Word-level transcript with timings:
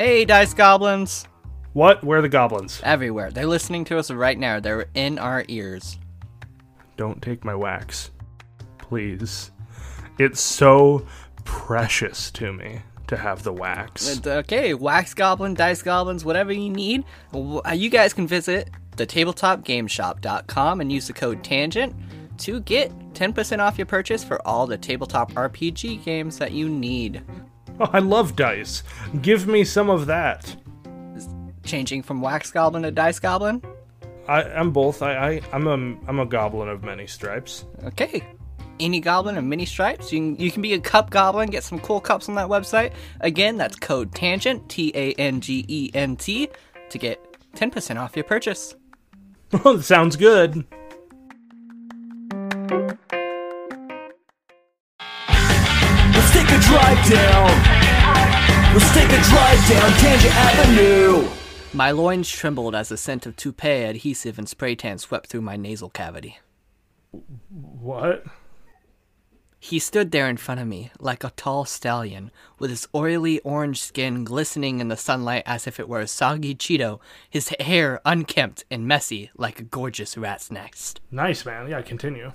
Hey, 0.00 0.24
Dice 0.24 0.54
Goblins! 0.54 1.28
What? 1.74 2.02
Where 2.02 2.20
are 2.20 2.22
the 2.22 2.28
goblins? 2.30 2.80
Everywhere. 2.82 3.30
They're 3.30 3.44
listening 3.44 3.84
to 3.84 3.98
us 3.98 4.10
right 4.10 4.38
now. 4.38 4.58
They're 4.58 4.86
in 4.94 5.18
our 5.18 5.44
ears. 5.48 5.98
Don't 6.96 7.20
take 7.20 7.44
my 7.44 7.54
wax. 7.54 8.10
Please. 8.78 9.50
It's 10.18 10.40
so 10.40 11.06
precious 11.44 12.30
to 12.30 12.50
me 12.50 12.80
to 13.08 13.16
have 13.18 13.42
the 13.42 13.52
wax. 13.52 14.26
Okay, 14.26 14.72
Wax 14.72 15.12
Goblin, 15.12 15.52
Dice 15.52 15.82
Goblins, 15.82 16.24
whatever 16.24 16.50
you 16.50 16.70
need, 16.70 17.04
uh, 17.34 17.72
you 17.74 17.90
guys 17.90 18.14
can 18.14 18.26
visit 18.26 18.70
the 18.96 19.06
tabletopgameshop.com 19.06 20.80
and 20.80 20.90
use 20.90 21.08
the 21.08 21.12
code 21.12 21.44
TANGENT 21.44 21.94
to 22.38 22.60
get 22.60 22.90
10% 23.12 23.58
off 23.58 23.76
your 23.76 23.84
purchase 23.84 24.24
for 24.24 24.40
all 24.48 24.66
the 24.66 24.78
tabletop 24.78 25.30
RPG 25.32 26.02
games 26.06 26.38
that 26.38 26.52
you 26.52 26.70
need. 26.70 27.22
I 27.92 27.98
love 27.98 28.36
dice. 28.36 28.82
Give 29.22 29.46
me 29.46 29.64
some 29.64 29.88
of 29.88 30.06
that. 30.06 30.54
Changing 31.64 32.02
from 32.02 32.20
Wax 32.20 32.50
Goblin 32.50 32.82
to 32.82 32.90
Dice 32.90 33.18
Goblin? 33.18 33.62
I, 34.28 34.42
I'm 34.42 34.70
both. 34.70 35.02
I, 35.02 35.14
I 35.14 35.40
I'm 35.52 35.66
a 35.66 35.72
I'm 36.08 36.18
a 36.20 36.26
goblin 36.26 36.68
of 36.68 36.84
many 36.84 37.06
stripes. 37.06 37.64
Okay. 37.84 38.22
Any 38.78 39.00
goblin 39.00 39.36
of 39.36 39.44
many 39.44 39.66
stripes. 39.66 40.12
You 40.12 40.20
can, 40.20 40.36
you 40.36 40.50
can 40.50 40.62
be 40.62 40.72
a 40.72 40.80
cup 40.80 41.10
goblin, 41.10 41.50
get 41.50 41.64
some 41.64 41.78
cool 41.80 42.00
cups 42.00 42.28
on 42.28 42.34
that 42.36 42.48
website. 42.48 42.92
Again, 43.20 43.56
that's 43.56 43.76
code 43.76 44.14
TANGENT, 44.14 44.68
T 44.68 44.92
A 44.94 45.12
N 45.14 45.40
G 45.40 45.64
E 45.68 45.90
N 45.94 46.16
T, 46.16 46.48
to 46.90 46.98
get 46.98 47.20
10% 47.54 47.98
off 47.98 48.16
your 48.16 48.24
purchase. 48.24 48.74
Well, 49.64 49.82
sounds 49.82 50.16
good. 50.16 50.64
Drive 56.70 57.10
down. 57.10 57.50
Let's 58.72 58.94
take 58.94 59.10
a 59.10 59.20
drive 59.24 59.68
down 59.68 59.90
Tangent 59.98 60.36
Avenue. 60.36 61.28
My 61.72 61.90
loins 61.90 62.30
trembled 62.30 62.76
as 62.76 62.90
the 62.90 62.96
scent 62.96 63.26
of 63.26 63.34
toupee 63.34 63.82
adhesive 63.82 64.38
and 64.38 64.48
spray 64.48 64.76
tan 64.76 64.98
swept 64.98 65.26
through 65.26 65.40
my 65.40 65.56
nasal 65.56 65.90
cavity. 65.90 66.38
What? 67.50 68.24
He 69.58 69.80
stood 69.80 70.12
there 70.12 70.28
in 70.28 70.36
front 70.36 70.60
of 70.60 70.68
me, 70.68 70.92
like 71.00 71.24
a 71.24 71.30
tall 71.30 71.64
stallion, 71.64 72.30
with 72.60 72.70
his 72.70 72.86
oily 72.94 73.40
orange 73.40 73.82
skin 73.82 74.22
glistening 74.22 74.78
in 74.78 74.86
the 74.86 74.96
sunlight 74.96 75.42
as 75.46 75.66
if 75.66 75.80
it 75.80 75.88
were 75.88 76.00
a 76.00 76.06
soggy 76.06 76.54
Cheeto, 76.54 77.00
his 77.28 77.52
hair 77.58 78.00
unkempt 78.04 78.64
and 78.70 78.86
messy 78.86 79.30
like 79.36 79.58
a 79.58 79.64
gorgeous 79.64 80.16
rat's 80.16 80.52
nest. 80.52 81.00
Nice, 81.10 81.44
man. 81.44 81.68
Yeah, 81.68 81.82
continue. 81.82 82.32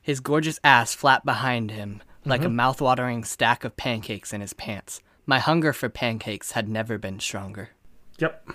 His 0.00 0.20
gorgeous 0.20 0.60
ass 0.62 0.94
flat 0.94 1.24
behind 1.24 1.72
him, 1.72 2.02
like 2.24 2.42
a 2.42 2.44
mm-hmm. 2.44 2.56
mouth-watering 2.56 3.24
stack 3.24 3.64
of 3.64 3.76
pancakes 3.76 4.32
in 4.32 4.40
his 4.40 4.52
pants. 4.52 5.00
My 5.26 5.38
hunger 5.38 5.72
for 5.72 5.88
pancakes 5.88 6.52
had 6.52 6.68
never 6.68 6.98
been 6.98 7.20
stronger. 7.20 7.70
Yep. 8.18 8.48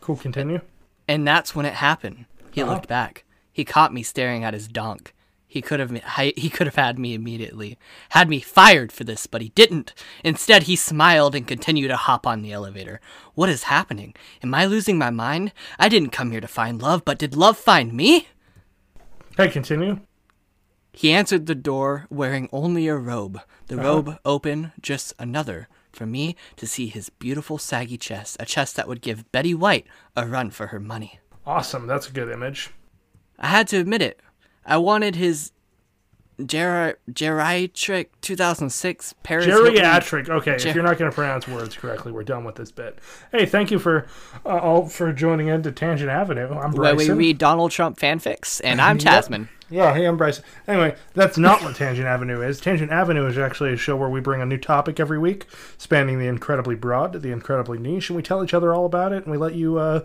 Cool. 0.00 0.16
Continue. 0.16 0.60
And 1.08 1.26
that's 1.26 1.54
when 1.54 1.66
it 1.66 1.74
happened. 1.74 2.26
He 2.52 2.62
uh-huh. 2.62 2.72
looked 2.72 2.88
back. 2.88 3.24
He 3.52 3.64
caught 3.64 3.94
me 3.94 4.02
staring 4.02 4.44
at 4.44 4.54
his 4.54 4.68
donk. 4.68 5.14
He 5.48 5.62
could 5.62 5.80
have 5.80 5.90
he 6.36 6.50
could 6.50 6.66
have 6.66 6.74
had 6.74 6.98
me 6.98 7.14
immediately. 7.14 7.78
Had 8.10 8.28
me 8.28 8.40
fired 8.40 8.92
for 8.92 9.04
this, 9.04 9.26
but 9.26 9.40
he 9.40 9.50
didn't. 9.50 9.94
Instead, 10.22 10.64
he 10.64 10.76
smiled 10.76 11.34
and 11.34 11.46
continued 11.46 11.88
to 11.88 11.96
hop 11.96 12.26
on 12.26 12.42
the 12.42 12.52
elevator. 12.52 13.00
What 13.34 13.48
is 13.48 13.62
happening? 13.62 14.14
Am 14.42 14.52
I 14.54 14.66
losing 14.66 14.98
my 14.98 15.08
mind? 15.08 15.52
I 15.78 15.88
didn't 15.88 16.10
come 16.10 16.30
here 16.30 16.40
to 16.40 16.48
find 16.48 16.82
love, 16.82 17.04
but 17.04 17.18
did 17.18 17.36
love 17.36 17.56
find 17.56 17.94
me? 17.94 18.28
Hey, 19.36 19.48
continue. 19.48 20.00
He 20.96 21.12
answered 21.12 21.44
the 21.44 21.54
door 21.54 22.06
wearing 22.08 22.48
only 22.52 22.88
a 22.88 22.96
robe. 22.96 23.38
The 23.66 23.74
uh-huh. 23.74 23.84
robe 23.84 24.18
open, 24.24 24.72
just 24.80 25.12
another 25.18 25.68
for 25.92 26.06
me 26.06 26.36
to 26.56 26.66
see 26.66 26.86
his 26.86 27.10
beautiful 27.10 27.58
saggy 27.58 27.98
chest, 27.98 28.38
a 28.40 28.46
chest 28.46 28.76
that 28.76 28.88
would 28.88 29.02
give 29.02 29.30
Betty 29.30 29.52
White 29.52 29.86
a 30.16 30.26
run 30.26 30.50
for 30.50 30.68
her 30.68 30.80
money. 30.80 31.20
Awesome. 31.44 31.86
That's 31.86 32.08
a 32.08 32.12
good 32.12 32.30
image. 32.30 32.70
I 33.38 33.48
had 33.48 33.68
to 33.68 33.78
admit 33.78 34.00
it. 34.00 34.20
I 34.64 34.78
wanted 34.78 35.16
his 35.16 35.52
ger- 36.44 36.96
geriatric 37.10 38.06
2006 38.20 39.14
Paris 39.22 39.46
Hilton- 39.46 39.74
Geriatric. 39.74 40.28
Okay, 40.28 40.56
Ger- 40.56 40.68
if 40.68 40.74
you're 40.74 40.84
not 40.84 40.98
going 40.98 41.10
to 41.10 41.14
pronounce 41.14 41.46
words 41.48 41.76
correctly, 41.76 42.12
we're 42.12 42.24
done 42.24 42.44
with 42.44 42.56
this 42.56 42.70
bit. 42.70 42.98
Hey, 43.32 43.46
thank 43.46 43.70
you 43.70 43.78
for 43.78 44.06
uh, 44.44 44.58
all 44.58 44.86
for 44.88 45.12
joining 45.12 45.48
in 45.48 45.62
to 45.62 45.72
Tangent 45.72 46.10
Avenue. 46.10 46.48
I'm 46.58 46.72
where 46.72 46.94
we 46.94 47.10
read 47.10 47.38
Donald 47.38 47.70
Trump 47.70 47.98
fanfics, 47.98 48.60
and 48.64 48.80
I'm. 48.80 48.98
Tazmen. 49.06 49.48
Yeah, 49.68 49.94
hey, 49.94 50.04
I'm 50.04 50.16
Bryson. 50.16 50.44
Anyway, 50.68 50.94
that's 51.14 51.36
not 51.36 51.60
what 51.60 51.74
Tangent 51.74 52.06
Avenue 52.06 52.40
is. 52.40 52.60
Tangent 52.60 52.92
Avenue 52.92 53.26
is 53.26 53.36
actually 53.36 53.72
a 53.72 53.76
show 53.76 53.96
where 53.96 54.08
we 54.08 54.20
bring 54.20 54.40
a 54.40 54.46
new 54.46 54.58
topic 54.58 55.00
every 55.00 55.18
week, 55.18 55.46
spanning 55.76 56.20
the 56.20 56.28
incredibly 56.28 56.76
broad 56.76 57.12
to 57.14 57.18
the 57.18 57.32
incredibly 57.32 57.76
niche, 57.78 58.08
and 58.08 58.16
we 58.16 58.22
tell 58.22 58.44
each 58.44 58.54
other 58.54 58.72
all 58.72 58.86
about 58.86 59.12
it, 59.12 59.24
and 59.24 59.32
we 59.32 59.36
let 59.36 59.54
you, 59.56 59.76
uh, 59.78 60.04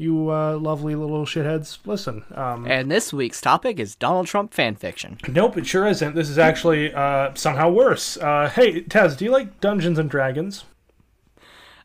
you 0.00 0.30
uh, 0.30 0.56
lovely 0.56 0.94
little 0.94 1.26
shitheads, 1.26 1.78
listen. 1.84 2.24
Um, 2.34 2.66
And 2.66 2.90
this 2.90 3.12
week's 3.12 3.40
topic 3.40 3.78
is 3.78 3.94
Donald 3.94 4.26
Trump 4.26 4.54
fanfiction. 4.54 5.18
nope, 5.28 5.58
it 5.58 5.66
sure 5.66 5.86
isn't. 5.86 6.14
This 6.14 6.30
is 6.30 6.38
actually 6.38 6.92
uh, 6.94 7.32
somehow 7.34 7.68
worse. 7.70 8.16
Uh, 8.16 8.48
hey, 8.48 8.80
Taz, 8.82 9.16
do 9.16 9.26
you 9.26 9.30
like 9.30 9.60
Dungeons 9.60 9.98
and 9.98 10.08
Dragons? 10.08 10.64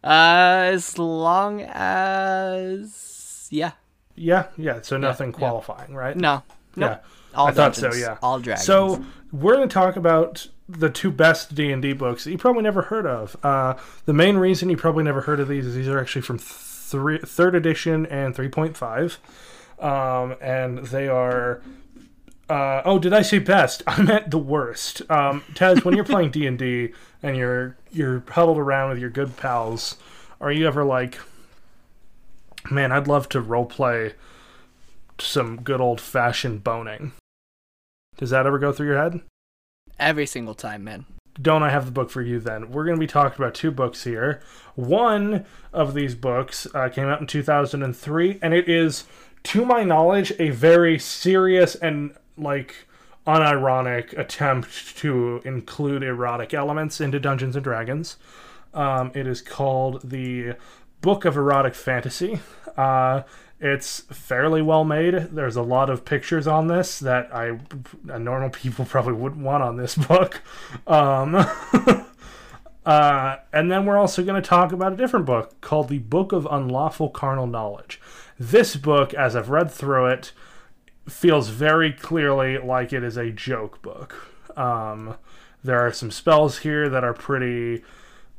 Uh, 0.04 0.70
as 0.72 0.98
long 0.98 1.62
as 1.64 3.48
yeah, 3.52 3.72
Yeah, 4.16 4.48
yeah. 4.58 4.82
So 4.82 4.98
nothing 4.98 5.32
qualifying, 5.32 5.94
right? 5.94 6.16
no, 6.16 6.44
no, 6.76 6.88
Yeah. 6.88 6.98
all 7.34 7.48
I 7.48 7.52
thought 7.52 7.76
so, 7.76 7.94
yeah. 7.94 8.18
all 8.22 8.40
dragons. 8.40 8.66
So 8.66 9.04
we're 9.32 9.56
going 9.56 9.68
to 9.68 9.74
talk 9.74 9.96
about 9.96 10.48
the 10.70 10.90
two 10.90 11.12
best 11.12 11.54
D 11.56 11.72
and 11.72 11.82
D 11.82 11.94
books 11.94 12.24
that 12.24 12.32
you 12.32 12.38
probably 12.38 12.62
never 12.64 12.84
heard 12.84 13.06
of. 13.06 13.36
Uh, 13.44 13.74
the 14.06 14.14
main 14.14 14.38
reason 14.38 14.70
you 14.70 14.78
probably 14.78 15.04
never 15.04 15.22
heard 15.22 15.40
of 15.40 15.48
these 15.48 15.66
is 15.66 15.76
these 15.76 15.88
are 15.88 16.00
actually 16.00 16.22
from 16.22 16.38
three, 16.86 17.20
third 17.20 17.56
edition 17.56 18.06
and 18.06 18.36
three 18.36 18.50
point 18.50 18.78
five, 18.78 19.20
um, 19.80 20.36
and 20.42 20.80
they 20.88 21.08
are. 21.08 21.62
Uh, 22.48 22.84
oh, 22.86 23.00
did 23.00 23.12
I 23.12 23.24
say 23.24 23.40
best? 23.40 23.82
I 23.88 24.02
meant 24.02 24.32
the 24.32 24.38
worst. 24.38 25.02
Um, 25.10 25.44
Taz, 25.54 25.84
when 25.84 25.96
you're 25.96 26.06
playing 26.06 26.32
D 26.32 26.46
and 26.46 26.58
D 26.58 26.94
and 27.24 27.36
you're 27.36 27.78
you're 27.92 28.24
huddled 28.30 28.58
around 28.58 28.90
with 28.90 29.00
your 29.00 29.10
good 29.10 29.38
pals, 29.38 29.98
are 30.40 30.52
you 30.52 30.68
ever 30.68 30.84
like, 30.84 31.20
man, 32.70 32.92
I'd 32.92 33.08
love 33.08 33.30
to 33.30 33.42
role 33.42 33.66
play 33.66 34.14
some 35.20 35.62
good 35.62 35.82
old 35.82 36.00
fashioned 36.00 36.64
boning? 36.64 37.14
Does 38.18 38.30
that 38.30 38.46
ever 38.46 38.60
go 38.60 38.72
through 38.72 38.88
your 38.88 38.98
head? 38.98 39.22
every 40.00 40.26
single 40.26 40.56
time, 40.56 40.84
man. 40.84 41.06
Don't 41.42 41.64
I 41.64 41.70
have 41.70 41.86
the 41.86 41.92
book 41.92 42.10
for 42.10 42.22
you 42.22 42.40
then? 42.40 42.72
We're 42.72 42.86
going 42.86 42.96
to 42.96 43.00
be 43.00 43.08
talking 43.08 43.44
about 43.44 43.54
two 43.54 43.72
books 43.72 44.04
here. 44.06 44.42
One 44.76 45.46
of 45.74 45.94
these 45.94 46.16
books 46.16 46.66
uh, 46.74 46.90
came 46.90 47.08
out 47.08 47.20
in 47.20 47.28
2003, 47.28 48.40
and 48.42 48.54
it 48.54 48.70
is, 48.70 49.04
to 49.44 49.66
my 49.66 49.84
knowledge, 49.84 50.32
a 50.40 50.50
very 50.52 50.98
serious 50.98 51.76
and, 51.76 52.16
like, 52.38 52.88
unironic 53.28 54.18
attempt 54.18 54.96
to 54.98 55.42
include 55.44 56.04
erotic 56.04 56.54
elements 56.54 57.02
into 57.02 57.20
Dungeons 57.20 57.56
and 57.56 57.64
Dragons. 57.64 58.16
Um, 58.74 59.12
it 59.14 59.28
is 59.28 59.42
called 59.42 60.10
the 60.10 60.54
Book 61.02 61.26
of 61.26 61.36
Erotic 61.36 61.76
Fantasy. 61.76 62.40
Uh, 62.78 63.24
it's 63.60 64.02
fairly 64.02 64.62
well 64.62 64.84
made. 64.84 65.14
There's 65.14 65.56
a 65.56 65.62
lot 65.62 65.90
of 65.90 66.04
pictures 66.04 66.46
on 66.46 66.68
this 66.68 67.00
that 67.00 67.34
I 67.34 67.60
normal 68.18 68.50
people 68.50 68.86
probably 68.90 69.14
wouldn't 69.14 69.44
want 69.44 69.64
on 69.64 69.78
this 69.78 69.96
book. 69.96 70.42
Um, 70.86 71.36
uh, 72.86 73.38
and 73.54 73.72
then 73.72 73.86
we're 73.86 73.98
also 73.98 74.24
going 74.24 74.42
to 74.42 74.48
talk 74.48 74.72
about 74.72 74.94
a 74.94 74.98
different 74.98 75.26
book 75.26 75.60
called 75.62 75.90
the 75.90 76.00
Book 76.00 76.32
of 76.32 76.48
Unlawful 76.50 77.10
Carnal 77.10 77.48
Knowledge. 77.48 78.02
This 78.38 78.76
book, 78.76 79.14
as 79.14 79.36
I've 79.36 79.50
read 79.50 79.72
through 79.72 80.08
it, 80.08 80.34
feels 81.08 81.50
very 81.50 81.94
clearly 81.94 82.58
like 82.58 82.92
it 82.92 83.04
is 83.04 83.16
a 83.16 83.32
joke 83.32 83.82
book. 83.82 84.32
Um, 84.58 85.16
there 85.64 85.80
are 85.80 85.94
some 85.94 86.12
spells 86.12 86.60
here 86.60 86.90
that 86.90 87.04
are 87.04 87.14
pretty 87.14 87.84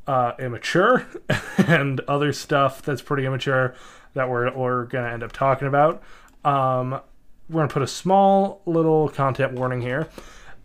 uh, 0.05 0.33
immature, 0.39 1.07
and 1.57 1.99
other 2.01 2.31
stuff 2.31 2.81
that's 2.81 3.01
pretty 3.01 3.25
immature 3.25 3.75
that 4.17 4.29
we're, 4.29 4.53
we're 4.55 4.85
going 4.85 5.05
to 5.05 5.11
end 5.11 5.23
up 5.23 5.31
talking 5.31 5.67
about. 5.67 6.03
Um, 6.43 6.99
we're 7.49 7.59
going 7.59 7.69
to 7.69 7.73
put 7.73 7.83
a 7.83 7.87
small 7.87 8.61
little 8.65 9.09
content 9.09 9.53
warning 9.53 9.81
here. 9.81 10.09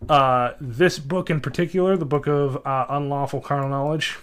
Uh, 0.09 0.51
this 0.59 0.99
book 0.99 1.29
in 1.29 1.39
particular, 1.39 1.95
the 1.95 2.05
Book 2.05 2.27
of 2.27 2.65
uh, 2.65 2.85
Unlawful 2.89 3.41
Carnal 3.41 3.69
Knowledge, 3.69 4.17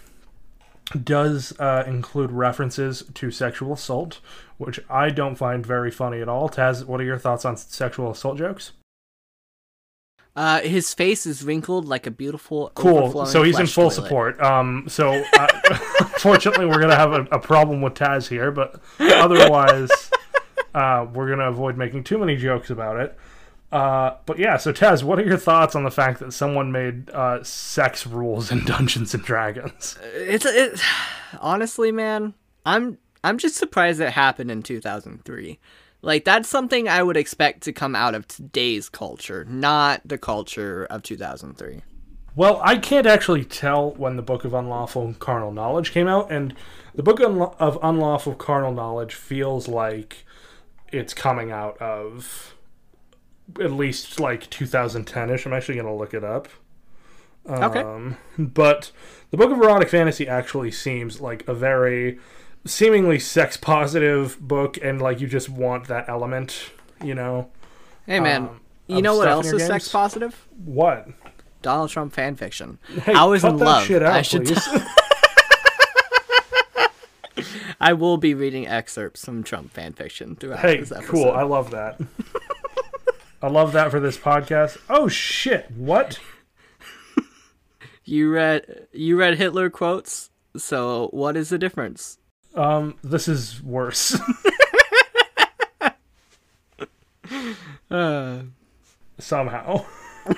does 1.05 1.59
uh, 1.59 1.85
include 1.87 2.31
references 2.33 3.05
to 3.15 3.31
sexual 3.31 3.73
assault, 3.73 4.21
which 4.59 4.81
I 4.91 5.11
don't 5.11 5.37
find 5.37 5.65
very 5.65 5.91
funny 5.91 6.21
at 6.21 6.29
all. 6.29 6.49
Taz, 6.49 6.85
what 6.85 7.01
are 7.01 7.05
your 7.05 7.19
thoughts 7.19 7.45
on 7.45 7.57
sexual 7.57 8.11
assault 8.11 8.39
jokes? 8.39 8.73
Uh, 10.41 10.63
his 10.63 10.95
face 10.95 11.27
is 11.27 11.45
wrinkled 11.45 11.85
like 11.85 12.07
a 12.07 12.11
beautiful. 12.11 12.73
Cool. 12.75 13.27
So 13.27 13.43
he's 13.43 13.59
in 13.59 13.67
full 13.67 13.91
toilet. 13.91 13.95
support. 13.95 14.41
Um, 14.41 14.87
so 14.89 15.23
uh, 15.37 15.47
fortunately, 16.19 16.65
we're 16.65 16.81
gonna 16.81 16.97
have 16.97 17.13
a, 17.13 17.25
a 17.31 17.39
problem 17.39 17.83
with 17.83 17.93
Taz 17.93 18.27
here, 18.27 18.51
but 18.51 18.81
otherwise, 18.99 19.91
uh, 20.75 21.07
we're 21.13 21.29
gonna 21.29 21.51
avoid 21.51 21.77
making 21.77 22.05
too 22.05 22.17
many 22.17 22.37
jokes 22.37 22.71
about 22.71 22.99
it. 22.99 23.19
Uh, 23.71 24.17
but 24.25 24.39
yeah, 24.39 24.57
so 24.57 24.73
Taz, 24.73 25.03
what 25.03 25.19
are 25.19 25.27
your 25.27 25.37
thoughts 25.37 25.75
on 25.77 25.85
the 25.85 25.91
fact 25.91 26.21
that 26.21 26.33
someone 26.33 26.73
made 26.73 27.11
uh, 27.11 27.45
sex 27.45 28.07
rules 28.07 28.51
in 28.51 28.65
Dungeons 28.65 29.13
and 29.13 29.23
Dragons? 29.23 29.99
It's 30.15 30.47
it. 30.47 30.81
honestly, 31.39 31.93
man, 31.93 32.33
I'm 32.65 32.97
I'm 33.23 33.37
just 33.37 33.57
surprised 33.57 34.01
it 34.01 34.15
happened 34.15 34.51
in 34.51 34.63
2003. 34.63 35.59
Like 36.03 36.25
that's 36.25 36.49
something 36.49 36.89
I 36.89 37.03
would 37.03 37.17
expect 37.17 37.63
to 37.63 37.73
come 37.73 37.95
out 37.95 38.15
of 38.15 38.27
today's 38.27 38.89
culture, 38.89 39.45
not 39.45 40.01
the 40.05 40.19
culture 40.19 40.87
of 40.89 41.03
2003. 41.03 41.83
Well, 42.37 42.61
I 42.65 42.79
can't 42.79 43.07
actually 43.07 43.45
tell 43.45 43.91
when 43.93 44.17
the 44.17 44.23
Book 44.23 44.45
of 44.45 44.55
Unlawful 44.55 45.15
Carnal 45.19 45.53
Knowledge 45.53 45.93
came 45.93 46.07
out, 46.07 46.31
and 46.31 46.55
the 46.95 47.03
Book 47.03 47.21
of 47.21 47.79
Unlawful 47.83 48.35
Carnal 48.35 48.73
Knowledge 48.73 49.15
feels 49.15 49.67
like 49.69 50.25
it's 50.93 51.13
coming 51.13 51.51
out 51.51 51.77
of 51.79 52.55
at 53.61 53.73
least 53.73 54.21
like 54.21 54.49
2010ish. 54.49 55.45
I'm 55.45 55.53
actually 55.53 55.75
going 55.75 55.87
to 55.87 55.93
look 55.93 56.15
it 56.15 56.25
up. 56.25 56.49
Okay. 57.49 57.81
Um, 57.81 58.17
but 58.39 58.93
the 59.31 59.37
Book 59.37 59.51
of 59.51 59.59
Erotic 59.59 59.89
Fantasy 59.89 60.29
actually 60.29 60.71
seems 60.71 61.21
like 61.21 61.47
a 61.49 61.55
very 61.55 62.19
seemingly 62.65 63.19
sex 63.19 63.57
positive 63.57 64.39
book, 64.41 64.79
and 64.83 65.01
like 65.01 65.21
you 65.21 65.27
just 65.27 65.49
want 65.49 65.89
that 65.89 66.09
element, 66.09 66.71
you 67.03 67.15
know. 67.15 67.51
Hey 68.07 68.21
man, 68.21 68.43
Um, 68.49 68.61
you 68.87 69.03
know 69.03 69.17
what 69.17 69.29
else 69.29 69.53
is 69.53 69.67
sex 69.67 69.89
positive? 69.89 70.47
What? 70.65 71.09
Donald 71.63 71.91
Trump 71.91 72.13
fan 72.15 72.37
fiction. 72.37 72.79
Hey, 73.03 73.13
I 73.15 73.25
was 73.25 73.45
in 73.45 73.57
that 73.59 73.65
love. 73.65 73.85
Shit 73.85 74.03
out, 74.03 74.15
I 74.15 74.23
should. 74.23 74.47
please. 74.47 74.67
I 77.81 77.93
will 77.95 78.19
be 78.19 78.35
reading 78.35 78.67
excerpts 78.67 79.25
from 79.25 79.43
Trump 79.43 79.73
fan 79.73 79.93
fiction 79.95 80.37
throughout 80.37 80.59
Hey, 80.61 80.79
this 80.81 80.93
episode. 80.93 81.11
cool. 81.11 81.31
I 81.31 81.43
love 81.43 81.71
that. 81.71 81.99
I 83.43 83.49
love 83.49 83.73
that 83.73 83.91
for 83.91 84.01
this 84.01 84.19
podcast. 84.19 84.77
Oh 84.91 85.09
shit! 85.09 85.71
What? 85.71 86.19
You 88.05 88.31
read 88.33 88.87
you 88.93 89.17
read 89.19 89.39
Hitler 89.39 89.71
quotes. 89.71 90.31
So 90.57 91.09
what 91.13 91.37
is 91.37 91.49
the 91.49 91.59
difference? 91.59 92.19
Um, 92.55 92.97
this 93.03 93.29
is 93.29 93.63
worse. 93.63 94.19
Uh, 97.91 98.43
Somehow. 99.19 99.85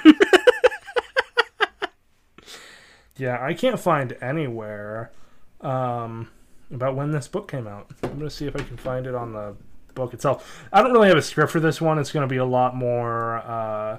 yeah, 3.16 3.44
I 3.44 3.54
can't 3.54 3.78
find 3.78 4.16
anywhere 4.20 5.12
um, 5.60 6.30
about 6.72 6.96
when 6.96 7.12
this 7.12 7.28
book 7.28 7.50
came 7.50 7.66
out. 7.66 7.90
I'm 8.02 8.18
gonna 8.18 8.30
see 8.30 8.46
if 8.46 8.56
I 8.56 8.62
can 8.62 8.76
find 8.76 9.06
it 9.06 9.14
on 9.14 9.32
the 9.34 9.54
book 9.94 10.14
itself. 10.14 10.66
I 10.72 10.82
don't 10.82 10.92
really 10.92 11.08
have 11.08 11.18
a 11.18 11.22
script 11.22 11.52
for 11.52 11.60
this 11.60 11.80
one. 11.80 11.98
It's 11.98 12.10
gonna 12.10 12.26
be 12.26 12.38
a 12.38 12.44
lot 12.44 12.74
more. 12.74 13.36
Uh, 13.38 13.98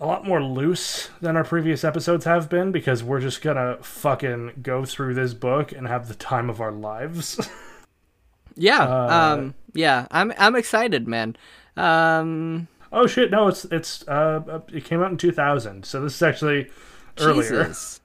a 0.00 0.06
lot 0.06 0.26
more 0.26 0.42
loose 0.42 1.08
than 1.20 1.36
our 1.36 1.44
previous 1.44 1.82
episodes 1.84 2.24
have 2.24 2.48
been 2.48 2.70
because 2.72 3.02
we're 3.02 3.20
just 3.20 3.40
gonna 3.42 3.78
fucking 3.82 4.60
go 4.62 4.84
through 4.84 5.14
this 5.14 5.34
book 5.34 5.72
and 5.72 5.86
have 5.88 6.08
the 6.08 6.14
time 6.14 6.50
of 6.50 6.60
our 6.60 6.72
lives. 6.72 7.48
yeah. 8.56 8.82
Uh, 8.84 9.34
um. 9.38 9.54
Yeah. 9.72 10.06
I'm 10.10 10.32
I'm 10.38 10.56
excited, 10.56 11.08
man. 11.08 11.36
Um. 11.76 12.68
oh 12.92 13.06
shit! 13.06 13.30
No, 13.30 13.48
it's 13.48 13.64
it's 13.66 14.06
uh 14.08 14.60
it 14.72 14.84
came 14.84 15.02
out 15.02 15.10
in 15.10 15.16
2000, 15.16 15.84
so 15.84 16.00
this 16.02 16.14
is 16.14 16.22
actually 16.22 16.70
earlier. 17.18 17.64
Jesus. 17.64 18.00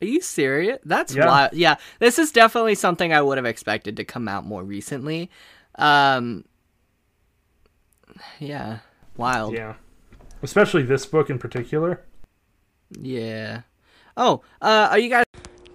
Are 0.00 0.06
you 0.06 0.20
serious? 0.20 0.78
That's 0.84 1.14
Yeah. 1.14 1.26
wild. 1.26 1.52
Yeah. 1.54 1.76
This 1.98 2.18
is 2.18 2.30
definitely 2.30 2.74
something 2.76 3.12
I 3.12 3.20
would 3.20 3.36
have 3.36 3.46
expected 3.46 3.96
to 3.96 4.04
come 4.04 4.28
out 4.28 4.44
more 4.46 4.62
recently. 4.62 5.30
Um. 5.74 6.44
Yeah. 8.38 8.78
Wild. 9.16 9.54
Yeah, 9.54 9.74
especially 10.42 10.82
this 10.82 11.06
book 11.06 11.30
in 11.30 11.38
particular. 11.38 12.00
Yeah. 13.00 13.62
Oh, 14.16 14.42
uh, 14.60 14.88
are 14.90 14.98
you 14.98 15.10
guys? 15.10 15.24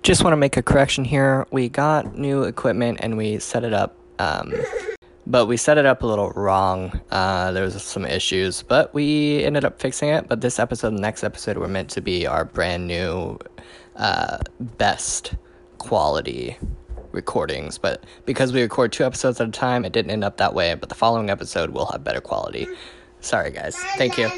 Just 0.01 0.24
want 0.24 0.33
to 0.33 0.38
make 0.38 0.57
a 0.57 0.62
correction 0.62 1.06
here. 1.06 1.48
We 1.51 1.69
got 1.69 2.18
new 2.18 2.44
equipment 2.44 3.00
and 3.01 3.15
we 3.15 3.39
set 3.39 3.63
it 3.63 3.74
up, 3.74 3.95
um, 4.19 4.54
but 5.25 5.45
we 5.45 5.56
set 5.56 5.77
it 5.77 5.86
up 5.86 6.04
a 6.04 6.06
little 6.06 6.31
wrong. 6.31 7.00
Uh, 7.10 7.54
there 7.54 7.63
was 7.63 7.81
some 7.81 8.06
issues, 8.06 8.63
but 8.63 8.94
we 8.94 9.44
ended 9.45 9.63
up 9.63 9.80
fixing 9.80 10.10
it. 10.10 10.27
But 10.27 10.42
this 10.42 10.60
episode, 10.60 10.89
and 10.89 10.98
the 10.98 11.01
next 11.01 11.24
episode, 11.24 11.57
were 11.57 11.69
meant 11.69 11.89
to 11.92 12.01
be 12.01 12.27
our 12.27 12.44
brand 12.44 12.86
new, 12.86 13.39
uh, 13.95 14.39
best 14.60 15.36
quality 15.77 16.57
recordings. 17.13 17.77
But 17.77 18.04
because 18.25 18.51
we 18.51 18.62
record 18.62 18.92
two 18.92 19.06
episodes 19.06 19.39
at 19.39 19.48
a 19.48 19.51
time, 19.51 19.86
it 19.86 19.94
didn't 19.94 20.12
end 20.12 20.25
up 20.25 20.36
that 20.38 20.54
way. 20.54 20.75
But 20.75 20.89
the 20.89 20.95
following 20.95 21.30
episode 21.30 21.69
will 21.69 21.86
have 21.86 22.04
better 22.04 22.19
quality. 22.19 22.68
Sorry, 23.23 23.51
guys. 23.51 23.75
Thank 23.97 24.17
you. 24.17 24.29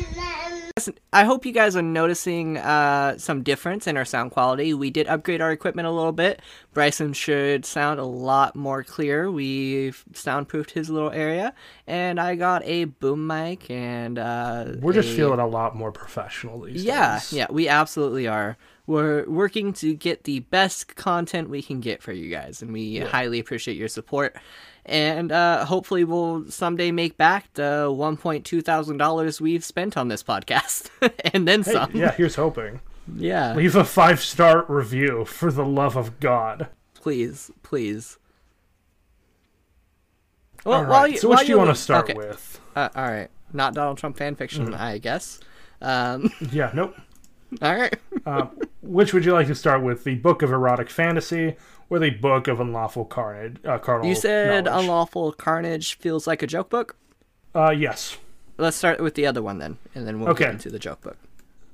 I 1.14 1.24
hope 1.24 1.46
you 1.46 1.54
guys 1.54 1.76
are 1.78 1.82
noticing 1.82 2.58
uh, 2.58 3.18
some 3.18 3.44
difference 3.44 3.88
in 3.88 3.96
our 3.98 4.04
sound 4.06 4.32
quality. 4.32 4.74
We 4.74 4.92
did 4.92 5.08
upgrade 5.08 5.42
our 5.42 5.52
equipment 5.52 5.88
a 5.88 5.92
little 5.92 6.12
bit. 6.12 6.42
Bryson 6.74 7.14
should 7.14 7.66
sound 7.66 8.00
a 8.00 8.04
lot 8.06 8.56
more 8.58 8.84
clear. 8.84 9.32
We 9.32 9.94
soundproofed 10.14 10.72
his 10.72 10.90
little 10.90 11.12
area, 11.12 11.54
and 11.88 12.20
I 12.20 12.36
got 12.36 12.62
a 12.66 12.86
boom 12.86 13.26
mic 13.26 13.72
and 13.72 14.20
uh, 14.20 14.74
We're 14.82 14.94
just 14.94 15.10
a- 15.10 15.16
feeling 15.16 15.40
a 15.40 15.48
lot 15.48 15.76
more 15.76 15.92
professional 15.94 16.60
these 16.62 16.84
yeah, 16.84 17.16
days. 17.20 17.34
yeah, 17.34 17.40
yeah, 17.44 17.48
we 17.54 17.68
absolutely 17.70 18.28
are. 18.28 18.58
We're 18.86 19.28
working 19.28 19.74
to 19.74 19.96
get 19.96 20.26
the 20.26 20.42
best 20.42 20.96
content 20.96 21.50
we 21.50 21.64
can 21.64 21.80
get 21.80 22.04
for 22.04 22.12
you 22.12 22.30
guys, 22.30 22.62
and 22.62 22.72
we 22.74 23.00
highly 23.00 23.40
appreciate 23.40 23.78
your 23.78 23.88
support. 23.88 24.36
And 24.88 25.32
uh, 25.32 25.66
hopefully, 25.66 26.04
we'll 26.04 26.46
someday 26.52 26.92
make 26.92 27.18
back 27.18 27.52
the 27.56 27.92
one 27.94 28.18
point 28.18 28.46
two 28.46 28.62
thousand 28.62 28.98
dollars 28.98 29.42
we've 29.42 29.64
spent 29.66 29.98
on 29.98 30.10
this 30.10 30.22
podcast, 30.22 30.90
and 31.34 31.48
then 31.48 31.64
Hey, 31.64 31.72
some. 31.72 31.92
yeah, 31.96 32.12
here's 32.12 32.36
hoping. 32.36 32.82
yeah. 33.16 33.56
Leave 33.56 33.76
a 33.76 33.84
five 33.84 34.22
star 34.22 34.64
review 34.68 35.26
for 35.26 35.52
the 35.52 35.66
love 35.66 35.96
of 35.96 36.20
God. 36.20 36.68
please, 36.94 37.50
please. 37.64 38.18
Well, 40.66 40.80
All 40.80 40.86
right. 40.86 41.12
you, 41.12 41.18
so, 41.20 41.30
which 41.30 41.42
do 41.42 41.46
you 41.48 41.58
want 41.58 41.70
to 41.70 41.76
start 41.76 42.06
okay. 42.10 42.14
with? 42.18 42.60
Uh, 42.76 42.90
all 42.96 43.04
right, 43.06 43.30
not 43.54 43.74
Donald 43.74 43.98
Trump 43.98 44.18
fan 44.18 44.36
fiction, 44.36 44.74
I 44.74 44.98
guess. 44.98 45.40
Um, 45.82 46.32
Yeah, 46.52 46.72
nope. 46.74 46.96
all 47.62 47.76
right. 47.76 47.96
Um, 48.26 48.50
which 48.82 49.14
would 49.14 49.26
you 49.26 49.34
like 49.34 49.48
to 49.48 49.56
start 49.56 49.84
with? 49.84 50.04
The 50.04 50.16
Book 50.16 50.42
of 50.42 50.52
Erotic 50.52 50.90
Fantasy 50.90 51.56
or 51.90 52.00
the 52.00 52.10
Book 52.10 52.48
of 52.48 52.60
Unlawful 52.60 53.06
Carnage? 53.06 53.58
Uh, 53.66 53.78
Carnal 53.78 54.08
You 54.08 54.16
said 54.16 54.66
Knowledge? 54.66 54.84
unlawful 54.84 55.32
carnage 55.34 55.98
feels 55.98 56.28
like 56.28 56.42
a 56.42 56.48
joke 56.48 56.70
book. 56.70 56.96
Uh, 57.54 57.70
yes. 57.72 58.18
Let's 58.58 58.78
start 58.78 59.00
with 59.02 59.16
the 59.16 59.26
other 59.28 59.42
one 59.42 59.58
then, 59.60 59.78
and 59.94 60.08
then 60.08 60.20
we'll 60.20 60.30
Okay. 60.30 60.46
get 60.46 60.54
into 60.54 60.70
the 60.70 60.80
joke 60.80 61.02
book. 61.02 61.18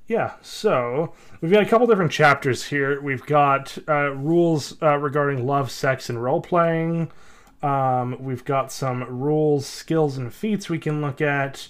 Yeah, 0.07 0.33
so 0.41 1.13
we've 1.39 1.51
got 1.51 1.63
a 1.63 1.65
couple 1.65 1.87
different 1.87 2.11
chapters 2.11 2.65
here. 2.65 2.99
We've 3.01 3.25
got 3.25 3.77
uh, 3.87 4.11
rules 4.11 4.81
uh, 4.81 4.97
regarding 4.97 5.45
love, 5.45 5.71
sex, 5.71 6.09
and 6.09 6.21
role 6.21 6.41
playing. 6.41 7.11
Um, 7.63 8.17
we've 8.19 8.43
got 8.43 8.71
some 8.71 9.03
rules, 9.03 9.65
skills, 9.67 10.17
and 10.17 10.33
feats 10.33 10.69
we 10.69 10.79
can 10.79 11.01
look 11.01 11.21
at. 11.21 11.69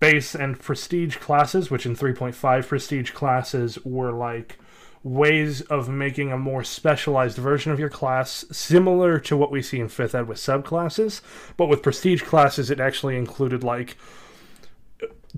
Base 0.00 0.34
and 0.34 0.58
prestige 0.58 1.16
classes, 1.16 1.70
which 1.70 1.84
in 1.84 1.94
3.5 1.94 2.66
prestige 2.66 3.10
classes 3.10 3.78
were 3.84 4.12
like 4.12 4.58
ways 5.02 5.60
of 5.62 5.88
making 5.88 6.32
a 6.32 6.38
more 6.38 6.64
specialized 6.64 7.38
version 7.38 7.72
of 7.72 7.78
your 7.80 7.88
class, 7.88 8.44
similar 8.50 9.18
to 9.20 9.36
what 9.36 9.50
we 9.50 9.62
see 9.62 9.80
in 9.80 9.88
5th 9.88 10.14
Ed 10.14 10.28
with 10.28 10.38
subclasses. 10.38 11.20
But 11.56 11.66
with 11.66 11.82
prestige 11.82 12.22
classes, 12.22 12.70
it 12.70 12.80
actually 12.80 13.16
included 13.16 13.62
like 13.64 13.96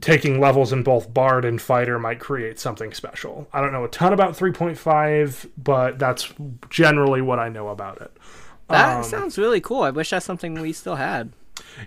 taking 0.01 0.41
levels 0.41 0.73
in 0.73 0.83
both 0.83 1.13
bard 1.13 1.45
and 1.45 1.61
fighter 1.61 1.99
might 1.99 2.21
create 2.21 2.59
something 2.59 2.93
special. 2.95 3.49
I 3.53 3.61
don't 3.61 3.73
know 3.73 3.85
a 3.85 3.89
ton 3.89 4.13
about 4.13 4.37
3.5, 4.37 5.49
but 5.59 5.99
that's 5.99 6.33
generally 6.71 7.21
what 7.21 7.39
I 7.39 7.49
know 7.49 7.69
about 7.69 8.01
it. 8.01 8.13
That 8.69 8.99
Um, 8.99 9.03
sounds 9.03 9.37
really 9.37 9.61
cool. 9.61 9.83
I 9.83 9.91
wish 9.91 10.11
that's 10.11 10.25
something 10.25 10.55
we 10.61 10.73
still 10.73 10.97
had. 10.97 11.33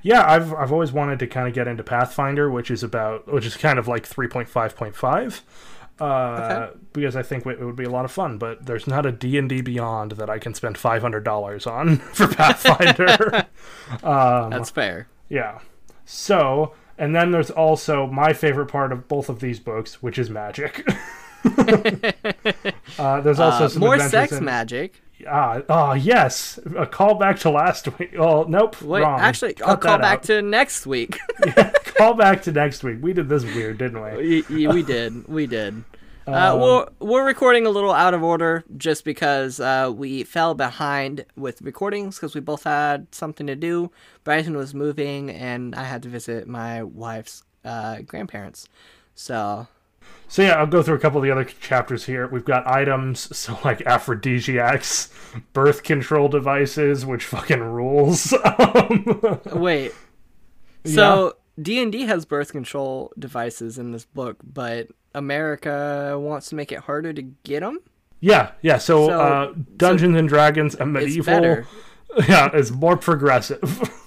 Yeah, 0.01 0.23
I've 0.29 0.53
I've 0.53 0.71
always 0.71 0.91
wanted 0.91 1.19
to 1.19 1.27
kind 1.27 1.47
of 1.47 1.53
get 1.53 1.67
into 1.67 1.83
Pathfinder, 1.83 2.49
which 2.49 2.69
is 2.71 2.83
about 2.83 3.31
which 3.31 3.45
is 3.45 3.55
kind 3.57 3.79
of 3.79 3.87
like 3.87 4.05
3.5.5. 4.05 5.41
Uh, 5.99 6.05
Okay. 6.05 6.77
because 6.93 7.15
I 7.15 7.21
think 7.21 7.45
it 7.45 7.59
would 7.63 7.75
be 7.75 7.83
a 7.83 7.89
lot 7.89 8.03
of 8.03 8.11
fun, 8.11 8.37
but 8.39 8.65
there's 8.65 8.87
not 8.87 9.05
a 9.05 9.11
D&D 9.11 9.61
Beyond 9.61 10.13
that 10.13 10.29
I 10.29 10.39
can 10.39 10.53
spend 10.53 10.75
$500 10.75 11.67
on 11.71 11.97
for 12.13 12.27
Pathfinder. 12.27 13.45
Um, 14.03 14.49
That's 14.49 14.71
fair. 14.71 15.07
Yeah. 15.29 15.59
So, 16.05 16.73
and 16.97 17.15
then 17.15 17.31
there's 17.31 17.51
also 17.51 18.07
my 18.07 18.33
favorite 18.33 18.67
part 18.67 18.91
of 18.91 19.07
both 19.07 19.29
of 19.29 19.39
these 19.39 19.59
books, 19.59 20.01
which 20.01 20.17
is 20.17 20.29
magic. 20.29 20.83
uh, 22.97 23.21
there's 23.21 23.39
also 23.39 23.65
Uh, 23.65 23.67
some 23.69 23.79
more 23.81 23.99
sex 23.99 24.31
in- 24.33 24.43
magic. 24.45 25.01
Ah, 25.27 25.61
ah, 25.69 25.93
yes, 25.93 26.57
a 26.77 26.85
callback 26.85 27.39
to 27.41 27.49
last 27.49 27.87
week. 27.99 28.13
Oh, 28.17 28.43
nope, 28.43 28.81
Wait, 28.81 29.01
wrong. 29.01 29.19
actually, 29.19 29.53
Cut 29.53 29.67
I'll 29.69 29.77
call 29.77 29.97
back 29.97 30.19
out. 30.19 30.23
to 30.23 30.41
next 30.41 30.85
week. 30.85 31.19
call 31.97 32.13
back 32.13 32.41
to 32.43 32.51
next 32.51 32.83
week. 32.83 32.97
We 33.01 33.13
did 33.13 33.29
this 33.29 33.43
weird, 33.43 33.77
didn't 33.77 34.01
we? 34.01 34.43
Y- 34.49 34.73
we 34.73 34.83
did. 34.83 35.27
We 35.27 35.47
did. 35.47 35.83
Um, 36.25 36.33
Uh, 36.33 36.55
we're, 36.57 36.87
we're 37.07 37.25
recording 37.25 37.65
a 37.65 37.69
little 37.69 37.91
out 37.91 38.13
of 38.13 38.23
order 38.23 38.63
just 38.77 39.03
because 39.03 39.59
uh, 39.59 39.91
we 39.93 40.23
fell 40.23 40.53
behind 40.55 41.25
with 41.35 41.61
recordings 41.61 42.15
because 42.15 42.33
we 42.33 42.39
both 42.41 42.63
had 42.63 43.07
something 43.13 43.45
to 43.47 43.55
do. 43.55 43.91
Bryson 44.23 44.55
was 44.55 44.73
moving, 44.73 45.29
and 45.29 45.75
I 45.75 45.83
had 45.83 46.01
to 46.03 46.09
visit 46.09 46.47
my 46.47 46.81
wife's 46.83 47.43
uh, 47.65 48.01
grandparents. 48.07 48.69
So, 49.15 49.67
So 50.33 50.41
yeah, 50.41 50.53
I'll 50.53 50.65
go 50.65 50.81
through 50.81 50.95
a 50.95 50.99
couple 50.99 51.19
of 51.19 51.23
the 51.23 51.29
other 51.29 51.43
chapters 51.43 52.05
here. 52.05 52.27
We've 52.27 52.43
got 52.43 52.65
items, 52.65 53.37
so 53.37 53.55
like 53.63 53.83
aphrodisiacs, 53.85 55.13
birth 55.53 55.83
control 55.83 56.27
devices, 56.27 57.05
which 57.05 57.23
fucking 57.25 57.59
rules. 57.61 58.33
Um, 58.43 59.39
Wait. 59.53 59.91
So 60.85 61.35
D 61.61 61.79
and 61.83 61.91
D 61.91 62.05
has 62.05 62.25
birth 62.25 62.51
control 62.51 63.13
devices 63.19 63.77
in 63.77 63.91
this 63.91 64.05
book, 64.05 64.37
but 64.43 64.87
America 65.13 66.17
wants 66.19 66.49
to 66.49 66.55
make 66.55 66.71
it 66.71 66.79
harder 66.79 67.13
to 67.13 67.21
get 67.21 67.59
them. 67.59 67.77
yeah, 68.19 68.53
yeah. 68.63 68.79
So, 68.79 69.09
So- 69.09 69.19
uh, 69.21 69.53
Dungeons 69.77 70.17
and 70.17 70.27
Dragons 70.27 70.73
and 70.73 70.93
medieval. 70.93 71.63
yeah, 72.27 72.49
it's 72.53 72.71
more 72.71 72.97
progressive. 72.97 73.89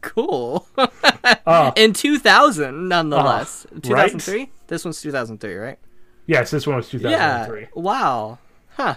Cool. 0.00 0.68
in 1.76 1.92
2000, 1.92 2.88
nonetheless. 2.88 3.66
right? 3.72 3.82
2003. 3.82 4.50
This 4.68 4.84
one's 4.84 5.00
2003, 5.02 5.54
right? 5.54 5.78
yes, 6.26 6.50
this 6.52 6.66
one 6.66 6.76
was 6.76 6.92
Yeah. 6.92 7.46
2003. 7.46 7.68
Wow. 7.74 8.38
Huh. 8.76 8.94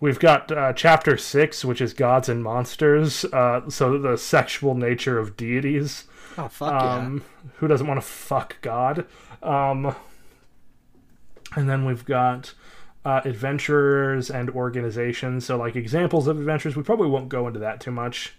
We've 0.00 0.18
got 0.18 0.50
uh, 0.52 0.72
chapter 0.74 1.16
six, 1.16 1.64
which 1.64 1.80
is 1.80 1.94
gods 1.94 2.28
and 2.28 2.42
monsters. 2.42 3.24
Uh, 3.26 3.70
so 3.70 3.96
the 3.96 4.18
sexual 4.18 4.74
nature 4.74 5.18
of 5.18 5.36
deities. 5.36 6.04
Oh 6.36 6.48
fuck 6.48 6.72
Um, 6.82 7.24
Who 7.58 7.68
doesn't 7.68 7.86
want 7.86 7.98
to 8.00 8.06
fuck 8.06 8.60
God? 8.62 9.06
Um, 9.42 9.94
and 11.54 11.68
then 11.68 11.84
we've 11.84 12.04
got 12.04 12.52
uh, 13.04 13.20
adventurers 13.24 14.30
and 14.30 14.50
organizations. 14.50 15.46
So, 15.46 15.56
like 15.56 15.76
examples 15.76 16.26
of 16.26 16.38
adventures, 16.38 16.76
we 16.76 16.82
probably 16.82 17.08
won't 17.08 17.28
go 17.28 17.46
into 17.46 17.60
that 17.60 17.80
too 17.80 17.90
much. 17.90 18.34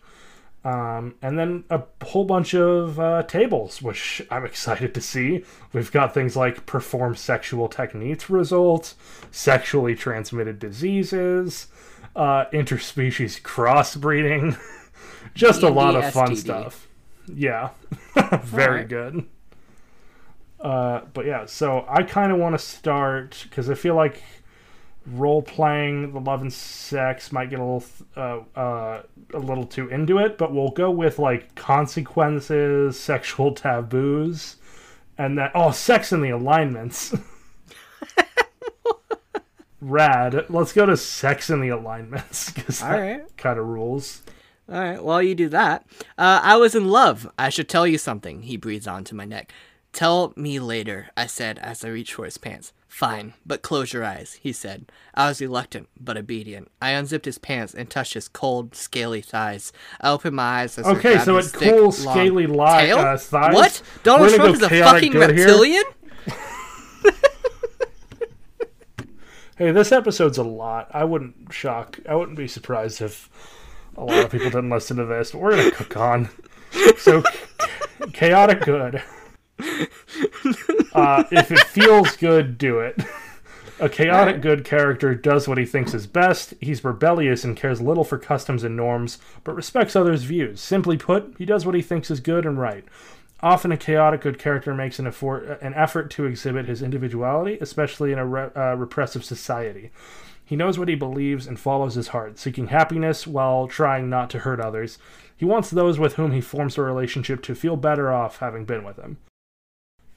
Um, 0.65 1.15
and 1.21 1.37
then 1.37 1.65
a 1.69 1.81
whole 2.03 2.23
bunch 2.23 2.55
of 2.55 2.97
uh, 2.97 3.23
tables, 3.23 3.81
which 3.81 4.21
I'm 4.31 4.45
excited 4.45 4.93
to 4.93 5.01
see. 5.01 5.43
We've 5.73 5.91
got 5.91 6.13
things 6.13 6.35
like 6.35 6.65
perform 6.65 7.15
sexual 7.15 7.67
techniques 7.67 8.29
results, 8.29 8.95
sexually 9.31 9.95
transmitted 9.95 10.59
diseases, 10.59 11.67
uh, 12.15 12.45
interspecies 12.53 13.41
crossbreeding, 13.41 14.57
just 15.33 15.63
a 15.63 15.69
lot 15.69 15.95
of 15.95 16.11
fun 16.13 16.35
stuff. 16.35 16.87
Yeah, 17.27 17.69
very 18.43 18.83
Alright. 18.83 18.89
good. 18.89 19.25
Uh, 20.61 21.01
but 21.13 21.25
yeah, 21.25 21.45
so 21.45 21.85
I 21.89 22.03
kind 22.03 22.31
of 22.31 22.37
want 22.37 22.57
to 22.57 22.59
start 22.59 23.45
because 23.49 23.69
I 23.69 23.73
feel 23.73 23.95
like 23.95 24.23
role 25.05 25.41
playing 25.41 26.13
the 26.13 26.19
love 26.19 26.41
and 26.41 26.51
sex 26.51 27.31
might 27.31 27.49
get 27.49 27.59
a 27.59 27.63
little 27.63 27.83
uh, 28.15 28.39
uh, 28.57 29.03
a 29.33 29.39
little 29.39 29.65
too 29.65 29.89
into 29.89 30.17
it, 30.17 30.37
but 30.37 30.53
we'll 30.53 30.71
go 30.71 30.89
with 30.89 31.19
like 31.19 31.55
consequences, 31.55 32.99
sexual 32.99 33.53
taboos, 33.53 34.57
and 35.17 35.37
that 35.37 35.51
oh, 35.55 35.71
sex 35.71 36.11
in 36.11 36.21
the 36.21 36.29
alignments. 36.29 37.15
Rad. 39.81 40.45
Let's 40.49 40.71
go 40.71 40.85
to 40.85 40.95
sex 40.95 41.49
in 41.49 41.59
the 41.59 41.69
alignments 41.69 42.51
because 42.51 42.79
that 42.79 42.93
Alright. 42.93 43.37
kind 43.37 43.59
of 43.59 43.65
rules. 43.65 44.23
All 44.69 44.79
right, 44.79 45.03
while 45.03 45.21
you 45.21 45.35
do 45.35 45.49
that, 45.49 45.85
uh, 46.17 46.39
I 46.41 46.55
was 46.55 46.73
in 46.73 46.87
love. 46.87 47.29
I 47.37 47.49
should 47.49 47.67
tell 47.67 47.85
you 47.85 47.97
something, 47.97 48.43
he 48.43 48.55
breathes 48.55 48.87
onto 48.87 49.13
my 49.13 49.25
neck. 49.25 49.51
Tell 49.91 50.31
me 50.37 50.57
later, 50.59 51.09
I 51.17 51.27
said 51.27 51.59
as 51.59 51.83
I 51.83 51.89
reached 51.89 52.13
for 52.13 52.23
his 52.23 52.37
pants. 52.37 52.71
Fine, 52.93 53.33
but 53.43 53.63
close 53.63 53.91
your 53.91 54.05
eyes, 54.05 54.37
he 54.39 54.53
said. 54.53 54.85
I 55.15 55.27
was 55.27 55.41
reluctant, 55.41 55.89
but 55.99 56.15
obedient. 56.15 56.69
I 56.79 56.91
unzipped 56.91 57.25
his 57.25 57.39
pants 57.39 57.73
and 57.73 57.89
touched 57.89 58.13
his 58.13 58.27
cold, 58.27 58.75
scaly 58.75 59.19
thighs. 59.19 59.73
I 59.99 60.11
opened 60.11 60.35
my 60.35 60.61
eyes 60.61 60.77
as 60.77 60.85
Okay, 60.85 61.17
so 61.17 61.37
his 61.37 61.51
it 61.51 61.57
thick, 61.57 61.69
cool, 61.73 61.81
long 61.85 61.91
scaly 61.91 62.45
li- 62.45 62.55
tail? 62.55 62.99
uh, 62.99 63.17
thighs. 63.17 63.55
What? 63.55 63.81
We're 63.83 64.03
Donald 64.03 64.33
Trump 64.35 64.55
is 64.55 64.61
a 64.61 64.69
fucking 64.69 65.13
reptilian? 65.13 65.83
Hey, 69.55 69.71
this 69.71 69.91
episode's 69.91 70.39
a 70.39 70.43
lot. 70.43 70.89
I 70.91 71.03
wouldn't 71.03 71.53
shock. 71.53 71.99
I 72.09 72.15
wouldn't 72.15 72.37
be 72.37 72.47
surprised 72.47 73.01
if 73.01 73.29
a 73.95 74.03
lot 74.03 74.25
of 74.25 74.31
people 74.31 74.47
didn't 74.49 74.71
listen 74.71 74.97
to 74.97 75.05
this. 75.05 75.31
But 75.31 75.41
we're 75.41 75.55
gonna 75.55 75.71
cook 75.71 75.95
on. 75.95 76.29
So, 76.97 77.23
chaotic 78.13 78.61
good. 78.61 79.01
Uh, 80.93 81.23
if 81.31 81.51
it 81.51 81.59
feels 81.59 82.15
good, 82.17 82.55
do 82.55 82.77
it. 82.77 82.99
A 83.79 83.89
chaotic 83.89 84.41
good 84.41 84.63
character 84.63 85.15
does 85.15 85.47
what 85.47 85.57
he 85.57 85.65
thinks 85.65 85.95
is 85.95 86.05
best. 86.05 86.53
He's 86.61 86.83
rebellious 86.83 87.43
and 87.43 87.57
cares 87.57 87.81
little 87.81 88.03
for 88.03 88.19
customs 88.19 88.63
and 88.63 88.77
norms, 88.77 89.17
but 89.43 89.55
respects 89.55 89.95
others' 89.95 90.23
views. 90.23 90.61
Simply 90.61 90.95
put, 90.95 91.33
he 91.39 91.45
does 91.45 91.65
what 91.65 91.73
he 91.73 91.81
thinks 91.81 92.11
is 92.11 92.19
good 92.19 92.45
and 92.45 92.59
right. 92.59 92.85
Often, 93.41 93.71
a 93.71 93.77
chaotic 93.77 94.21
good 94.21 94.37
character 94.37 94.73
makes 94.73 94.99
an 94.99 95.07
effort, 95.07 95.59
an 95.61 95.73
effort 95.73 96.11
to 96.11 96.25
exhibit 96.25 96.67
his 96.67 96.83
individuality, 96.83 97.57
especially 97.59 98.11
in 98.11 98.19
a 98.19 98.25
re- 98.25 98.51
uh, 98.55 98.75
repressive 98.75 99.25
society. 99.25 99.89
He 100.45 100.55
knows 100.55 100.77
what 100.77 100.87
he 100.87 100.95
believes 100.95 101.47
and 101.47 101.59
follows 101.59 101.95
his 101.95 102.09
heart, 102.09 102.37
seeking 102.37 102.67
happiness 102.67 103.25
while 103.25 103.67
trying 103.67 104.09
not 104.09 104.29
to 104.29 104.39
hurt 104.39 104.59
others. 104.59 104.99
He 105.35 105.45
wants 105.45 105.71
those 105.71 105.97
with 105.97 106.13
whom 106.13 106.31
he 106.31 106.41
forms 106.41 106.77
a 106.77 106.83
relationship 106.83 107.41
to 107.43 107.55
feel 107.55 107.75
better 107.75 108.13
off 108.13 108.37
having 108.37 108.63
been 108.63 108.83
with 108.83 108.97
him. 108.97 109.17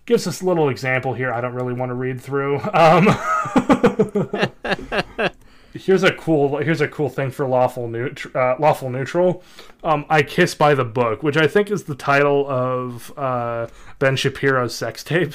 Gives 0.06 0.26
us 0.26 0.40
a 0.40 0.46
little 0.46 0.68
example 0.68 1.14
here 1.14 1.32
I 1.32 1.40
don't 1.40 1.54
really 1.54 1.74
want 1.74 1.90
to 1.90 1.94
read 1.94 2.20
through. 2.20 2.60
Um, 2.72 3.06
here's 5.72 6.04
a 6.04 6.12
cool 6.12 6.58
here's 6.58 6.80
a 6.80 6.88
cool 6.88 7.08
thing 7.08 7.30
for 7.30 7.46
lawful 7.46 7.88
neut- 7.88 8.34
uh, 8.34 8.56
lawful 8.60 8.88
neutral. 8.88 9.42
Um, 9.82 10.06
I 10.08 10.22
kiss 10.22 10.54
by 10.54 10.74
the 10.74 10.84
book, 10.84 11.22
which 11.22 11.36
I 11.36 11.46
think 11.46 11.70
is 11.70 11.84
the 11.84 11.96
title 11.96 12.48
of 12.48 13.12
uh, 13.18 13.66
Ben 13.98 14.16
Shapiro's 14.16 14.74
sex 14.74 15.02
tape. 15.02 15.34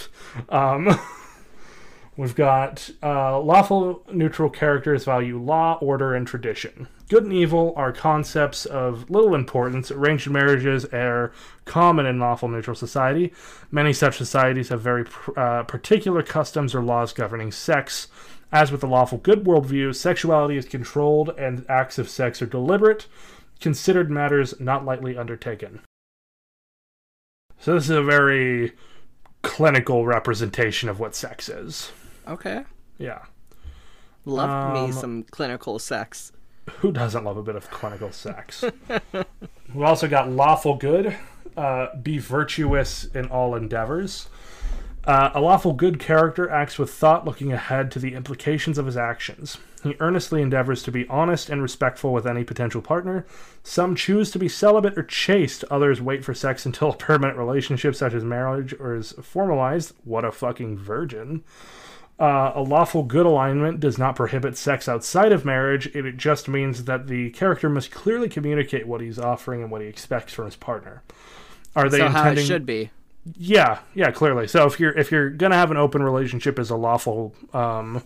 Um, 0.50 0.98
We've 2.18 2.36
got 2.36 2.90
uh, 3.02 3.40
lawful 3.40 4.04
neutral 4.12 4.50
characters 4.50 5.06
value 5.06 5.42
law, 5.42 5.78
order, 5.82 6.14
and 6.14 6.28
tradition. 6.28 6.88
Good 7.12 7.26
and 7.26 7.34
evil 7.34 7.74
are 7.76 7.92
concepts 7.92 8.66
of 8.66 9.10
little 9.10 9.36
importance. 9.36 9.92
Arranged 9.92 10.30
marriages 10.30 10.86
are 10.94 11.34
common 11.66 12.06
in 12.06 12.20
lawful 12.20 12.48
neutral 12.48 12.74
society. 12.74 13.34
Many 13.70 13.92
such 13.92 14.16
societies 14.16 14.70
have 14.70 14.80
very 14.80 15.04
pr- 15.04 15.38
uh, 15.38 15.64
particular 15.64 16.24
customs 16.24 16.74
or 16.74 16.82
laws 16.82 17.12
governing 17.12 17.52
sex. 17.52 18.08
As 18.50 18.72
with 18.72 18.80
the 18.80 18.88
lawful 18.88 19.18
good 19.18 19.44
worldview, 19.44 19.94
sexuality 19.94 20.56
is 20.56 20.64
controlled 20.64 21.32
and 21.38 21.66
acts 21.68 22.00
of 22.00 22.08
sex 22.08 22.42
are 22.42 22.46
deliberate, 22.46 23.08
considered 23.60 24.10
matters 24.10 24.58
not 24.62 24.86
lightly 24.86 25.18
undertaken. 25.18 25.82
So, 27.60 27.74
this 27.74 27.84
is 27.84 27.90
a 27.90 28.02
very 28.02 28.72
clinical 29.42 30.06
representation 30.06 30.88
of 30.88 31.02
what 31.02 31.14
sex 31.14 31.50
is. 31.50 31.92
Okay. 32.26 32.64
Yeah. 32.98 33.26
Love 34.24 34.74
me 34.74 34.86
Um, 34.86 34.94
some 34.94 35.24
clinical 35.24 35.78
sex. 35.78 36.32
Who 36.80 36.92
doesn't 36.92 37.24
love 37.24 37.38
a 37.38 37.44
bit 37.44 37.56
of 37.56 37.70
clinical 37.72 38.12
sex? 38.12 38.64
we 39.74 39.84
also 39.84 40.08
got 40.08 40.30
lawful 40.30 40.76
good. 40.76 41.16
Uh, 41.58 41.96
be 41.96 42.18
virtuous 42.18 43.06
in 43.06 43.26
all 43.28 43.56
endeavors. 43.56 44.28
Uh, 45.04 45.32
a 45.34 45.42
lawful 45.42 45.74
good 45.74 46.00
character 46.00 46.50
acts 46.50 46.78
with 46.78 46.94
thought, 46.94 47.26
looking 47.26 47.52
ahead 47.52 47.90
to 47.92 47.98
the 47.98 48.14
implications 48.14 48.78
of 48.78 48.86
his 48.86 48.96
actions. 48.96 49.58
He 49.82 49.96
earnestly 50.00 50.44
endeavors 50.44 50.84
to 50.84 50.92
be 50.92 51.08
honest 51.08 51.50
and 51.50 51.62
respectful 51.62 52.14
with 52.14 52.28
any 52.28 52.44
potential 52.44 52.84
partner. 52.84 53.26
Some 53.64 53.96
choose 53.96 54.30
to 54.32 54.40
be 54.40 54.48
celibate 54.48 54.96
or 54.98 55.04
chaste. 55.04 55.64
Others 55.72 56.02
wait 56.02 56.24
for 56.24 56.36
sex 56.36 56.68
until 56.68 56.92
a 56.92 56.96
permanent 56.96 57.38
relationship, 57.38 57.96
such 57.96 58.14
as 58.14 58.24
marriage, 58.24 58.76
or 58.80 58.96
is 58.96 59.14
formalized. 59.24 59.94
What 60.04 60.24
a 60.24 60.32
fucking 60.32 60.78
virgin. 60.78 61.44
Uh, 62.22 62.52
a 62.54 62.62
lawful 62.62 63.02
good 63.02 63.26
alignment 63.26 63.80
does 63.80 63.98
not 63.98 64.16
prohibit 64.16 64.56
sex 64.56 64.88
outside 64.88 65.32
of 65.32 65.44
marriage. 65.44 65.88
It, 65.88 66.06
it 66.06 66.18
just 66.18 66.48
means 66.48 66.84
that 66.84 67.08
the 67.08 67.32
character 67.32 67.68
must 67.68 67.90
clearly 67.90 68.30
communicate 68.30 68.86
what 68.86 69.02
he's 69.02 69.18
offering 69.18 69.64
and 69.64 69.72
what 69.72 69.82
he 69.82 69.88
expects 69.88 70.32
from 70.32 70.46
his 70.46 70.56
partner. 70.56 71.02
Are 71.76 71.90
they 71.90 71.98
So 71.98 72.10
how 72.10 72.20
intending? 72.20 72.44
it 72.44 72.48
should 72.48 72.66
be. 72.68 72.92
Yeah, 73.38 73.80
yeah, 73.96 74.12
clearly. 74.12 74.48
So 74.48 74.66
if 74.68 74.80
you're 74.80 74.98
if 74.98 75.12
you're 75.12 75.32
gonna 75.32 75.56
have 75.56 75.72
an 75.72 75.78
open 75.78 76.04
relationship 76.04 76.60
as 76.60 76.70
a 76.70 76.76
lawful 76.76 77.34
um, 77.54 78.04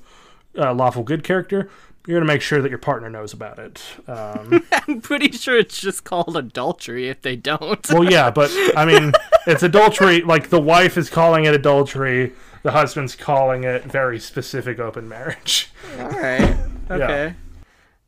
uh, 0.58 0.74
lawful 0.74 1.04
good 1.04 1.24
character, 1.26 1.70
you're 2.08 2.20
gonna 2.20 2.32
make 2.32 2.42
sure 2.42 2.62
that 2.62 2.70
your 2.70 2.78
partner 2.80 3.10
knows 3.10 3.34
about 3.34 3.60
it. 3.60 3.82
Um, 4.08 4.64
I'm 4.88 5.02
pretty 5.02 5.32
sure 5.32 5.58
it's 5.58 5.80
just 5.82 6.06
called 6.06 6.38
adultery 6.38 7.10
if 7.10 7.22
they 7.22 7.36
don't. 7.36 7.86
well, 7.92 8.10
yeah, 8.10 8.30
but 8.32 8.50
I 8.78 8.86
mean, 8.86 9.12
it's 9.48 9.64
adultery. 9.64 10.22
Like 10.22 10.50
the 10.50 10.62
wife 10.62 10.98
is 10.98 11.10
calling 11.10 11.46
it 11.46 11.54
adultery. 11.54 12.34
The 12.66 12.72
husband's 12.72 13.16
calling 13.16 13.64
it 13.64 13.84
very 13.84 14.20
specific 14.20 14.80
open 14.80 15.08
marriage. 15.08 15.72
All 16.00 16.10
right. 16.10 16.58
Okay. 16.88 17.34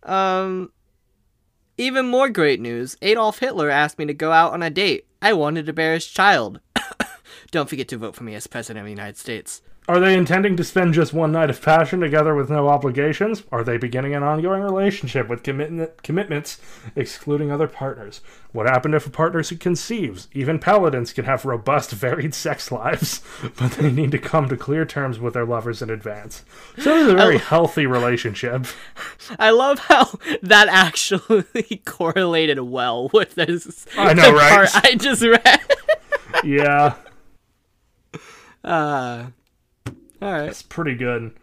Um 0.04 0.72
even 1.78 2.08
more 2.08 2.30
great 2.30 2.60
news. 2.60 2.96
Adolf 3.02 3.40
Hitler 3.40 3.72
asked 3.72 3.98
me 3.98 4.06
to 4.06 4.14
go 4.14 4.32
out 4.32 4.54
on 4.54 4.62
a 4.62 4.70
date. 4.70 5.08
I 5.20 5.34
wanted 5.34 5.66
to 5.66 5.74
bear 5.74 5.96
his 5.96 6.06
child. 6.06 6.60
Don't 7.52 7.68
forget 7.68 7.88
to 7.88 7.98
vote 7.98 8.16
for 8.16 8.24
me 8.24 8.36
as 8.36 8.46
president 8.46 8.82
of 8.82 8.86
the 8.86 8.92
United 8.92 9.18
States. 9.18 9.64
Are 9.90 10.02
they 10.02 10.18
intending 10.18 10.58
to 10.58 10.66
spend 10.66 10.94
just 10.96 11.14
one 11.14 11.32
night 11.32 11.50
of 11.50 11.62
passion 11.62 12.02
together 12.02 12.36
with 12.36 12.50
no 12.50 12.68
obligations? 12.68 13.44
Are 13.54 13.64
they 13.64 13.78
beginning 13.78 14.14
an 14.14 14.22
ongoing 14.22 14.62
relationship 14.62 15.30
with 15.30 15.44
commitment, 15.44 16.04
commitments 16.04 16.60
excluding 16.98 17.52
other 17.52 17.70
partners? 17.70 18.20
What 18.52 18.68
happened 18.68 18.96
if 18.96 19.06
a 19.08 19.10
partner 19.10 19.42
conceives? 19.44 20.28
Even 20.34 20.60
paladins 20.60 21.14
can 21.14 21.24
have 21.24 21.46
robust, 21.46 21.92
varied 21.92 22.34
sex 22.34 22.70
lives, 22.70 23.22
but 23.58 23.72
they 23.74 23.90
need 23.90 24.12
to 24.12 24.20
come 24.20 24.50
to 24.50 24.58
clear 24.58 24.86
terms 24.86 25.20
with 25.20 25.34
their 25.36 25.46
lovers 25.46 25.82
in 25.82 25.90
advance. 25.90 26.44
So 26.78 26.94
this 26.94 27.08
is 27.08 27.14
a 27.14 27.16
very 27.16 27.38
healthy 27.38 27.86
relationship. 27.86 28.66
I 29.40 29.52
love 29.52 29.80
how 29.80 30.10
that 30.42 30.68
actually 30.68 31.82
correlated 31.86 32.60
well 32.60 33.10
with 33.14 33.36
this. 33.36 33.86
I 33.98 34.14
know, 34.14 34.34
right? 34.34 34.70
part 34.70 34.86
I 34.86 34.96
just 34.96 35.22
read. 35.22 35.62
Yeah, 36.44 36.96
Uh, 38.64 39.28
all 40.22 40.32
right. 40.32 40.50
it's 40.50 40.62
pretty 40.62 40.96
good. 40.96 41.34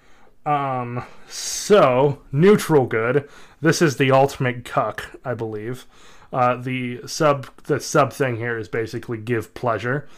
Um, 0.47 1.04
so 1.28 2.21
neutral 2.33 2.87
good. 2.87 3.28
This 3.61 3.81
is 3.81 3.97
the 3.97 4.11
ultimate 4.11 4.64
cuck, 4.64 5.19
I 5.25 5.35
believe. 5.35 5.87
Uh, 6.33 6.57
the 6.57 7.07
sub 7.07 7.49
the 7.64 7.81
sub 7.81 8.12
thing 8.12 8.37
here 8.37 8.59
is 8.59 8.69
basically 8.69 9.19
give 9.19 9.54
pleasure. 9.54 10.09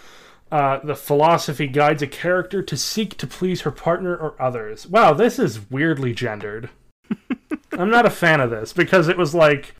Uh, 0.51 0.79
the 0.83 0.95
philosophy 0.95 1.67
guides 1.67 2.03
a 2.03 2.07
character 2.07 2.63
to 2.63 2.77
seek 2.77 3.17
to 3.19 3.27
please 3.27 3.63
her 3.63 3.71
partner 3.71 4.17
or 4.17 4.41
others. 4.41 4.87
Wow, 4.87 5.13
this 5.13 5.39
is 5.39 5.71
weirdly 5.71 6.15
gendered. 6.15 6.71
I'm 7.73 7.91
not 7.91 8.07
a 8.07 8.11
fan 8.11 8.41
of 8.41 8.51
this 8.51 8.73
because 8.73 9.09
it 9.09 9.19
was 9.19 9.35
like 9.35 9.75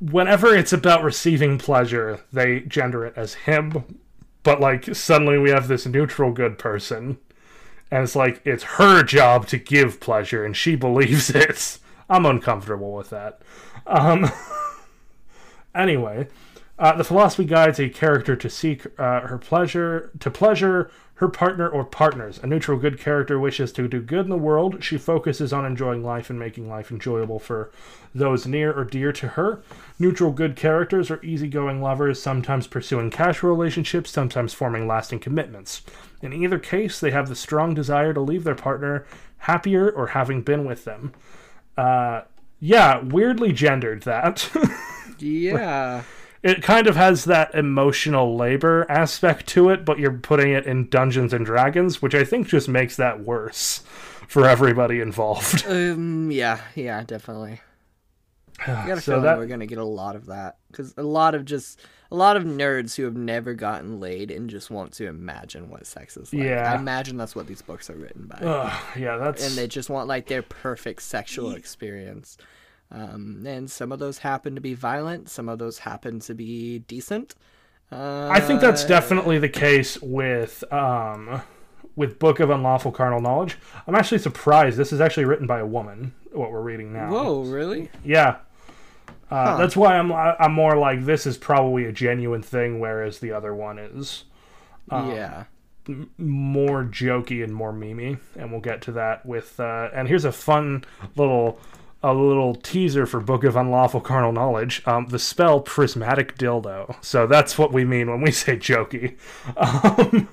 whenever 0.00 0.54
it's 0.54 0.72
about 0.72 1.04
receiving 1.04 1.58
pleasure, 1.58 2.20
they 2.32 2.60
gender 2.60 3.04
it 3.06 3.14
as 3.16 3.34
him, 3.34 3.98
but 4.42 4.60
like 4.60 4.94
suddenly 4.94 5.38
we 5.38 5.50
have 5.50 5.68
this 5.68 5.86
neutral 5.86 6.32
good 6.32 6.58
person 6.58 7.18
and 7.92 8.02
it's 8.02 8.16
like 8.16 8.40
it's 8.44 8.64
her 8.64 9.02
job 9.02 9.46
to 9.48 9.58
give 9.58 10.00
pleasure 10.00 10.44
and 10.44 10.56
she 10.56 10.74
believes 10.86 11.30
it. 11.30 11.78
I'm 12.10 12.26
uncomfortable 12.26 12.92
with 12.94 13.10
that. 13.10 13.40
Um 13.86 14.30
anyway 15.74 16.26
uh, 16.78 16.96
the 16.96 17.04
philosophy 17.04 17.44
guides 17.44 17.78
a 17.78 17.88
character 17.88 18.34
to 18.34 18.50
seek 18.50 18.86
uh, 18.98 19.20
her 19.20 19.38
pleasure 19.38 20.10
to 20.18 20.30
pleasure 20.30 20.90
her 21.16 21.28
partner 21.28 21.68
or 21.68 21.84
partners. 21.84 22.40
A 22.42 22.48
neutral 22.48 22.76
good 22.76 22.98
character 22.98 23.38
wishes 23.38 23.70
to 23.74 23.86
do 23.86 24.00
good 24.00 24.24
in 24.24 24.30
the 24.30 24.36
world. 24.36 24.82
She 24.82 24.98
focuses 24.98 25.52
on 25.52 25.64
enjoying 25.64 26.02
life 26.02 26.30
and 26.30 26.38
making 26.38 26.68
life 26.68 26.90
enjoyable 26.90 27.38
for 27.38 27.70
those 28.12 28.44
near 28.46 28.72
or 28.72 28.84
dear 28.84 29.12
to 29.12 29.28
her. 29.28 29.62
Neutral 30.00 30.32
good 30.32 30.56
characters 30.56 31.08
are 31.12 31.22
easygoing 31.22 31.80
lovers 31.80 32.20
sometimes 32.20 32.66
pursuing 32.66 33.10
casual 33.10 33.50
relationships 33.50 34.10
sometimes 34.10 34.52
forming 34.52 34.88
lasting 34.88 35.20
commitments 35.20 35.82
in 36.22 36.32
either 36.32 36.58
case, 36.58 36.98
they 37.00 37.10
have 37.10 37.28
the 37.28 37.36
strong 37.36 37.74
desire 37.74 38.14
to 38.14 38.20
leave 38.20 38.44
their 38.44 38.54
partner 38.54 39.04
happier 39.38 39.90
or 39.90 40.08
having 40.08 40.40
been 40.42 40.64
with 40.64 40.84
them. 40.84 41.12
Uh, 41.76 42.22
yeah, 42.60 43.02
weirdly 43.02 43.52
gendered 43.52 44.02
that. 44.02 44.48
Yeah. 45.18 46.02
it 46.42 46.62
kind 46.64 46.88
of 46.88 46.96
has 46.96 47.26
that 47.26 47.54
emotional 47.54 48.34
labor 48.36 48.84
aspect 48.88 49.46
to 49.48 49.68
it, 49.70 49.84
but 49.84 50.00
you're 50.00 50.10
putting 50.18 50.50
it 50.52 50.66
in 50.66 50.88
Dungeons 50.88 51.32
and 51.32 51.46
Dragons, 51.46 52.02
which 52.02 52.14
I 52.14 52.24
think 52.24 52.48
just 52.48 52.68
makes 52.68 52.96
that 52.96 53.20
worse 53.20 53.84
for 54.26 54.48
everybody 54.48 55.00
involved. 55.00 55.64
um. 55.68 56.30
Yeah. 56.32 56.60
Yeah. 56.74 57.04
Definitely. 57.04 57.60
I 58.66 58.86
got 58.88 58.98
a 58.98 59.00
So 59.00 59.20
that- 59.20 59.38
we're 59.38 59.46
gonna 59.46 59.66
get 59.66 59.78
a 59.78 59.84
lot 59.84 60.16
of 60.16 60.26
that 60.26 60.56
because 60.72 60.92
a 60.96 61.02
lot 61.04 61.36
of 61.36 61.44
just 61.44 61.78
a 62.12 62.14
lot 62.14 62.36
of 62.36 62.44
nerds 62.44 62.94
who 62.94 63.04
have 63.04 63.16
never 63.16 63.54
gotten 63.54 63.98
laid 63.98 64.30
and 64.30 64.50
just 64.50 64.70
want 64.70 64.92
to 64.92 65.06
imagine 65.06 65.70
what 65.70 65.86
sex 65.86 66.14
is 66.18 66.32
like. 66.32 66.44
Yeah. 66.44 66.70
I 66.70 66.76
imagine 66.76 67.16
that's 67.16 67.34
what 67.34 67.46
these 67.46 67.62
books 67.62 67.88
are 67.88 67.94
written 67.94 68.26
by, 68.26 68.36
Ugh, 68.36 68.98
yeah, 68.98 69.16
that's 69.16 69.46
and 69.46 69.56
they 69.56 69.66
just 69.66 69.88
want 69.88 70.08
like 70.08 70.26
their 70.26 70.42
perfect 70.42 71.02
sexual 71.02 71.52
experience. 71.52 72.36
Um, 72.90 73.42
and 73.46 73.70
some 73.70 73.92
of 73.92 73.98
those 73.98 74.18
happen 74.18 74.54
to 74.56 74.60
be 74.60 74.74
violent. 74.74 75.30
Some 75.30 75.48
of 75.48 75.58
those 75.58 75.78
happen 75.78 76.20
to 76.20 76.34
be 76.34 76.80
decent. 76.80 77.34
Uh, 77.90 78.28
I 78.30 78.40
think 78.40 78.60
that's 78.60 78.84
definitely 78.84 79.38
the 79.38 79.48
case 79.48 80.00
with 80.02 80.62
um 80.70 81.40
with 81.96 82.18
Book 82.18 82.40
of 82.40 82.50
Unlawful 82.50 82.92
Carnal 82.92 83.22
Knowledge. 83.22 83.56
I'm 83.86 83.94
actually 83.94 84.18
surprised 84.18 84.76
this 84.76 84.92
is 84.92 85.00
actually 85.00 85.24
written 85.24 85.46
by 85.46 85.60
a 85.60 85.66
woman. 85.66 86.12
What 86.32 86.52
we're 86.52 86.60
reading 86.60 86.92
now. 86.92 87.10
Whoa, 87.10 87.42
really? 87.42 87.90
Yeah. 88.04 88.36
Uh, 89.32 89.46
Huh. 89.46 89.56
That's 89.56 89.76
why 89.76 89.96
I'm 89.96 90.12
I'm 90.12 90.52
more 90.52 90.76
like 90.76 91.04
this 91.04 91.26
is 91.26 91.38
probably 91.38 91.86
a 91.86 91.92
genuine 91.92 92.42
thing, 92.42 92.80
whereas 92.80 93.18
the 93.18 93.32
other 93.32 93.54
one 93.54 93.78
is 93.78 94.24
yeah. 94.90 95.44
more 96.18 96.84
jokey 96.84 97.42
and 97.42 97.54
more 97.54 97.72
memey, 97.72 98.18
and 98.36 98.52
we'll 98.52 98.60
get 98.60 98.82
to 98.82 98.92
that 98.92 99.24
with. 99.24 99.58
Uh, 99.58 99.88
and 99.94 100.06
here's 100.06 100.26
a 100.26 100.32
fun 100.32 100.84
little 101.16 101.58
a 102.02 102.12
little 102.12 102.54
teaser 102.56 103.06
for 103.06 103.20
Book 103.20 103.44
of 103.44 103.56
Unlawful 103.56 104.00
Carnal 104.00 104.32
Knowledge. 104.32 104.82
Um, 104.86 105.06
the 105.06 105.18
spell 105.18 105.60
Prismatic 105.60 106.36
Dildo. 106.36 106.96
So 107.02 107.26
that's 107.26 107.56
what 107.56 107.72
we 107.72 107.84
mean 107.84 108.10
when 108.10 108.20
we 108.20 108.32
say 108.32 108.56
jokey. 108.56 109.16
Um, 109.56 110.28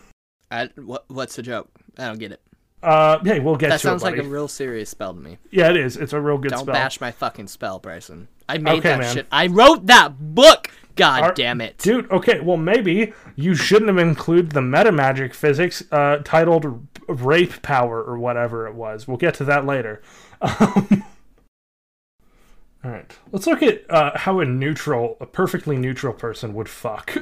I, 0.52 0.70
what, 0.78 1.06
what's 1.10 1.36
the 1.36 1.44
joke? 1.44 1.70
I 1.98 2.08
don't 2.08 2.18
get 2.18 2.32
it. 2.32 2.42
Uh, 2.84 3.20
yeah, 3.24 3.40
we'll 3.40 3.56
get 3.56 3.68
to 3.68 3.72
That 3.74 3.82
sounds 3.82 4.02
it. 4.04 4.06
like 4.06 4.18
a 4.18 4.24
real 4.24 4.48
serious 4.48 4.90
spell 4.90 5.14
to 5.14 5.20
me. 5.20 5.38
yeah, 5.52 5.70
it 5.70 5.78
is. 5.78 5.98
It's 5.98 6.14
a 6.14 6.20
real 6.22 6.38
good 6.38 6.52
Don't 6.52 6.62
spell. 6.62 6.74
bash 6.74 7.02
my 7.02 7.12
fucking 7.12 7.48
spell, 7.48 7.80
Bryson. 7.80 8.28
I 8.48 8.58
made 8.58 8.80
Okay, 8.80 8.90
that 8.90 9.00
man. 9.00 9.14
shit. 9.16 9.28
I 9.32 9.48
wrote 9.48 9.86
that 9.88 10.14
book. 10.20 10.72
God 10.96 11.34
damn 11.36 11.62
it. 11.62 11.78
Dude, 11.78 12.12
okay, 12.12 12.40
well, 12.42 12.58
maybe 12.58 13.14
you 13.36 13.56
shouldn't 13.56 13.88
have 13.88 13.98
included 13.98 14.52
the 14.52 14.62
meta 14.62 14.92
magic 14.92 15.34
physics 15.34 15.82
uh, 15.94 16.18
titled 16.26 16.88
Rape 17.08 17.62
Power 17.62 18.04
or 18.04 18.18
whatever 18.18 18.68
it 18.68 18.76
was. 18.76 19.08
We'll 19.08 19.16
get 19.18 19.34
to 19.36 19.46
that 19.46 19.66
later. 19.66 20.02
Um, 20.42 21.04
all 22.84 22.92
right, 22.92 23.18
let's 23.32 23.48
look 23.48 23.62
at 23.64 23.90
uh, 23.90 24.18
how 24.18 24.40
a 24.40 24.46
neutral, 24.46 25.18
a 25.20 25.26
perfectly 25.26 25.78
neutral 25.78 26.14
person 26.14 26.54
would 26.54 26.70
fuck. 26.70 27.16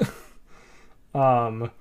um, 1.15 1.71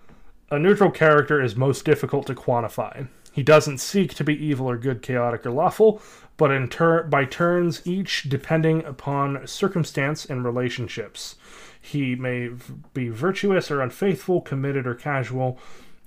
a 0.51 0.59
neutral 0.59 0.91
character 0.91 1.43
is 1.43 1.57
most 1.57 1.85
difficult 1.85 2.27
to 2.27 2.35
quantify. 2.35 3.09
He 3.37 3.43
doesn't 3.43 3.79
seek 3.79 4.15
to 4.15 4.25
be 4.25 4.35
evil 4.35 4.67
or 4.67 4.79
good, 4.79 5.03
chaotic 5.03 5.45
or 5.45 5.51
lawful, 5.51 6.01
but 6.39 6.51
in 6.51 6.69
tur- 6.71 7.03
by 7.03 7.27
turns, 7.27 7.87
each 7.87 8.31
depending 8.31 8.83
upon 8.87 9.47
circumstance 9.47 10.25
and 10.25 10.43
relationships. 10.43 11.37
He 11.79 12.15
may 12.15 12.49
v- 12.49 12.75
be 12.95 13.09
virtuous 13.11 13.71
or 13.71 13.83
unfaithful, 13.83 14.41
committed 14.41 14.87
or 14.87 14.95
casual. 14.95 15.59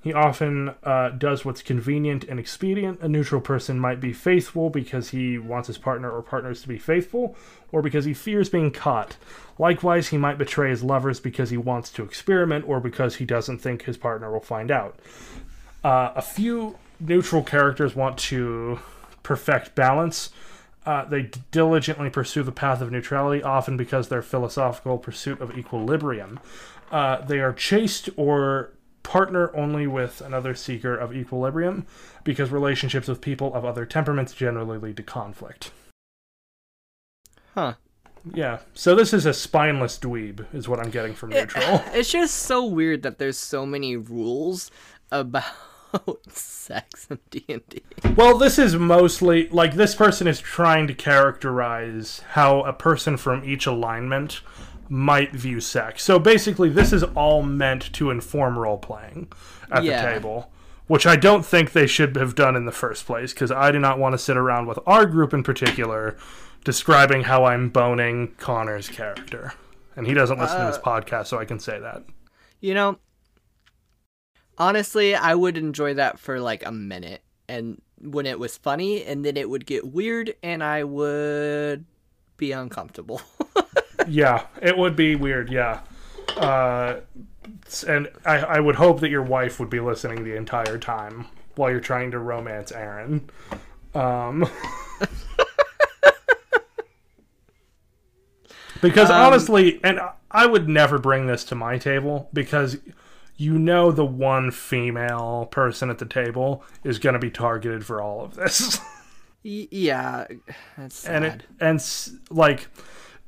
He 0.02 0.12
often 0.12 0.74
uh, 0.84 1.10
does 1.10 1.46
what's 1.46 1.62
convenient 1.62 2.24
and 2.24 2.40
expedient. 2.40 3.00
A 3.00 3.08
neutral 3.08 3.42
person 3.42 3.80
might 3.80 4.00
be 4.00 4.12
faithful 4.12 4.72
because 4.72 5.10
he 5.10 5.38
wants 5.38 5.68
his 5.68 5.78
partner 5.78 6.10
or 6.10 6.24
partners 6.24 6.64
to 6.64 6.68
be 6.68 6.80
faithful, 6.80 7.36
or 7.72 7.84
because 7.84 8.06
he 8.06 8.14
fears 8.16 8.50
being 8.50 8.72
caught. 8.72 9.18
Likewise, 9.60 10.08
he 10.08 10.18
might 10.18 10.40
betray 10.40 10.72
his 10.72 10.84
lovers 10.84 11.20
because 11.20 11.52
he 11.52 11.58
wants 11.58 11.92
to 11.92 12.04
experiment, 12.04 12.68
or 12.68 12.80
because 12.80 13.18
he 13.18 13.26
doesn't 13.26 13.60
think 13.60 13.84
his 13.84 13.98
partner 13.98 14.32
will 14.32 14.40
find 14.40 14.72
out. 14.72 14.98
Uh, 15.84 16.12
a 16.16 16.24
few 16.24 16.76
neutral 17.00 17.44
characters 17.44 17.96
want 17.96 18.18
to 18.18 18.80
perfect 19.24 19.76
balance. 19.76 20.32
Uh, 20.86 21.06
they 21.06 21.30
diligently 21.52 22.10
pursue 22.10 22.42
the 22.44 22.52
path 22.52 22.82
of 22.82 22.92
neutrality, 22.92 23.44
often 23.44 23.78
because 23.78 24.08
their 24.08 24.22
philosophical 24.22 24.98
pursuit 24.98 25.40
of 25.42 25.58
equilibrium. 25.58 26.40
Uh, 26.92 27.22
they 27.22 27.40
are 27.40 27.54
chaste 27.54 28.10
or 28.18 28.72
partner 29.04 29.56
only 29.56 29.86
with 29.88 30.22
another 30.22 30.56
seeker 30.56 30.96
of 30.96 31.16
equilibrium, 31.16 31.86
because 32.24 32.50
relationships 32.50 33.08
with 33.08 33.22
people 33.22 33.54
of 33.54 33.66
other 33.66 33.86
temperaments 33.86 34.34
generally 34.34 34.78
lead 34.78 34.98
to 34.98 35.04
conflict. 35.04 35.72
Huh. 37.54 37.74
Yeah, 38.34 38.60
so 38.74 38.96
this 38.96 39.14
is 39.14 39.26
a 39.26 39.34
spineless 39.34 39.98
dweeb, 39.98 40.46
is 40.54 40.68
what 40.68 40.80
I'm 40.80 40.92
getting 40.92 41.14
from 41.14 41.30
neutral. 41.30 41.84
It's 41.94 42.12
just 42.12 42.36
so 42.36 42.66
weird 42.66 43.04
that 43.04 43.18
there's 43.18 43.38
so 43.38 43.66
many 43.66 43.96
rules 43.96 44.72
about 45.12 45.44
sex 46.30 47.08
in 47.10 47.20
D&D. 47.30 47.82
Well, 48.16 48.38
this 48.38 48.60
is 48.60 48.76
mostly 48.76 49.50
like 49.50 49.76
this 49.76 49.96
person 49.96 50.28
is 50.28 50.40
trying 50.40 50.88
to 50.88 50.94
characterize 50.94 52.22
how 52.32 52.62
a 52.64 52.74
person 52.74 53.18
from 53.18 53.44
each 53.44 53.66
alignment 53.66 54.42
might 54.88 55.34
view 55.34 55.60
sex. 55.60 56.04
So 56.04 56.20
basically, 56.20 56.70
this 56.70 56.92
is 56.92 57.04
all 57.04 57.44
meant 57.44 57.94
to 57.94 58.10
inform 58.10 58.58
role 58.58 58.78
playing 58.78 59.32
at 59.72 59.84
Yeah. 59.84 60.02
the 60.06 60.14
table, 60.14 60.52
which 60.88 61.06
I 61.06 61.16
don't 61.16 61.46
think 61.46 61.72
they 61.72 61.88
should 61.88 62.16
have 62.16 62.36
done 62.36 62.56
in 62.56 62.66
the 62.66 62.72
first 62.72 63.06
place 63.06 63.34
because 63.34 63.52
I 63.52 63.72
do 63.72 63.80
not 63.80 64.00
want 64.00 64.14
to 64.14 64.18
sit 64.18 64.36
around 64.38 64.66
with 64.68 64.80
our 64.88 65.06
group 65.06 65.34
in 65.34 65.44
particular 65.44 66.18
describing 66.64 67.24
how 67.24 67.46
I'm 67.46 67.70
boning 67.70 68.34
Connor's 68.38 68.90
character. 68.90 69.54
And 69.96 70.08
he 70.08 70.14
doesn't 70.14 70.40
listen 70.40 70.60
to 70.60 70.66
this 70.66 70.78
uh, 70.78 70.82
podcast, 70.82 71.28
so 71.28 71.38
I 71.40 71.46
can 71.46 71.60
say 71.60 71.80
that. 71.80 72.04
You 72.62 72.74
know, 72.74 72.98
honestly, 74.60 75.16
I 75.16 75.34
would 75.34 75.58
enjoy 75.58 75.96
that 75.96 76.20
for 76.20 76.40
like 76.40 76.66
a 76.66 76.72
minute 76.72 77.22
and 77.48 77.82
when 78.02 78.26
it 78.26 78.38
was 78.38 78.58
funny 78.58 79.04
and 79.04 79.26
then 79.26 79.38
it 79.38 79.50
would 79.50 79.66
get 79.66 79.92
weird 79.92 80.36
and 80.44 80.64
I 80.64 80.84
would 80.84 81.86
be 82.38 82.52
uncomfortable. 82.52 83.22
Yeah, 84.08 84.46
it 84.62 84.78
would 84.78 84.96
be 84.96 85.16
weird. 85.16 85.52
Yeah, 85.52 85.82
uh, 86.38 86.98
and 87.88 88.10
I, 88.26 88.38
I 88.38 88.60
would 88.60 88.76
hope 88.76 89.00
that 89.02 89.10
your 89.10 89.24
wife 89.24 89.60
would 89.60 89.70
be 89.70 89.80
listening 89.80 90.24
the 90.24 90.36
entire 90.36 90.78
time 90.78 91.28
while 91.56 91.70
you're 91.70 91.80
trying 91.80 92.12
to 92.12 92.20
romance 92.20 92.72
Aaron. 92.72 93.30
Um, 93.94 94.50
because 98.82 99.10
honestly, 99.10 99.80
and 99.84 100.00
I 100.32 100.46
would 100.46 100.70
never 100.70 100.98
bring 100.98 101.28
this 101.28 101.44
to 101.46 101.56
my 101.56 101.78
table 101.78 102.30
because 102.34 102.78
you 103.40 103.58
know 103.58 103.90
the 103.92 104.06
one 104.06 104.52
female 104.52 105.48
person 105.50 105.90
at 105.90 105.98
the 105.98 106.06
table 106.06 106.62
is 106.84 107.00
going 107.00 107.14
to 107.14 107.20
be 107.20 107.32
targeted 107.32 107.86
for 107.86 108.02
all 108.02 108.22
of 108.24 108.36
this. 108.36 108.80
Yeah, 109.42 110.28
that's 110.78 110.96
sad. 110.98 111.16
and 111.16 111.26
it 111.26 111.44
and 111.62 112.20
like 112.30 112.68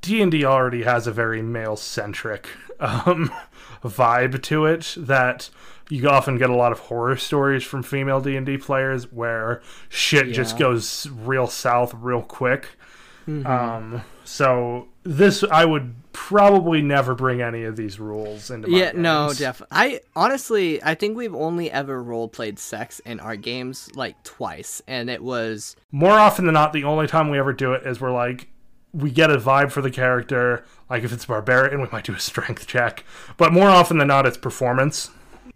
d&d 0.02 0.43
already 0.43 0.84
has 0.84 1.08
a 1.08 1.12
very 1.13 1.41
male-centric 1.41 2.50
um, 2.82 3.32
vibe 3.82 4.41
to 4.43 4.65
it 4.65 4.93
that 4.97 5.50
you 5.89 6.10
often 6.10 6.38
get 6.38 6.50
a 6.50 6.56
lot 6.56 6.74
of 6.74 6.80
horror 6.80 7.15
stories 7.15 7.63
from 7.63 7.82
female 7.82 8.19
d&d 8.19 8.58
players 8.58 9.10
where 9.10 9.62
shit 9.88 10.34
just 10.34 10.58
goes 10.60 11.08
real 11.10 11.47
south 11.47 11.93
real 11.95 12.21
quick 12.21 12.67
Mm-hmm. 13.28 13.45
um, 13.47 14.02
so 14.26 14.88
this 15.04 15.43
i 15.45 15.63
would 15.63 15.93
probably 16.28 16.82
never 16.82 17.16
bring 17.16 17.42
any 17.42 17.64
of 17.64 17.76
these 17.76 18.00
rules 18.00 18.50
into 18.52 18.68
my 18.68 18.78
yeah, 18.78 18.92
no, 18.94 19.34
definitely. 19.36 19.76
I 19.78 20.00
honestly, 20.16 20.82
I 20.84 20.96
think 20.96 21.18
we've 21.18 21.34
only 21.36 21.72
ever 21.72 22.02
role 22.02 22.28
played 22.28 22.60
sex 22.60 23.00
in 23.02 23.20
our 23.20 23.36
games 23.36 23.90
like 23.96 24.22
twice, 24.24 24.82
and 24.88 25.10
it 25.10 25.24
was 25.24 25.76
more 25.92 26.14
often 26.14 26.46
than 26.46 26.54
not, 26.54 26.74
the 26.74 26.84
only 26.84 27.08
time 27.08 27.30
we 27.30 27.40
ever 27.40 27.54
do 27.54 27.74
it 27.74 27.86
is 27.86 28.00
we're 28.00 28.12
like, 28.14 28.48
we 28.94 29.10
get 29.10 29.32
a 29.32 29.38
vibe 29.38 29.72
for 29.72 29.82
the 29.82 29.90
character. 29.92 30.64
Like 30.90 31.04
if 31.04 31.12
it's 31.12 31.26
barbarian, 31.26 31.82
we 31.82 31.88
might 31.92 32.04
do 32.06 32.14
a 32.14 32.20
strength 32.20 32.68
check. 32.68 33.04
But 33.38 33.52
more 33.52 33.70
often 33.70 33.98
than 33.98 34.08
not, 34.10 34.26
it's 34.26 34.38
performance. 34.38 35.10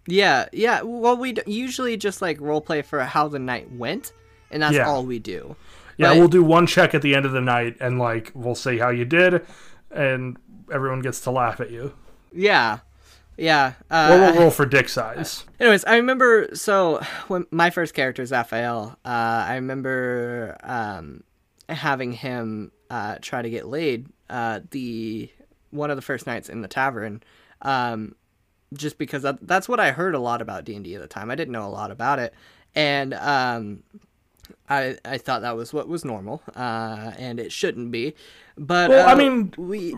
yeah, 0.06 0.46
yeah. 0.52 0.82
Well, 0.82 1.16
we 1.16 1.34
usually 1.46 1.96
just 1.96 2.20
like 2.20 2.40
role 2.40 2.60
play 2.60 2.82
for 2.82 3.00
how 3.00 3.28
the 3.28 3.38
night 3.38 3.70
went, 3.72 4.12
and 4.50 4.62
that's 4.62 4.74
Yeah. 4.74 4.88
all 4.88 5.04
we 5.04 5.18
do. 5.20 5.56
Yeah, 5.96 6.10
But- 6.10 6.18
we'll 6.18 6.28
do 6.28 6.42
one 6.42 6.66
check 6.66 6.94
at 6.94 7.02
the 7.02 7.14
end 7.14 7.24
of 7.24 7.32
the 7.32 7.40
night, 7.40 7.76
and 7.80 7.98
like 7.98 8.32
we'll 8.34 8.54
see 8.54 8.78
how 8.78 8.90
you 8.90 9.04
did, 9.04 9.46
and 9.90 10.36
everyone 10.72 11.00
gets 11.00 11.20
to 11.20 11.30
laugh 11.30 11.60
at 11.60 11.70
you. 11.70 11.94
Yeah, 12.32 12.80
yeah. 13.36 13.74
Uh, 13.90 14.10
Or 14.12 14.18
we'll 14.18 14.40
roll 14.40 14.50
for 14.50 14.66
dick 14.66 14.88
size. 14.88 15.44
Anyways, 15.60 15.84
I 15.84 15.96
remember 15.96 16.48
so 16.54 17.00
when 17.28 17.46
my 17.50 17.70
first 17.70 17.94
character 17.94 18.22
is 18.22 18.30
Raphael, 18.30 18.98
uh, 19.04 19.08
I 19.48 19.54
remember 19.56 20.56
um, 20.62 21.22
having 21.68 22.12
him 22.12 22.72
uh, 22.90 23.16
try 23.20 23.42
to 23.42 23.50
get 23.50 23.66
laid 23.66 24.06
uh, 24.30 24.60
the 24.70 25.30
one 25.70 25.90
of 25.90 25.96
the 25.96 26.02
first 26.02 26.26
nights 26.26 26.48
in 26.48 26.62
the 26.62 26.68
tavern, 26.68 27.22
um, 27.62 28.14
just 28.74 28.98
because 28.98 29.22
that, 29.22 29.38
that's 29.46 29.68
what 29.68 29.80
I 29.80 29.92
heard 29.92 30.14
a 30.14 30.18
lot 30.18 30.40
about 30.40 30.64
D 30.64 30.74
and 30.74 30.84
D 30.84 30.94
at 30.94 31.00
the 31.00 31.06
time. 31.08 31.30
I 31.30 31.34
didn't 31.34 31.52
know 31.52 31.66
a 31.66 31.70
lot 31.70 31.90
about 31.90 32.18
it, 32.18 32.34
and 32.74 33.14
um, 33.14 33.82
I 34.68 34.96
I 35.04 35.18
thought 35.18 35.42
that 35.42 35.56
was 35.56 35.72
what 35.72 35.88
was 35.88 36.04
normal, 36.04 36.42
uh, 36.54 37.12
and 37.18 37.38
it 37.40 37.52
shouldn't 37.52 37.90
be. 37.90 38.14
But 38.58 38.88
Well, 38.90 39.06
I 39.08 39.12
uh, 39.12 39.16
mean- 39.16 39.52
we 39.58 39.94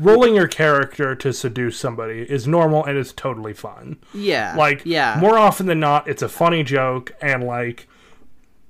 Rolling 0.00 0.34
your 0.34 0.48
character 0.48 1.14
to 1.14 1.32
seduce 1.32 1.78
somebody 1.78 2.20
is 2.22 2.46
normal 2.46 2.84
and 2.84 2.98
it's 2.98 3.12
totally 3.12 3.54
fun. 3.54 3.96
yeah 4.12 4.54
Like, 4.56 4.82
yeah 4.84 5.16
more 5.20 5.38
often 5.38 5.66
than 5.66 5.80
not, 5.80 6.06
it's 6.08 6.22
a 6.22 6.28
funny 6.28 6.62
joke, 6.62 7.12
and 7.22 7.44
like, 7.44 7.88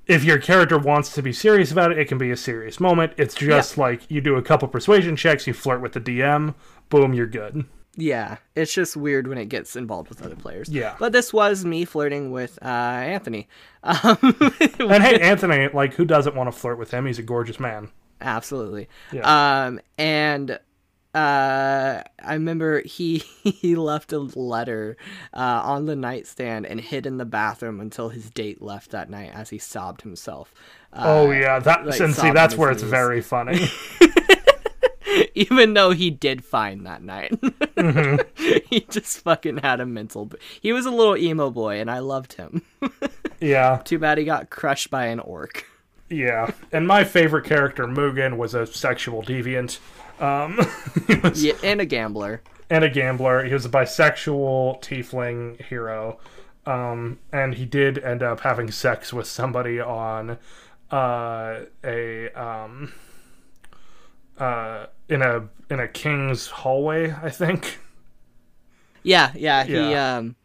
if 0.07 0.25
your 0.25 0.39
character 0.39 0.79
wants 0.79 1.13
to 1.15 1.23
be 1.23 1.33
serious 1.33 1.71
about 1.73 1.93
it, 1.93 1.99
it 1.99 2.07
can 2.09 2.19
be 2.19 2.31
a 2.31 2.37
serious 2.37 2.79
moment. 2.81 3.13
It's 3.17 3.35
just 3.35 3.79
like 3.79 4.03
you 4.11 4.21
do 4.21 4.37
a 4.37 4.43
couple 4.43 4.69
persuasion 4.69 5.17
checks, 5.17 5.47
you 5.47 5.55
flirt 5.55 5.81
with 5.81 5.93
the 5.93 6.01
DM, 6.01 6.55
boom, 6.89 7.13
you're 7.15 7.27
good. 7.27 7.65
Yeah, 7.97 8.39
it's 8.57 8.73
just 8.73 8.97
weird 8.97 9.27
when 9.29 9.39
it 9.39 9.47
gets 9.51 9.77
involved 9.77 10.09
with 10.09 10.23
other 10.23 10.35
players. 10.35 10.69
Yeah. 10.69 10.97
But 10.99 11.13
this 11.13 11.33
was 11.33 11.65
me 11.65 11.85
flirting 11.85 12.31
with 12.31 12.59
uh, 12.63 12.67
Anthony. 12.67 13.49
Um, 13.85 14.17
And 14.79 15.03
hey, 15.03 15.21
Anthony, 15.21 15.69
like, 15.75 15.95
who 15.95 16.05
doesn't 16.05 16.35
want 16.37 16.51
to 16.53 16.57
flirt 16.59 16.79
with 16.79 16.91
him? 16.93 17.07
He's 17.07 17.19
a 17.19 17.23
gorgeous 17.23 17.59
man. 17.61 17.89
Absolutely. 18.23 18.89
Yeah. 19.13 19.65
Um, 19.67 19.81
and 19.99 20.59
uh, 21.15 22.03
I 22.25 22.33
remember 22.35 22.81
he 22.83 23.19
he 23.43 23.77
left 23.77 24.13
a 24.13 24.19
letter 24.19 24.97
uh, 25.35 25.61
on 25.65 25.87
the 25.87 25.97
nightstand 25.97 26.65
and 26.67 26.81
hid 26.81 27.07
in 27.07 27.19
the 27.19 27.25
bathroom 27.27 27.81
until 27.81 28.09
his 28.09 28.31
date 28.31 28.63
left 28.63 28.91
that 28.93 29.11
night 29.11 29.31
as 29.35 29.51
he 29.51 29.59
sobbed 29.59 30.03
himself. 30.03 30.55
Uh, 30.93 31.03
oh 31.07 31.31
yeah, 31.31 31.59
that 31.59 31.87
like, 31.87 32.01
and 32.01 32.15
see 32.15 32.31
that's 32.31 32.57
where 32.57 32.71
it's 32.71 32.83
knees. 32.83 32.91
very 32.91 33.21
funny. 33.21 33.67
even 35.35 35.75
though 35.75 35.91
he 35.91 36.11
did 36.11 36.45
fine 36.45 36.85
that 36.85 37.03
night. 37.03 37.33
Mm-hmm. 37.41 38.21
he 38.69 38.81
just 38.89 39.19
fucking 39.21 39.59
had 39.59 39.81
a 39.81 39.87
mental. 39.87 40.27
b- 40.27 40.39
He 40.61 40.73
was 40.73 40.87
a 40.87 40.91
little 40.91 41.17
emo 41.17 41.51
boy, 41.51 41.81
and 41.81 41.91
I 41.91 41.99
loved 41.99 42.35
him. 42.35 42.63
yeah, 43.41 43.81
Too 43.85 43.99
bad 43.99 44.19
he 44.19 44.25
got 44.25 44.51
crushed 44.51 44.91
by 44.91 45.07
an 45.07 45.21
orc. 45.21 45.67
Yeah. 46.13 46.51
And 46.73 46.87
my 46.87 47.05
favorite 47.05 47.45
character, 47.45 47.87
Mugen, 47.87 48.37
was 48.37 48.55
a 48.55 48.67
sexual 48.67 49.23
deviant. 49.23 49.79
Um, 50.21 50.57
was 51.23 51.43
Yeah, 51.43 51.55
and 51.65 51.81
a 51.81 51.87
gambler. 51.87 52.43
and 52.71 52.85
a 52.85 52.91
gambler. 52.91 53.45
He 53.45 53.53
was 53.53 53.65
a 53.65 53.69
bisexual 53.71 54.81
tiefling 54.83 55.61
hero. 55.63 56.19
Um, 56.67 57.19
and 57.33 57.55
he 57.57 57.65
did 57.65 57.99
end 57.99 58.23
up 58.23 58.41
having 58.41 58.71
sex 58.71 59.13
with 59.13 59.27
somebody 59.27 59.81
on 59.81 60.39
uh, 60.93 61.61
a 61.83 62.31
um, 62.41 62.93
uh, 64.39 64.87
in 65.09 65.23
a 65.23 65.49
in 65.71 65.81
a 65.81 65.89
king's 65.89 66.47
hallway, 66.49 67.13
I 67.21 67.31
think. 67.31 67.79
Yeah, 69.03 69.33
yeah. 69.35 69.65
He 69.65 69.73
Yeah. 69.91 70.17
um 70.19 70.37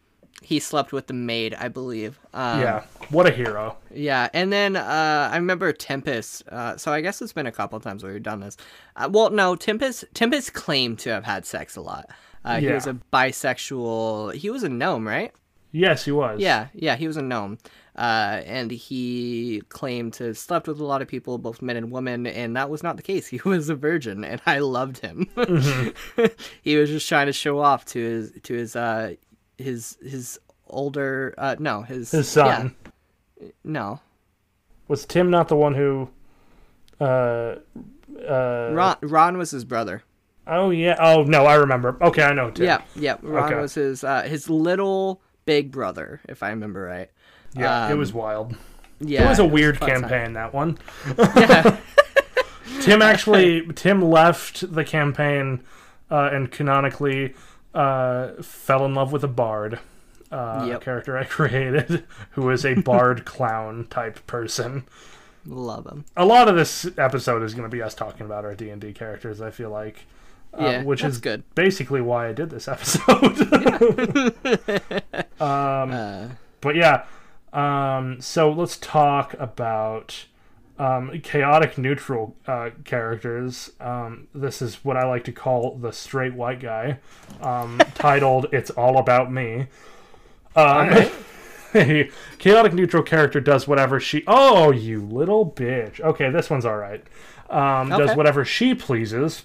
he 0.42 0.60
slept 0.60 0.92
with 0.92 1.06
the 1.08 1.14
maid, 1.14 1.54
I 1.54 1.68
believe. 1.68 2.18
Um, 2.32 2.60
yeah, 2.60 2.84
what 3.10 3.26
a 3.26 3.30
hero. 3.30 3.76
Yeah, 3.92 4.28
and 4.32 4.52
then 4.52 4.76
uh, 4.76 5.28
I 5.32 5.36
remember 5.36 5.72
Tempest. 5.72 6.44
Uh, 6.48 6.76
so 6.76 6.92
I 6.92 7.00
guess 7.00 7.20
it's 7.20 7.32
been 7.32 7.46
a 7.46 7.52
couple 7.52 7.78
times 7.80 8.02
where 8.02 8.12
we've 8.12 8.22
done 8.22 8.40
this. 8.40 8.56
Uh, 8.96 9.08
well, 9.12 9.30
no, 9.30 9.56
Tempest. 9.56 10.04
Tempest 10.14 10.54
claimed 10.54 10.98
to 11.00 11.10
have 11.10 11.24
had 11.24 11.44
sex 11.44 11.76
a 11.76 11.80
lot. 11.80 12.08
Uh, 12.44 12.60
He 12.60 12.68
was 12.70 12.86
a 12.86 12.96
bisexual. 13.12 14.34
He 14.34 14.50
was 14.50 14.62
a 14.62 14.68
gnome, 14.68 15.06
right? 15.06 15.32
Yes, 15.72 16.04
he 16.04 16.12
was. 16.12 16.40
Yeah, 16.40 16.68
yeah, 16.72 16.96
he 16.96 17.06
was 17.06 17.16
a 17.16 17.22
gnome. 17.22 17.58
Uh, 17.94 18.42
and 18.46 18.70
he 18.70 19.60
claimed 19.70 20.12
to 20.14 20.24
have 20.26 20.38
slept 20.38 20.68
with 20.68 20.78
a 20.78 20.84
lot 20.84 21.02
of 21.02 21.08
people, 21.08 21.36
both 21.36 21.60
men 21.60 21.76
and 21.76 21.90
women, 21.90 22.26
and 22.28 22.56
that 22.56 22.70
was 22.70 22.82
not 22.82 22.96
the 22.96 23.02
case. 23.02 23.26
He 23.38 23.40
was 23.44 23.68
a 23.68 23.74
virgin, 23.74 24.24
and 24.24 24.40
I 24.46 24.60
loved 24.60 24.98
him. 24.98 25.26
he 26.62 26.76
was 26.76 26.90
just 26.90 27.08
trying 27.08 27.26
to 27.26 27.32
show 27.32 27.58
off 27.58 27.84
to 27.86 27.98
his 27.98 28.32
to 28.44 28.54
his 28.54 28.76
uh 28.76 29.14
his 29.58 29.96
his 30.02 30.38
older 30.68 31.34
uh 31.38 31.56
no 31.58 31.82
his 31.82 32.10
His 32.10 32.28
son 32.28 32.74
yeah, 33.40 33.48
no 33.64 34.00
was 34.88 35.04
Tim 35.04 35.30
not 35.30 35.48
the 35.48 35.56
one 35.56 35.74
who. 35.74 36.08
Uh, 37.00 37.56
uh, 38.26 38.70
Ron 38.72 38.96
Ron 39.02 39.38
was 39.38 39.50
his 39.50 39.64
brother. 39.64 40.02
oh 40.46 40.70
yeah. 40.70 40.96
Oh 40.98 41.22
no, 41.24 41.44
I 41.44 41.54
remember. 41.56 41.96
Okay, 42.02 42.22
I 42.22 42.32
know 42.32 42.50
Tim. 42.50 42.64
Yeah, 42.66 42.82
yeah. 42.96 43.16
Ron 43.22 43.52
Okay. 43.52 43.60
was 43.60 43.74
his 43.74 44.02
uh 44.02 44.22
his 44.22 44.48
little 44.50 45.20
big 45.44 45.70
brother, 45.70 46.20
if 46.28 46.42
I 46.42 46.48
remember 46.50 46.82
right. 46.82 47.10
yeah. 47.54 47.88
it 47.88 47.92
Um, 47.92 47.98
was 47.98 48.12
wild. 48.12 48.56
Yeah, 49.00 49.26
It 49.26 49.28
was 49.28 49.38
a 49.38 49.44
weird 49.44 49.78
fun 49.78 49.88
time. 49.90 50.00
campaign 50.00 50.32
that 50.32 50.52
one. 50.54 50.78
Yeah. 51.18 51.76
Tim 52.80 53.02
actually 53.02 53.66
Tim 53.74 54.02
left 54.02 54.72
the 54.74 54.84
campaign 54.84 55.62
uh, 56.10 56.30
and 56.32 56.50
canonically 56.50 57.34
uh, 57.78 58.42
fell 58.42 58.84
in 58.84 58.94
love 58.94 59.12
with 59.12 59.24
a 59.24 59.28
bard. 59.28 59.78
Uh, 60.30 60.66
Yep. 60.68 60.80
character 60.82 61.16
I 61.16 61.24
created, 61.36 62.04
who 62.32 62.50
is 62.50 62.66
a 62.66 62.74
bard 62.74 63.24
clown 63.34 63.86
type 63.88 64.26
person. 64.26 64.84
Love 65.46 65.86
him. 65.86 66.04
A 66.16 66.26
lot 66.26 66.48
of 66.48 66.56
this 66.56 66.86
episode 66.98 67.42
is 67.42 67.54
going 67.54 67.64
to 67.70 67.74
be 67.74 67.80
us 67.82 67.94
talking 67.94 68.26
about 68.26 68.44
our 68.44 68.54
D 68.54 68.68
and 68.68 68.78
D 68.80 68.92
characters. 68.92 69.40
I 69.40 69.50
feel 69.50 69.70
like, 69.70 70.04
uh, 70.52 70.62
Yeah, 70.62 70.82
which 70.82 71.02
is 71.02 71.18
good. 71.18 71.44
basically 71.54 72.02
why 72.02 72.28
I 72.28 72.32
did 72.34 72.50
this 72.50 72.68
episode. 72.68 73.38
um, 75.40 75.90
Uh, 75.90 76.28
but 76.60 76.76
yeah, 76.76 77.04
um, 77.54 78.20
so 78.20 78.50
let's 78.52 78.76
talk 78.76 79.34
about 79.38 80.26
um, 80.78 81.20
chaotic 81.22 81.76
neutral 81.78 82.36
uh, 82.46 82.70
characters. 82.84 83.72
Um, 83.80 84.28
this 84.34 84.62
is 84.62 84.76
what 84.84 84.96
I 84.96 85.06
like 85.06 85.24
to 85.24 85.32
call 85.32 85.76
the 85.76 85.92
straight 85.92 86.34
white 86.34 86.60
guy, 86.60 86.98
um, 87.40 87.78
titled 87.94 88.46
"It's 88.52 88.70
All 88.70 88.98
About 88.98 89.32
Me." 89.32 89.66
Um, 90.56 91.10
a 91.74 92.10
chaotic 92.38 92.72
neutral 92.72 93.02
character 93.02 93.40
does 93.40 93.66
whatever 93.68 94.00
she. 94.00 94.24
Oh, 94.26 94.70
you 94.70 95.02
little 95.02 95.50
bitch. 95.50 96.00
Okay, 96.00 96.30
this 96.30 96.50
one's 96.50 96.64
all 96.64 96.76
right. 96.76 97.04
Um, 97.50 97.88
Does 97.88 98.14
whatever 98.14 98.44
she 98.44 98.74
pleases 98.74 99.44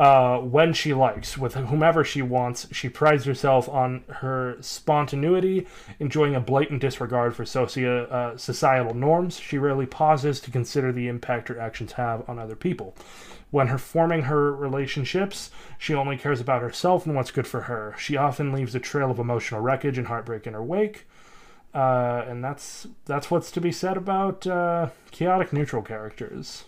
uh, 0.00 0.38
when 0.38 0.72
she 0.72 0.94
likes, 0.94 1.36
with 1.36 1.52
whomever 1.52 2.02
she 2.02 2.22
wants. 2.22 2.66
She 2.72 2.88
prides 2.88 3.26
herself 3.26 3.68
on 3.68 4.02
her 4.08 4.56
spontaneity, 4.62 5.66
enjoying 5.98 6.34
a 6.34 6.40
blatant 6.40 6.80
disregard 6.80 7.36
for 7.36 7.44
socio- 7.44 8.06
uh, 8.06 8.34
societal 8.38 8.94
norms. 8.94 9.38
She 9.38 9.58
rarely 9.58 9.84
pauses 9.84 10.40
to 10.40 10.50
consider 10.50 10.90
the 10.90 11.06
impact 11.06 11.48
her 11.48 11.60
actions 11.60 11.92
have 11.92 12.26
on 12.26 12.38
other 12.38 12.56
people. 12.56 12.96
When 13.50 13.66
her 13.66 13.76
forming 13.76 14.22
her 14.22 14.54
relationships, 14.54 15.50
she 15.76 15.92
only 15.92 16.16
cares 16.16 16.40
about 16.40 16.62
herself 16.62 17.04
and 17.04 17.14
what's 17.14 17.30
good 17.30 17.46
for 17.46 17.62
her. 17.62 17.94
She 17.98 18.16
often 18.16 18.54
leaves 18.54 18.74
a 18.74 18.80
trail 18.80 19.10
of 19.10 19.18
emotional 19.18 19.60
wreckage 19.60 19.98
and 19.98 20.06
heartbreak 20.06 20.46
in 20.46 20.54
her 20.54 20.64
wake. 20.64 21.06
Uh, 21.74 22.24
and 22.26 22.42
that's 22.42 22.86
that's 23.04 23.30
what's 23.30 23.50
to 23.50 23.60
be 23.60 23.70
said 23.70 23.98
about 23.98 24.46
uh, 24.46 24.88
chaotic 25.10 25.52
neutral 25.52 25.82
characters. 25.82 26.64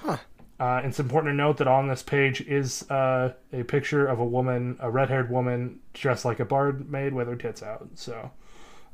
Huh. 0.00 0.16
Uh, 0.62 0.80
it's 0.84 1.00
important 1.00 1.32
to 1.32 1.34
note 1.36 1.56
that 1.56 1.66
on 1.66 1.88
this 1.88 2.04
page 2.04 2.40
is 2.42 2.88
uh, 2.88 3.32
a 3.52 3.64
picture 3.64 4.06
of 4.06 4.20
a 4.20 4.24
woman, 4.24 4.76
a 4.78 4.88
red-haired 4.88 5.28
woman 5.28 5.80
dressed 5.92 6.24
like 6.24 6.38
a 6.38 6.44
bard 6.44 6.88
maid 6.88 7.12
with 7.12 7.26
her 7.26 7.34
tits 7.34 7.64
out. 7.64 7.88
So, 7.96 8.30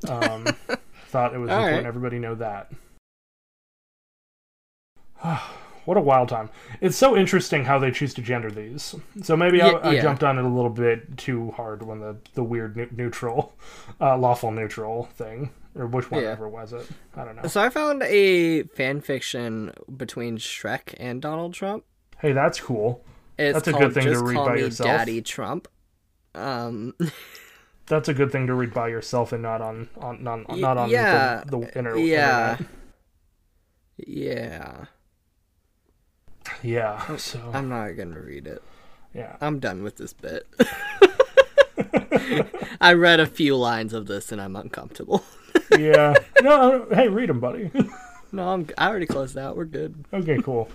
um, 0.09 0.45
thought 1.09 1.35
it 1.35 1.37
was 1.37 1.51
All 1.51 1.57
important 1.57 1.83
right. 1.83 1.85
everybody 1.85 2.17
know 2.17 2.33
that. 2.33 2.71
what 5.85 5.95
a 5.95 6.01
wild 6.01 6.29
time! 6.29 6.49
It's 6.81 6.97
so 6.97 7.15
interesting 7.15 7.65
how 7.65 7.77
they 7.77 7.91
choose 7.91 8.15
to 8.15 8.23
gender 8.23 8.49
these. 8.49 8.95
So 9.21 9.37
maybe 9.37 9.61
I, 9.61 9.69
Ye- 9.69 9.75
I 9.75 9.91
yeah. 9.93 10.01
jumped 10.01 10.23
on 10.23 10.39
it 10.39 10.45
a 10.45 10.49
little 10.49 10.71
bit 10.71 11.19
too 11.19 11.51
hard 11.51 11.83
when 11.83 11.99
the 11.99 12.15
the 12.33 12.43
weird 12.43 12.77
neu- 12.77 12.89
neutral, 12.97 13.53
uh, 14.01 14.17
lawful 14.17 14.49
neutral 14.49 15.03
thing, 15.13 15.51
or 15.75 15.85
which 15.87 16.09
one 16.11 16.23
Yeah. 16.23 16.29
ever 16.29 16.47
was 16.49 16.73
it? 16.73 16.87
I 17.15 17.23
don't 17.25 17.35
know. 17.35 17.47
So 17.47 17.61
I 17.61 17.69
found 17.69 18.03
a 18.03 18.63
fan 18.63 19.01
fiction 19.01 19.73
between 19.95 20.37
Shrek 20.37 20.93
and 20.97 21.21
Donald 21.21 21.53
Trump. 21.53 21.83
Hey, 22.19 22.33
that's 22.33 22.59
cool. 22.59 23.03
It's 23.37 23.53
That's 23.53 23.67
a 23.69 23.71
called 23.71 23.83
good 23.85 23.93
thing 23.93 24.13
to 24.13 24.21
read 24.23 24.35
Call 24.35 24.45
by 24.47 24.55
Me 24.55 24.61
yourself. 24.61 24.87
Daddy 24.87 25.21
Trump. 25.21 25.67
Um, 26.35 26.93
That's 27.87 28.07
a 28.09 28.13
good 28.13 28.31
thing 28.31 28.47
to 28.47 28.53
read 28.53 28.73
by 28.73 28.89
yourself 28.89 29.31
and 29.31 29.41
not 29.41 29.61
on 29.61 29.89
on 29.97 30.21
not, 30.23 30.57
not 30.57 30.77
on 30.77 30.89
yeah, 30.89 31.43
the, 31.45 31.59
the 31.59 31.77
inter- 31.79 31.97
yeah. 31.97 32.51
internet. 32.51 32.69
yeah. 34.07 34.85
Yeah. 36.61 37.15
So 37.17 37.39
I'm 37.53 37.69
not 37.69 37.89
gonna 37.97 38.19
read 38.19 38.45
it. 38.47 38.61
yeah. 39.13 39.37
I'm 39.41 39.59
done 39.59 39.81
with 39.83 39.95
this 39.97 40.13
bit. 40.13 40.45
I 42.81 42.93
read 42.93 43.19
a 43.19 43.25
few 43.25 43.55
lines 43.55 43.93
of 43.93 44.07
this 44.07 44.31
and 44.31 44.41
I'm 44.41 44.55
uncomfortable. 44.55 45.23
Yeah. 45.77 46.15
No, 46.41 46.87
hey, 46.91 47.07
read 47.07 47.29
them, 47.29 47.39
buddy. 47.39 47.71
no, 48.31 48.49
I'm. 48.49 48.67
I 48.77 48.87
already 48.87 49.05
closed 49.05 49.37
out. 49.37 49.57
We're 49.57 49.65
good. 49.65 50.05
okay, 50.13 50.41
cool. 50.41 50.69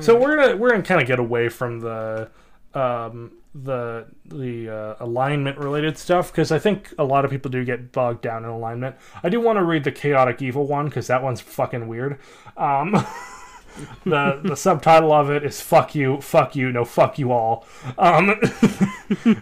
So 0.00 0.18
we're 0.18 0.36
gonna 0.36 0.56
we're 0.56 0.70
gonna 0.70 0.82
kind 0.82 1.02
of 1.02 1.06
get 1.06 1.18
away 1.18 1.50
from 1.50 1.80
the 1.80 2.30
um 2.72 3.32
the 3.54 4.06
the 4.24 4.68
uh, 4.68 4.96
alignment 5.00 5.58
related 5.58 5.98
stuff 5.98 6.32
because 6.32 6.50
I 6.50 6.58
think 6.58 6.94
a 6.98 7.04
lot 7.04 7.24
of 7.24 7.30
people 7.30 7.50
do 7.50 7.64
get 7.64 7.92
bogged 7.92 8.22
down 8.22 8.44
in 8.44 8.50
alignment. 8.50 8.96
I 9.22 9.28
do 9.28 9.40
want 9.40 9.58
to 9.58 9.64
read 9.64 9.84
the 9.84 9.92
chaotic 9.92 10.40
evil 10.40 10.66
one 10.66 10.86
because 10.86 11.08
that 11.08 11.22
one's 11.22 11.40
fucking 11.40 11.86
weird. 11.88 12.18
Um, 12.56 12.94
the 14.04 14.40
the 14.42 14.56
subtitle 14.56 15.12
of 15.12 15.30
it 15.30 15.44
is 15.44 15.60
"fuck 15.60 15.94
you, 15.94 16.20
fuck 16.20 16.54
you, 16.56 16.70
no 16.72 16.84
fuck 16.84 17.18
you 17.18 17.32
all." 17.32 17.66
Um, 17.98 18.26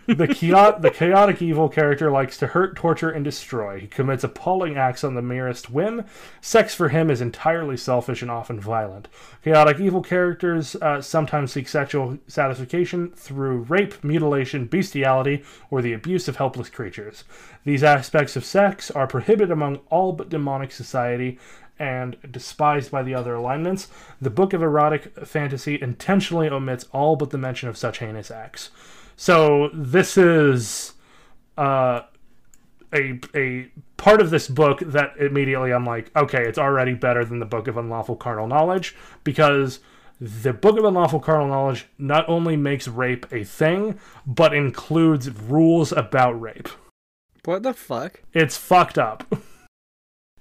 the 0.06 0.32
chaotic 0.34 0.82
the 0.82 0.90
chaotic 0.90 1.42
evil 1.42 1.68
character 1.68 2.10
likes 2.10 2.36
to 2.38 2.48
hurt, 2.48 2.76
torture, 2.76 3.10
and 3.10 3.24
destroy. 3.24 3.80
He 3.80 3.86
commits 3.86 4.24
appalling 4.24 4.76
acts 4.76 5.04
on 5.04 5.14
the 5.14 5.22
merest 5.22 5.70
whim. 5.70 6.04
Sex 6.40 6.74
for 6.74 6.90
him 6.90 7.10
is 7.10 7.20
entirely 7.20 7.76
selfish 7.76 8.22
and 8.22 8.30
often 8.30 8.60
violent. 8.60 9.08
Chaotic 9.42 9.80
evil 9.80 10.02
characters 10.02 10.76
uh, 10.76 11.00
sometimes 11.00 11.52
seek 11.52 11.68
sexual 11.68 12.18
satisfaction 12.26 13.10
through 13.16 13.62
rape, 13.62 14.02
mutilation, 14.04 14.66
bestiality, 14.66 15.42
or 15.70 15.82
the 15.82 15.92
abuse 15.92 16.28
of 16.28 16.36
helpless 16.36 16.68
creatures. 16.68 17.24
These 17.64 17.84
aspects 17.84 18.36
of 18.36 18.44
sex 18.44 18.90
are 18.90 19.06
prohibited 19.06 19.50
among 19.50 19.80
all 19.90 20.12
but 20.12 20.28
demonic 20.28 20.72
society 20.72 21.38
and 21.80 22.16
despised 22.30 22.90
by 22.90 23.02
the 23.02 23.14
other 23.14 23.34
alignments. 23.34 23.88
The 24.20 24.30
Book 24.30 24.52
of 24.52 24.62
Erotic 24.62 25.26
Fantasy 25.26 25.80
intentionally 25.80 26.48
omits 26.48 26.86
all 26.92 27.16
but 27.16 27.30
the 27.30 27.38
mention 27.38 27.68
of 27.68 27.78
such 27.78 27.98
heinous 27.98 28.30
acts. 28.30 28.70
So 29.16 29.70
this 29.72 30.16
is 30.16 30.92
uh, 31.56 32.02
a 32.92 33.18
a 33.34 33.70
part 33.96 34.20
of 34.20 34.30
this 34.30 34.46
book 34.46 34.80
that 34.80 35.16
immediately 35.18 35.72
I'm 35.72 35.86
like, 35.86 36.14
okay, 36.14 36.46
it's 36.46 36.58
already 36.58 36.94
better 36.94 37.24
than 37.24 37.38
the 37.38 37.46
Book 37.46 37.66
of 37.66 37.76
Unlawful 37.76 38.16
Carnal 38.16 38.46
Knowledge 38.46 38.94
because 39.24 39.80
the 40.20 40.52
Book 40.52 40.78
of 40.78 40.84
Unlawful 40.84 41.20
Carnal 41.20 41.48
Knowledge 41.48 41.86
not 41.98 42.28
only 42.28 42.56
makes 42.56 42.86
rape 42.86 43.26
a 43.32 43.42
thing, 43.42 43.98
but 44.26 44.54
includes 44.54 45.30
rules 45.30 45.92
about 45.92 46.38
rape. 46.38 46.68
What 47.46 47.62
the 47.62 47.72
fuck? 47.72 48.22
It's 48.34 48.58
fucked 48.58 48.98
up. 48.98 49.24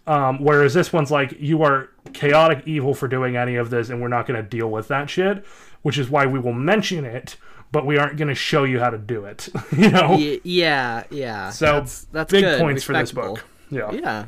Um, 0.09 0.43
whereas 0.43 0.73
this 0.73 0.91
one's 0.91 1.11
like, 1.11 1.39
you 1.39 1.61
are 1.61 1.89
chaotic 2.13 2.63
evil 2.65 2.95
for 2.95 3.07
doing 3.07 3.37
any 3.37 3.57
of 3.57 3.69
this, 3.69 3.89
and 3.89 4.01
we're 4.01 4.07
not 4.07 4.25
going 4.25 4.41
to 4.43 4.49
deal 4.49 4.67
with 4.67 4.87
that 4.87 5.07
shit, 5.07 5.45
which 5.83 5.99
is 5.99 6.09
why 6.09 6.25
we 6.25 6.39
will 6.39 6.51
mention 6.51 7.05
it, 7.05 7.37
but 7.71 7.85
we 7.85 7.99
aren't 7.99 8.17
going 8.17 8.27
to 8.27 8.33
show 8.33 8.63
you 8.63 8.79
how 8.79 8.89
to 8.89 8.97
do 8.97 9.25
it. 9.25 9.49
you 9.77 9.91
know? 9.91 10.13
Y- 10.13 10.41
yeah, 10.43 11.03
yeah. 11.11 11.51
So 11.51 11.65
that's, 11.65 12.05
that's 12.05 12.31
big 12.31 12.43
good, 12.43 12.59
points 12.59 12.83
for 12.83 12.93
this 12.93 13.11
book. 13.11 13.45
Yeah. 13.69 13.91
Yeah. 13.91 14.25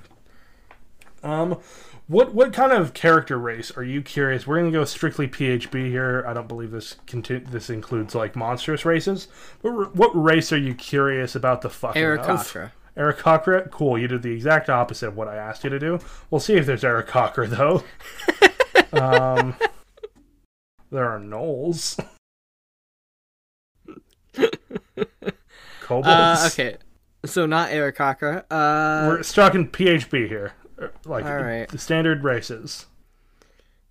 Um, 1.23 1.57
what 2.05 2.33
what 2.35 2.53
kind 2.53 2.71
of 2.71 2.93
character 2.93 3.39
race 3.39 3.71
are 3.71 3.83
you 3.83 4.01
curious? 4.01 4.45
We're 4.45 4.59
gonna 4.59 4.71
go 4.71 4.85
strictly 4.85 5.27
PHB 5.27 5.87
here. 5.87 6.23
I 6.27 6.33
don't 6.33 6.47
believe 6.47 6.71
this 6.71 6.97
conti- 7.07 7.39
this 7.39 7.69
includes 7.69 8.13
like 8.13 8.35
monstrous 8.35 8.85
races. 8.85 9.29
But 9.61 9.69
r- 9.69 9.85
what 9.93 10.11
race 10.13 10.51
are 10.51 10.57
you 10.57 10.75
curious 10.75 11.35
about 11.35 11.61
the 11.61 11.69
fucking? 11.69 12.01
Aarakocra. 12.01 12.71
Eric 12.97 13.17
Cocker? 13.19 13.67
Cool, 13.71 13.97
you 13.97 14.07
did 14.07 14.21
the 14.21 14.31
exact 14.31 14.69
opposite 14.69 15.07
of 15.07 15.15
what 15.15 15.27
I 15.27 15.35
asked 15.35 15.63
you 15.63 15.69
to 15.69 15.79
do. 15.79 15.99
We'll 16.29 16.41
see 16.41 16.55
if 16.55 16.65
there's 16.65 16.83
Eric 16.83 17.07
Cocker, 17.07 17.47
though. 17.47 17.83
um, 18.93 19.55
there 20.91 21.09
are 21.09 21.19
gnolls. 21.19 21.97
Kobolds. 25.81 26.07
Uh, 26.07 26.49
okay. 26.51 26.77
So 27.25 27.45
not 27.45 27.69
Aarakocra. 27.69 28.43
Uh, 28.49 29.07
We're 29.07 29.23
stuck 29.23 29.55
in 29.55 29.67
PHB 29.69 30.27
here. 30.27 30.53
Uh, 30.81 30.87
Like, 31.05 31.25
All 31.25 31.37
right. 31.41 31.67
the 31.69 31.77
standard 31.77 32.23
races. 32.23 32.87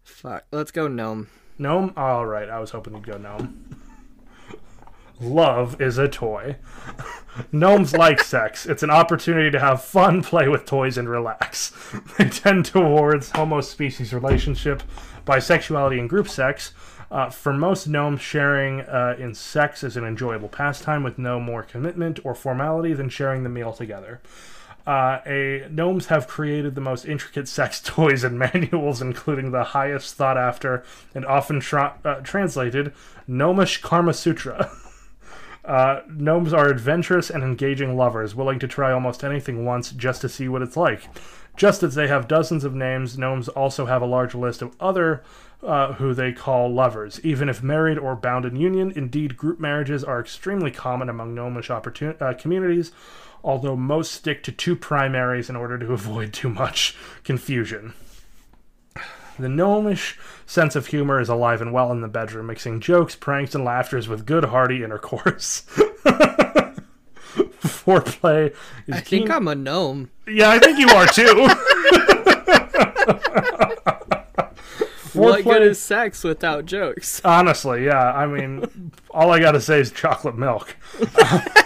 fuck. 0.02 0.44
Let's 0.52 0.70
go 0.70 0.88
gnome. 0.88 1.28
Gnome? 1.58 1.92
All 1.96 2.26
right, 2.26 2.48
I 2.48 2.58
was 2.58 2.70
hoping 2.70 2.94
you'd 2.94 3.06
go 3.06 3.18
gnome. 3.18 3.66
Love 5.20 5.80
is 5.80 5.98
a 5.98 6.08
toy. 6.08 6.56
Gnomes 7.52 7.92
like 7.92 8.22
sex. 8.22 8.64
It's 8.64 8.82
an 8.82 8.90
opportunity 8.90 9.50
to 9.50 9.60
have 9.60 9.84
fun, 9.84 10.22
play 10.22 10.48
with 10.48 10.64
toys, 10.64 10.96
and 10.96 11.08
relax. 11.08 11.72
They 12.16 12.28
tend 12.28 12.64
towards 12.64 13.30
homo 13.30 13.60
species 13.60 14.14
relationship, 14.14 14.82
bisexuality, 15.26 15.98
and 15.98 16.08
group 16.08 16.28
sex. 16.28 16.72
Uh, 17.10 17.28
for 17.28 17.52
most 17.52 17.86
gnomes, 17.86 18.20
sharing 18.20 18.80
uh, 18.82 19.16
in 19.18 19.34
sex 19.34 19.84
is 19.84 19.96
an 19.96 20.04
enjoyable 20.04 20.48
pastime 20.48 21.02
with 21.02 21.18
no 21.18 21.38
more 21.38 21.62
commitment 21.62 22.18
or 22.24 22.34
formality 22.34 22.94
than 22.94 23.08
sharing 23.08 23.42
the 23.42 23.48
meal 23.48 23.72
together. 23.72 24.20
Uh, 24.86 25.20
a 25.26 25.66
gnomes 25.70 26.06
have 26.06 26.26
created 26.26 26.74
the 26.74 26.80
most 26.80 27.04
intricate 27.04 27.46
sex 27.46 27.80
toys 27.84 28.24
and 28.24 28.38
manuals, 28.38 29.02
including 29.02 29.50
the 29.50 29.64
highest 29.64 30.14
thought 30.14 30.38
after 30.38 30.82
and 31.14 31.26
often 31.26 31.60
tra- 31.60 31.98
uh, 32.04 32.14
translated 32.16 32.92
Gnomish 33.26 33.82
Karma 33.82 34.14
Sutra. 34.14 34.70
Uh, 35.64 36.00
gnomes 36.08 36.52
are 36.52 36.68
adventurous 36.68 37.30
and 37.30 37.42
engaging 37.42 37.96
lovers, 37.96 38.34
willing 38.34 38.58
to 38.58 38.66
try 38.68 38.92
almost 38.92 39.22
anything 39.22 39.64
once 39.64 39.92
just 39.92 40.20
to 40.22 40.28
see 40.28 40.48
what 40.48 40.62
it's 40.62 40.76
like. 40.76 41.08
Just 41.56 41.82
as 41.82 41.94
they 41.94 42.08
have 42.08 42.28
dozens 42.28 42.64
of 42.64 42.74
names, 42.74 43.18
gnomes 43.18 43.48
also 43.48 43.86
have 43.86 44.00
a 44.00 44.06
large 44.06 44.34
list 44.34 44.62
of 44.62 44.74
other 44.80 45.22
uh, 45.62 45.92
who 45.94 46.14
they 46.14 46.32
call 46.32 46.72
lovers. 46.72 47.20
Even 47.22 47.48
if 47.48 47.62
married 47.62 47.98
or 47.98 48.16
bound 48.16 48.46
in 48.46 48.56
union, 48.56 48.90
indeed, 48.96 49.36
group 49.36 49.60
marriages 49.60 50.02
are 50.02 50.20
extremely 50.20 50.70
common 50.70 51.08
among 51.08 51.34
gnomish 51.34 51.68
opportun- 51.68 52.20
uh, 52.22 52.32
communities, 52.34 52.92
although 53.44 53.76
most 53.76 54.12
stick 54.12 54.42
to 54.42 54.52
two 54.52 54.74
primaries 54.74 55.50
in 55.50 55.56
order 55.56 55.76
to 55.78 55.92
avoid 55.92 56.32
too 56.32 56.48
much 56.48 56.96
confusion. 57.24 57.92
The 59.40 59.48
gnomish 59.48 60.18
sense 60.46 60.76
of 60.76 60.86
humor 60.88 61.20
is 61.20 61.28
alive 61.28 61.60
and 61.62 61.72
well 61.72 61.90
in 61.92 62.00
the 62.02 62.08
bedroom, 62.08 62.46
mixing 62.46 62.80
jokes, 62.80 63.14
pranks, 63.16 63.54
and 63.54 63.64
laughters 63.64 64.06
with 64.08 64.26
good, 64.26 64.44
hearty 64.46 64.84
intercourse. 64.84 65.62
Foreplay 67.60 68.50
is 68.86 68.94
I 68.94 69.00
keen- 69.00 69.20
think 69.20 69.30
I'm 69.30 69.48
a 69.48 69.54
gnome. 69.54 70.10
yeah, 70.26 70.50
I 70.50 70.58
think 70.58 70.78
you 70.78 70.88
are 70.88 71.06
too. 71.06 71.48
What 75.12 75.42
good 75.44 75.62
is 75.62 75.80
sex 75.80 76.22
without 76.22 76.66
jokes? 76.66 77.20
Honestly, 77.24 77.84
yeah. 77.84 78.12
I 78.12 78.26
mean, 78.26 78.92
all 79.10 79.32
I 79.32 79.40
gotta 79.40 79.60
say 79.60 79.80
is 79.80 79.90
chocolate 79.90 80.36
milk. 80.38 80.76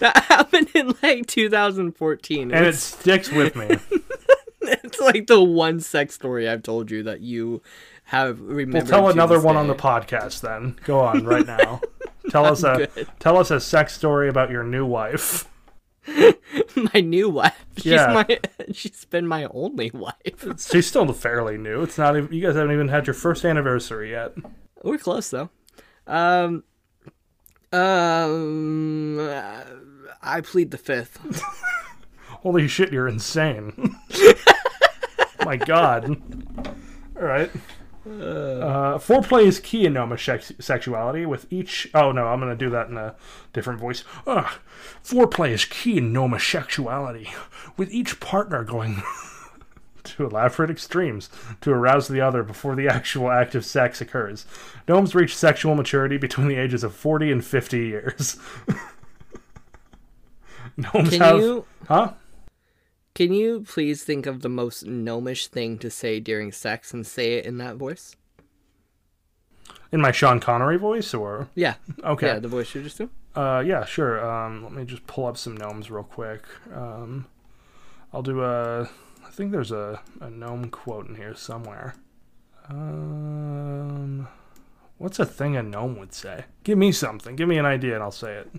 That 0.00 0.24
happened 0.28 0.68
in 0.74 0.94
like 1.02 1.26
2014. 1.26 2.52
And 2.52 2.66
it 2.66 2.74
sticks 2.74 3.30
with 3.30 3.54
me. 3.54 3.68
it's 4.84 5.00
like 5.00 5.26
the 5.26 5.42
one 5.42 5.80
sex 5.80 6.14
story 6.14 6.48
I've 6.48 6.62
told 6.62 6.90
you 6.90 7.02
that 7.04 7.20
you 7.20 7.62
have 8.04 8.40
remembered. 8.40 8.90
We'll 8.90 9.00
tell 9.00 9.08
another 9.10 9.40
one 9.40 9.56
on 9.56 9.66
the 9.68 9.74
podcast 9.74 10.40
then. 10.40 10.76
Go 10.84 11.00
on 11.00 11.24
right 11.26 11.46
now. 11.46 11.80
Tell 12.30 12.44
us 12.46 12.62
a 12.62 12.88
good. 12.94 13.08
tell 13.18 13.36
us 13.38 13.50
a 13.50 13.60
sex 13.60 13.94
story 13.94 14.28
about 14.28 14.50
your 14.50 14.62
new 14.64 14.86
wife. 14.86 15.48
my 16.94 17.00
new 17.00 17.28
wife. 17.30 17.64
She's 17.76 17.86
Yeah. 17.92 18.12
my. 18.28 18.38
She's 18.72 19.04
been 19.04 19.26
my 19.26 19.46
only 19.52 19.90
wife. 19.92 20.44
She's 20.58 20.86
still 20.86 21.10
fairly 21.12 21.56
new. 21.58 21.82
It's 21.82 21.98
not 21.98 22.16
even 22.16 22.32
you 22.32 22.42
guys 22.42 22.54
haven't 22.56 22.72
even 22.72 22.88
had 22.88 23.06
your 23.06 23.14
first 23.14 23.44
anniversary 23.44 24.10
yet. 24.10 24.32
We're 24.82 24.98
close 24.98 25.30
though. 25.30 25.50
Um, 26.06 26.64
um, 27.72 29.18
I 30.20 30.40
plead 30.42 30.70
the 30.72 30.78
fifth. 30.78 31.18
Holy 32.42 32.66
shit, 32.66 32.92
you're 32.92 33.08
insane. 33.08 33.96
My 35.44 35.56
god. 35.56 36.20
All 37.16 37.22
right. 37.22 37.50
Uh, 38.04 38.98
foreplay 38.98 39.44
is 39.44 39.60
key 39.60 39.86
in 39.86 39.92
Noma 39.92 40.18
sexuality 40.18 41.24
with 41.24 41.46
each. 41.52 41.88
Oh 41.94 42.10
no, 42.10 42.26
I'm 42.26 42.40
gonna 42.40 42.56
do 42.56 42.68
that 42.70 42.88
in 42.88 42.96
a 42.96 43.14
different 43.52 43.78
voice. 43.78 44.02
Uh, 44.26 44.50
foreplay 45.04 45.50
is 45.50 45.64
key 45.64 45.98
in 45.98 46.12
Noma 46.12 46.40
sexuality 46.40 47.30
with 47.76 47.92
each 47.92 48.18
partner 48.18 48.64
going 48.64 49.04
to 50.02 50.26
elaborate 50.26 50.68
extremes 50.70 51.30
to 51.60 51.70
arouse 51.70 52.08
the 52.08 52.20
other 52.20 52.42
before 52.42 52.74
the 52.74 52.88
actual 52.88 53.30
act 53.30 53.54
of 53.54 53.64
sex 53.64 54.00
occurs. 54.00 54.46
Gnomes 54.88 55.14
reach 55.14 55.36
sexual 55.36 55.76
maturity 55.76 56.16
between 56.16 56.48
the 56.48 56.56
ages 56.56 56.82
of 56.82 56.96
40 56.96 57.30
and 57.30 57.44
50 57.44 57.78
years. 57.78 58.36
Gnomes 60.76 61.10
Can 61.10 61.20
have. 61.20 61.38
you 61.38 61.64
Huh? 61.86 62.14
Can 63.14 63.32
you 63.32 63.62
please 63.62 64.02
think 64.04 64.26
of 64.26 64.40
the 64.42 64.48
most 64.48 64.86
gnomish 64.86 65.46
thing 65.48 65.78
to 65.78 65.90
say 65.90 66.20
during 66.20 66.52
sex 66.52 66.92
and 66.94 67.06
say 67.06 67.34
it 67.34 67.46
in 67.46 67.58
that 67.58 67.76
voice? 67.76 68.16
In 69.90 70.00
my 70.00 70.10
Sean 70.12 70.40
Connery 70.40 70.78
voice, 70.78 71.12
or 71.12 71.48
Yeah. 71.54 71.74
okay, 72.02 72.28
Yeah, 72.28 72.38
the 72.38 72.48
voice 72.48 72.74
you 72.74 72.82
just 72.82 72.96
do. 72.98 73.10
uh, 73.34 73.62
yeah, 73.64 73.84
sure. 73.84 74.24
Um, 74.24 74.62
let 74.64 74.72
me 74.72 74.84
just 74.84 75.06
pull 75.06 75.26
up 75.26 75.36
some 75.36 75.56
gnomes 75.56 75.90
real 75.90 76.02
quick. 76.04 76.44
Um, 76.74 77.26
I'll 78.12 78.22
do 78.22 78.42
a. 78.42 78.82
I 79.24 79.30
think 79.30 79.52
there's 79.52 79.70
a, 79.72 80.00
a 80.20 80.30
gnome 80.30 80.70
quote 80.70 81.08
in 81.08 81.14
here 81.16 81.34
somewhere. 81.34 81.94
Um, 82.68 84.28
what's 84.98 85.18
a 85.18 85.26
thing 85.26 85.56
a 85.56 85.62
gnome 85.62 85.98
would 85.98 86.12
say? 86.14 86.44
Give 86.64 86.78
me 86.78 86.92
something. 86.92 87.36
Give 87.36 87.48
me 87.48 87.58
an 87.58 87.66
idea, 87.66 87.94
and 87.94 88.02
I'll 88.02 88.10
say 88.10 88.34
it. 88.36 88.50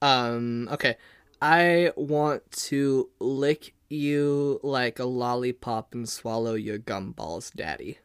Um, 0.00 0.68
okay. 0.72 0.96
I 1.40 1.92
want 1.94 2.50
to 2.50 3.10
lick 3.20 3.74
you 3.88 4.58
like 4.64 4.98
a 4.98 5.04
lollipop 5.04 5.94
and 5.94 6.08
swallow 6.08 6.54
your 6.54 6.78
gumballs, 6.78 7.54
daddy. 7.54 7.98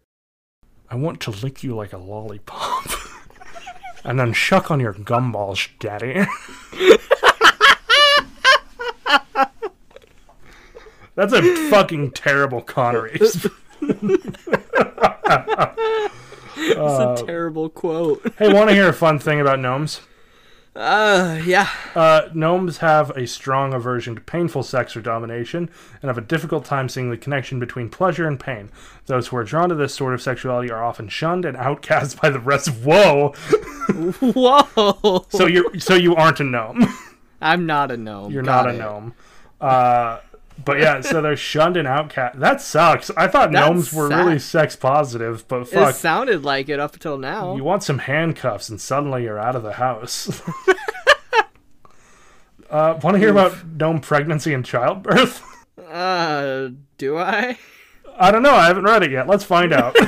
I 0.89 0.95
want 0.95 1.19
to 1.21 1.31
lick 1.31 1.63
you 1.63 1.75
like 1.75 1.93
a 1.93 1.97
lollipop. 1.97 2.85
and 4.03 4.19
then 4.19 4.33
shuck 4.33 4.69
on 4.69 4.79
your 4.79 4.93
gumballs, 4.93 5.67
daddy. 5.79 6.13
That's 11.15 11.33
a 11.33 11.69
fucking 11.69 12.11
terrible 12.11 12.61
Connery. 12.61 13.19
It's 16.55 16.77
a 16.77 16.81
uh, 16.81 17.15
terrible 17.17 17.67
quote. 17.67 18.21
hey, 18.37 18.53
want 18.53 18.69
to 18.69 18.75
hear 18.75 18.87
a 18.87 18.93
fun 18.93 19.19
thing 19.19 19.41
about 19.41 19.59
gnomes? 19.59 20.01
Uh, 20.75 21.39
yeah. 21.45 21.69
Uh, 21.93 22.29
gnomes 22.33 22.77
have 22.77 23.11
a 23.11 23.27
strong 23.27 23.73
aversion 23.73 24.15
to 24.15 24.21
painful 24.21 24.63
sex 24.63 24.95
or 24.97 25.01
domination 25.01 25.69
and 26.01 26.09
have 26.09 26.17
a 26.17 26.21
difficult 26.21 26.65
time 26.65 26.89
seeing 26.89 27.11
the 27.11 27.17
connection 27.17 27.59
between 27.59 27.89
pleasure 27.89 28.27
and 28.27 28.39
pain. 28.39 28.71
Those 29.05 29.27
who 29.27 29.37
are 29.37 29.43
drawn 29.43 29.69
to 29.69 29.75
this 29.75 29.93
sort 29.93 30.13
of 30.13 30.21
sexuality 30.21 30.71
are 30.71 30.83
often 30.83 31.09
shunned 31.09 31.45
and 31.45 31.55
outcast 31.57 32.19
by 32.21 32.29
the 32.29 32.39
rest. 32.39 32.67
Of. 32.67 32.85
Whoa! 32.85 33.33
Whoa. 34.19 35.25
So 35.29 35.45
you're 35.45 35.79
so 35.79 35.93
you 35.93 36.15
aren't 36.15 36.39
a 36.39 36.43
gnome. 36.43 36.87
I'm 37.41 37.65
not 37.65 37.91
a 37.91 37.97
gnome. 37.97 38.31
You're 38.31 38.43
Got 38.43 38.65
not 38.65 38.75
a 38.75 38.77
gnome. 38.77 39.13
Uh, 39.61 40.19
but 40.63 40.79
yeah, 40.79 41.01
so 41.01 41.21
they're 41.21 41.35
shunned 41.35 41.77
and 41.77 41.87
outcast. 41.87 42.39
That 42.39 42.61
sucks. 42.61 43.09
I 43.11 43.27
thought 43.27 43.51
That's 43.51 43.67
gnomes 43.67 43.93
were 43.93 44.09
sad. 44.09 44.25
really 44.25 44.39
sex 44.39 44.75
positive, 44.75 45.47
but 45.47 45.61
It 45.61 45.67
fuck. 45.69 45.95
sounded 45.95 46.43
like 46.43 46.69
it 46.69 46.79
up 46.79 46.93
until 46.93 47.17
now. 47.17 47.55
You 47.55 47.63
want 47.63 47.83
some 47.83 47.99
handcuffs, 47.99 48.69
and 48.69 48.79
suddenly 48.79 49.23
you're 49.23 49.39
out 49.39 49.55
of 49.55 49.63
the 49.63 49.73
house. 49.73 50.41
uh, 52.69 52.99
want 53.03 53.15
to 53.15 53.19
hear 53.19 53.31
about 53.31 53.65
gnome 53.67 53.99
pregnancy 53.99 54.53
and 54.53 54.65
childbirth? 54.65 55.41
Uh, 55.89 56.69
do 56.97 57.17
I? 57.17 57.59
I 58.17 58.31
don't 58.31 58.41
know. 58.41 58.55
I 58.55 58.65
haven't 58.65 58.85
read 58.85 59.03
it 59.03 59.11
yet. 59.11 59.27
Let's 59.27 59.43
find 59.43 59.71
out. 59.71 59.95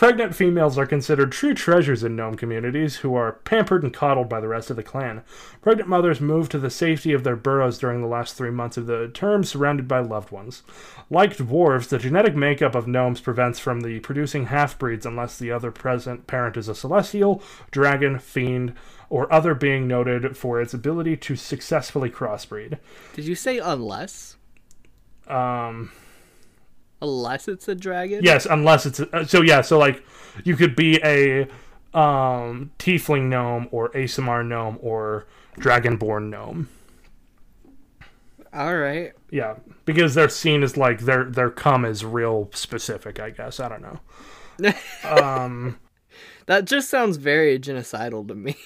Pregnant 0.00 0.34
females 0.34 0.78
are 0.78 0.86
considered 0.86 1.30
true 1.30 1.52
treasures 1.52 2.02
in 2.02 2.16
gnome 2.16 2.34
communities 2.34 2.96
who 2.96 3.14
are 3.14 3.32
pampered 3.32 3.82
and 3.82 3.92
coddled 3.92 4.30
by 4.30 4.40
the 4.40 4.48
rest 4.48 4.70
of 4.70 4.76
the 4.76 4.82
clan. 4.82 5.22
Pregnant 5.60 5.90
mothers 5.90 6.22
move 6.22 6.48
to 6.48 6.58
the 6.58 6.70
safety 6.70 7.12
of 7.12 7.22
their 7.22 7.36
burrows 7.36 7.76
during 7.76 8.00
the 8.00 8.08
last 8.08 8.34
three 8.34 8.50
months 8.50 8.78
of 8.78 8.86
the 8.86 9.08
term, 9.08 9.44
surrounded 9.44 9.86
by 9.86 9.98
loved 9.98 10.30
ones. 10.30 10.62
Like 11.10 11.36
dwarves, 11.36 11.90
the 11.90 11.98
genetic 11.98 12.34
makeup 12.34 12.74
of 12.74 12.88
gnomes 12.88 13.20
prevents 13.20 13.58
from 13.58 13.82
the 13.82 14.00
producing 14.00 14.46
half 14.46 14.78
breeds 14.78 15.04
unless 15.04 15.38
the 15.38 15.52
other 15.52 15.70
present 15.70 16.26
parent 16.26 16.56
is 16.56 16.68
a 16.68 16.74
celestial, 16.74 17.42
dragon, 17.70 18.18
fiend, 18.18 18.72
or 19.10 19.30
other 19.30 19.54
being 19.54 19.86
noted 19.86 20.34
for 20.34 20.62
its 20.62 20.72
ability 20.72 21.18
to 21.18 21.36
successfully 21.36 22.08
crossbreed. 22.08 22.78
Did 23.12 23.26
you 23.26 23.34
say 23.34 23.58
unless? 23.58 24.36
Um, 25.28 25.92
Unless 27.02 27.48
it's 27.48 27.68
a 27.68 27.74
dragon? 27.74 28.20
Yes, 28.22 28.46
unless 28.46 28.86
it's 28.86 29.00
uh, 29.00 29.24
so. 29.24 29.42
Yeah, 29.42 29.62
so 29.62 29.78
like 29.78 30.04
you 30.44 30.56
could 30.56 30.76
be 30.76 31.00
a 31.02 31.42
um 31.94 32.70
tiefling 32.78 33.28
gnome 33.28 33.68
or 33.70 33.88
aasimar 33.90 34.46
gnome 34.46 34.78
or 34.82 35.26
dragonborn 35.58 36.28
gnome. 36.30 36.68
All 38.52 38.76
right. 38.76 39.12
Yeah, 39.30 39.56
because 39.84 40.14
they're 40.14 40.28
seen 40.28 40.62
as 40.62 40.76
like 40.76 41.00
their 41.00 41.24
their 41.24 41.50
cum 41.50 41.84
is 41.84 42.04
real 42.04 42.50
specific. 42.52 43.20
I 43.20 43.30
guess 43.30 43.60
I 43.60 43.68
don't 43.68 43.82
know. 43.82 44.00
Um, 45.04 45.78
That 46.46 46.64
just 46.66 46.90
sounds 46.90 47.16
very 47.16 47.58
genocidal 47.58 48.26
to 48.28 48.34
me. 48.34 48.56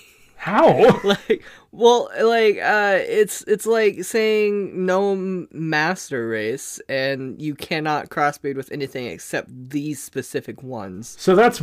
How? 0.44 1.00
like, 1.04 1.42
well, 1.72 2.10
like, 2.20 2.58
uh, 2.58 2.98
it's 3.00 3.42
it's 3.44 3.64
like 3.64 4.04
saying 4.04 4.84
no 4.84 5.16
master 5.50 6.28
race, 6.28 6.82
and 6.86 7.40
you 7.40 7.54
cannot 7.54 8.10
crossbreed 8.10 8.54
with 8.54 8.70
anything 8.70 9.06
except 9.06 9.48
these 9.70 10.02
specific 10.02 10.62
ones. 10.62 11.16
So 11.18 11.34
that's 11.34 11.62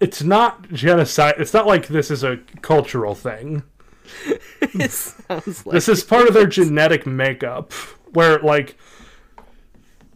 it's 0.00 0.22
not 0.22 0.72
genocide. 0.72 1.34
It's 1.36 1.52
not 1.52 1.66
like 1.66 1.88
this 1.88 2.10
is 2.10 2.24
a 2.24 2.38
cultural 2.62 3.14
thing. 3.14 3.62
it 4.62 4.90
sounds 4.90 5.66
like 5.66 5.74
This 5.74 5.90
is 5.90 6.02
part 6.02 6.26
of 6.26 6.32
their 6.32 6.46
genetic 6.46 7.06
makeup, 7.06 7.74
where 8.14 8.38
like 8.38 8.78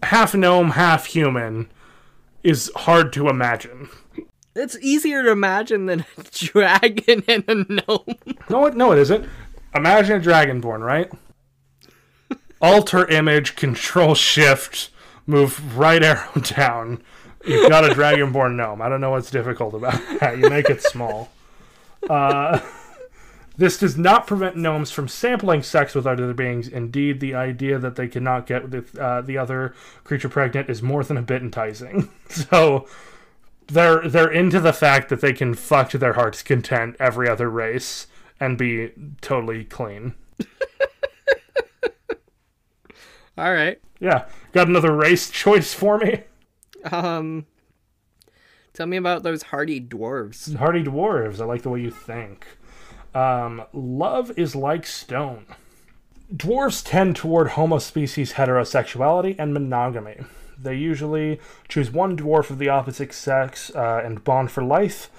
half 0.03 0.35
gnome, 0.35 0.71
half 0.71 1.05
human 1.05 1.71
is 2.43 2.73
hard 2.75 3.13
to 3.13 3.29
imagine. 3.29 3.91
It's 4.59 4.77
easier 4.81 5.23
to 5.23 5.31
imagine 5.31 5.87
than 5.87 6.05
a 6.17 6.23
dragon 6.33 7.23
and 7.29 7.45
a 7.49 7.55
gnome. 7.55 8.39
No, 8.51 8.67
it, 8.67 8.75
no, 8.75 8.93
it 8.93 8.99
isn't. 8.99 9.29
Imagine 9.75 10.21
a 10.21 10.25
dragonborn, 10.25 10.81
right? 10.81 11.11
Alter 12.61 13.07
image, 13.07 13.55
control 13.57 14.15
shift, 14.15 14.91
move 15.27 15.77
right 15.77 16.03
arrow 16.03 16.33
down. 16.43 17.03
You've 17.47 17.71
got 17.71 17.85
a 17.85 17.95
dragonborn 17.95 18.57
gnome. 18.57 18.83
I 18.83 18.89
don't 18.89 19.01
know 19.01 19.11
what's 19.11 19.31
difficult 19.31 19.75
about 19.75 20.01
that. 20.21 20.39
You 20.39 20.51
make 20.51 20.69
it 20.69 20.83
small. 20.83 21.31
Uh, 22.09 22.61
this 23.57 23.79
does 23.79 23.97
not 23.97 24.27
prevent 24.27 24.57
gnomes 24.57 24.91
from 24.91 25.09
sampling 25.09 25.63
sex 25.63 25.95
with 25.95 26.07
other 26.07 26.33
beings. 26.33 26.69
Indeed, 26.69 27.21
the 27.21 27.35
idea 27.35 27.79
that 27.79 27.97
they 27.97 28.09
cannot 28.09 28.47
get 28.47 28.71
with 28.71 28.97
uh, 28.99 29.21
the 29.21 29.39
other 29.39 29.75
creature 30.05 30.29
pregnant 30.29 30.69
is 30.71 30.83
more 30.83 31.05
than 31.05 31.17
a 31.17 31.23
bit 31.23 31.43
enticing. 31.43 32.09
So 32.29 32.87
they're 33.69 34.09
they're 34.09 34.31
into 34.31 34.61
the 34.61 34.73
fact 34.73 35.09
that 35.11 35.21
they 35.21 35.33
can 35.33 35.55
fuck 35.55 35.91
to 35.91 35.99
their 35.99 36.15
heart's 36.15 36.43
content 36.43 36.97
every 36.99 37.29
other 37.29 37.49
race 37.49 38.07
and 38.41 38.59
be 38.59 38.93
totally 39.21 39.65
clean. 39.65 40.15
All 43.39 43.53
right. 43.53 43.81
Yeah, 44.01 44.27
got 44.53 44.69
another 44.69 44.93
race 44.93 45.31
choice 45.31 45.75
for 45.75 45.99
me. 45.99 46.23
Um, 46.91 47.47
tell 48.73 48.87
me 48.87 48.97
about 48.97 49.23
those 49.23 49.43
hardy 49.43 49.81
dwarves. 49.81 50.57
Hardy 50.57 50.85
dwarves. 50.85 51.41
I 51.41 51.45
like 51.45 51.63
the 51.63 51.71
way 51.71 51.81
you 51.81 51.91
think. 51.91 52.47
Um, 53.15 53.65
love 53.73 54.37
is 54.39 54.55
like 54.55 54.87
stone. 54.87 55.47
Dwarves 56.35 56.85
tend 56.85 57.17
toward 57.17 57.49
homospecies 57.49 58.35
heterosexuality 58.35 59.35
and 59.39 59.53
monogamy. 59.55 60.21
They 60.61 60.75
usually 60.75 61.41
choose 61.69 61.91
one 61.91 62.17
dwarf 62.17 62.51
of 62.51 62.59
the 62.59 62.69
opposite 62.69 63.13
sex 63.13 63.71
uh, 63.75 64.03
and 64.05 64.23
bond 64.25 64.51
for 64.51 64.63
life. 64.63 65.11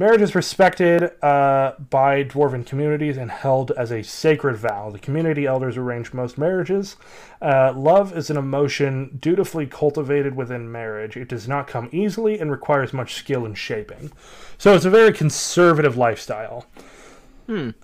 Marriage 0.00 0.20
is 0.20 0.36
respected 0.36 1.10
uh, 1.24 1.72
by 1.90 2.22
dwarven 2.22 2.64
communities 2.64 3.16
and 3.16 3.32
held 3.32 3.72
as 3.72 3.90
a 3.90 4.02
sacred 4.02 4.56
vow. 4.56 4.90
The 4.90 4.98
community 5.00 5.44
elders 5.44 5.76
arrange 5.76 6.12
most 6.12 6.38
marriages. 6.38 6.94
Uh, 7.42 7.72
love 7.74 8.16
is 8.16 8.30
an 8.30 8.36
emotion 8.36 9.18
dutifully 9.20 9.66
cultivated 9.66 10.36
within 10.36 10.70
marriage. 10.70 11.16
It 11.16 11.28
does 11.28 11.48
not 11.48 11.66
come 11.66 11.88
easily 11.90 12.38
and 12.38 12.48
requires 12.48 12.92
much 12.92 13.14
skill 13.14 13.44
in 13.44 13.54
shaping. 13.54 14.12
So 14.56 14.72
it's 14.76 14.84
a 14.84 14.90
very 14.90 15.12
conservative 15.12 15.96
lifestyle. 15.96 16.66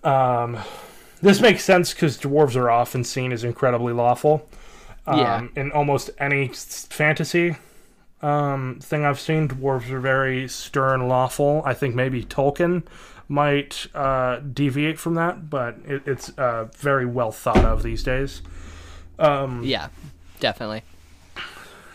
Um, 0.04 0.58
this 1.20 1.40
makes 1.40 1.64
sense 1.64 1.92
because 1.92 2.16
dwarves 2.16 2.54
are 2.54 2.70
often 2.70 3.02
seen 3.02 3.32
as 3.32 3.42
incredibly 3.42 3.92
lawful. 3.92 4.48
Um, 5.06 5.18
Yeah. 5.18 5.46
In 5.56 5.72
almost 5.72 6.10
any 6.18 6.48
fantasy 6.48 7.56
um, 8.22 8.78
thing 8.80 9.04
I've 9.04 9.20
seen, 9.20 9.48
dwarves 9.48 9.90
are 9.90 10.00
very 10.00 10.48
stern, 10.48 11.08
lawful. 11.08 11.62
I 11.64 11.74
think 11.74 11.94
maybe 11.94 12.24
Tolkien 12.24 12.84
might 13.28 13.86
uh, 13.94 14.38
deviate 14.40 14.98
from 14.98 15.14
that, 15.14 15.48
but 15.50 15.76
it, 15.86 16.02
it's 16.06 16.30
uh, 16.38 16.68
very 16.76 17.06
well 17.06 17.32
thought 17.32 17.64
of 17.64 17.82
these 17.82 18.02
days. 18.02 18.42
Yeah, 19.62 19.88
definitely. 20.40 20.82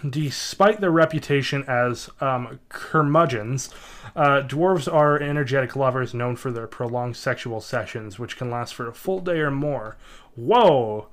Despite 0.08 0.80
their 0.80 0.92
reputation 0.92 1.66
as 1.68 2.10
um, 2.22 2.60
curmudgeons, 2.70 3.70
uh, 4.16 4.44
dwarves 4.48 4.92
are 4.92 5.22
energetic 5.22 5.76
lovers 5.76 6.14
known 6.14 6.36
for 6.38 6.52
their 6.52 6.68
prolonged 6.68 7.18
sexual 7.18 7.60
sessions, 7.60 8.18
which 8.18 8.38
can 8.38 8.50
last 8.50 8.74
for 8.74 8.88
a 8.88 8.94
full 8.94 9.20
day 9.20 9.40
or 9.40 9.52
more. 9.52 9.98
Whoa! 10.36 11.08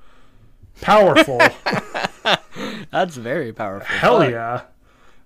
Powerful. 0.80 1.38
That's 2.90 3.16
very 3.16 3.52
powerful. 3.52 3.86
Hell 3.86 4.20
Fuck, 4.20 4.30
yeah. 4.30 4.62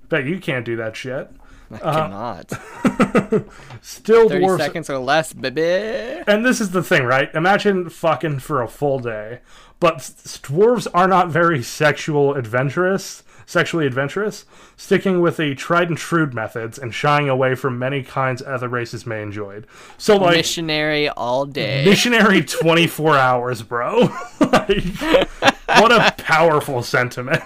Bet 0.09 0.25
you 0.27 0.41
can't 0.41 0.65
do 0.65 0.77
that 0.77 0.97
shit. 0.97 1.31
I 1.71 1.77
uh-huh. 1.77 2.03
cannot. 2.03 3.45
Still, 3.83 4.29
30 4.29 4.45
dwarves. 4.45 4.59
seconds 4.59 4.91
or 4.91 4.99
less, 4.99 5.33
baby. 5.33 6.23
And 6.27 6.45
this 6.45 6.61
is 6.61 6.71
the 6.71 6.83
thing, 6.83 7.05
right? 7.05 7.33
Imagine 7.35 7.89
fucking 7.89 8.41
for 8.41 8.61
a 8.61 8.69
full 8.69 8.99
day. 8.99 9.41
But 9.79 9.99
dwarves 9.99 10.89
are 10.93 11.09
not 11.09 11.29
very 11.29 11.63
sexual 11.63 12.35
adventurous, 12.35 13.23
sexually 13.51 13.85
adventurous, 13.85 14.45
sticking 14.77 15.21
with 15.21 15.37
the 15.37 15.57
tried 15.57 15.89
and 15.89 15.99
true 15.99 16.25
methods 16.31 16.79
and 16.79 16.95
shying 16.95 17.29
away 17.29 17.57
from 17.57 17.77
many 17.81 18.01
kinds 18.01 18.41
other 18.43 18.69
races 18.69 19.05
may 19.05 19.21
enjoy. 19.21 19.61
So, 19.99 20.17
like, 20.17 20.37
Missionary 20.37 21.09
all 21.09 21.47
day. 21.47 21.85
missionary 21.85 22.43
24 22.45 23.17
hours, 23.17 23.63
bro. 23.63 24.03
like, 24.41 24.85
what 25.67 25.91
a 25.91 26.15
powerful 26.17 26.85
sentiment. 26.85 27.43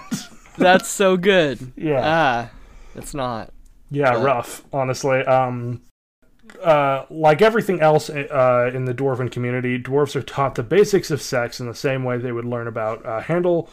That's 0.59 0.87
so 0.87 1.17
good. 1.17 1.71
Yeah. 1.75 2.01
Ah, 2.03 2.49
it's 2.93 3.15
not. 3.15 3.51
Yeah, 3.89 4.13
But- 4.13 4.23
rough, 4.23 4.63
honestly. 4.71 5.21
Um, 5.25 5.81
uh, 6.63 7.05
like 7.09 7.41
everything 7.41 7.81
else 7.81 8.11
uh, 8.11 8.69
in 8.73 8.85
the 8.85 8.93
dwarven 8.93 9.31
community, 9.31 9.81
dwarves 9.81 10.15
are 10.15 10.21
taught 10.21 10.53
the 10.53 10.61
basics 10.63 11.09
of 11.09 11.19
sex 11.19 11.59
in 11.59 11.65
the 11.67 11.73
same 11.73 12.03
way 12.03 12.19
they 12.19 12.31
would 12.31 12.45
learn 12.45 12.67
about 12.67 13.03
uh, 13.03 13.21
handle 13.21 13.67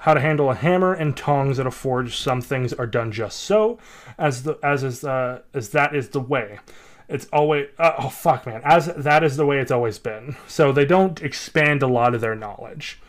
how 0.00 0.14
to 0.14 0.20
handle 0.20 0.50
a 0.50 0.54
hammer 0.54 0.92
and 0.94 1.16
tongs 1.16 1.58
at 1.58 1.66
a 1.66 1.70
forge. 1.70 2.16
Some 2.16 2.40
things 2.40 2.72
are 2.72 2.86
done 2.86 3.10
just 3.12 3.40
so, 3.40 3.78
as 4.18 4.42
the 4.44 4.58
as 4.62 4.82
is 4.84 5.04
uh, 5.04 5.40
as 5.54 5.70
that 5.70 5.94
is 5.94 6.10
the 6.10 6.20
way. 6.20 6.60
It's 7.08 7.26
always 7.32 7.68
uh, 7.78 7.92
oh 7.98 8.08
fuck 8.10 8.46
man, 8.46 8.60
as 8.64 8.86
that 8.94 9.24
is 9.24 9.36
the 9.36 9.46
way 9.46 9.58
it's 9.60 9.72
always 9.72 9.98
been. 9.98 10.36
So 10.46 10.72
they 10.72 10.84
don't 10.84 11.20
expand 11.22 11.82
a 11.82 11.86
lot 11.86 12.14
of 12.14 12.20
their 12.20 12.34
knowledge. 12.34 13.00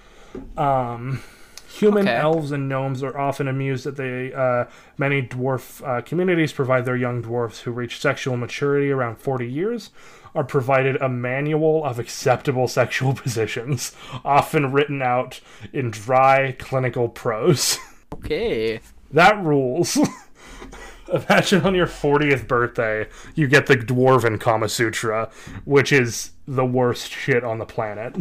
Um, 0.58 1.22
human 1.68 2.08
Okay. 2.08 2.16
elves 2.18 2.52
and 2.52 2.68
gnomes 2.70 3.04
are 3.04 3.18
often 3.18 3.48
amused 3.48 3.84
that 3.86 3.96
they 3.98 4.34
uh, 4.34 4.66
many 4.98 5.22
dwarf 5.22 5.86
uh, 5.88 6.02
communities 6.02 6.52
provide 6.54 6.86
their 6.86 6.96
young 6.96 7.22
dwarfs 7.22 7.62
who 7.62 7.72
reach 7.72 8.00
sexual 8.00 8.38
maturity 8.38 8.90
around 8.92 9.18
40 9.18 9.48
years 9.48 9.90
are 10.36 10.44
provided 10.44 10.96
a 11.02 11.10
manual 11.10 11.84
of 11.86 12.00
acceptable 12.00 12.68
sexual 12.68 13.14
positions 13.26 13.96
often 14.24 14.72
written 14.72 15.02
out 15.02 15.40
in 15.74 15.92
dry 15.92 16.56
clinical 16.60 17.10
prose. 17.10 17.78
Okay. 18.14 18.80
that 19.12 19.42
rules. 19.44 19.98
Imagine 21.14 21.62
on 21.62 21.74
your 21.74 21.88
40th 21.88 22.48
birthday 22.48 23.08
you 23.34 23.48
get 23.48 23.66
the 23.66 23.76
dwarven 23.76 24.40
kama 24.40 24.70
sutra 24.70 25.30
which 25.66 25.92
is 25.92 26.32
the 26.48 26.66
worst 26.66 27.12
shit 27.12 27.44
on 27.44 27.58
the 27.58 27.66
planet 27.66 28.16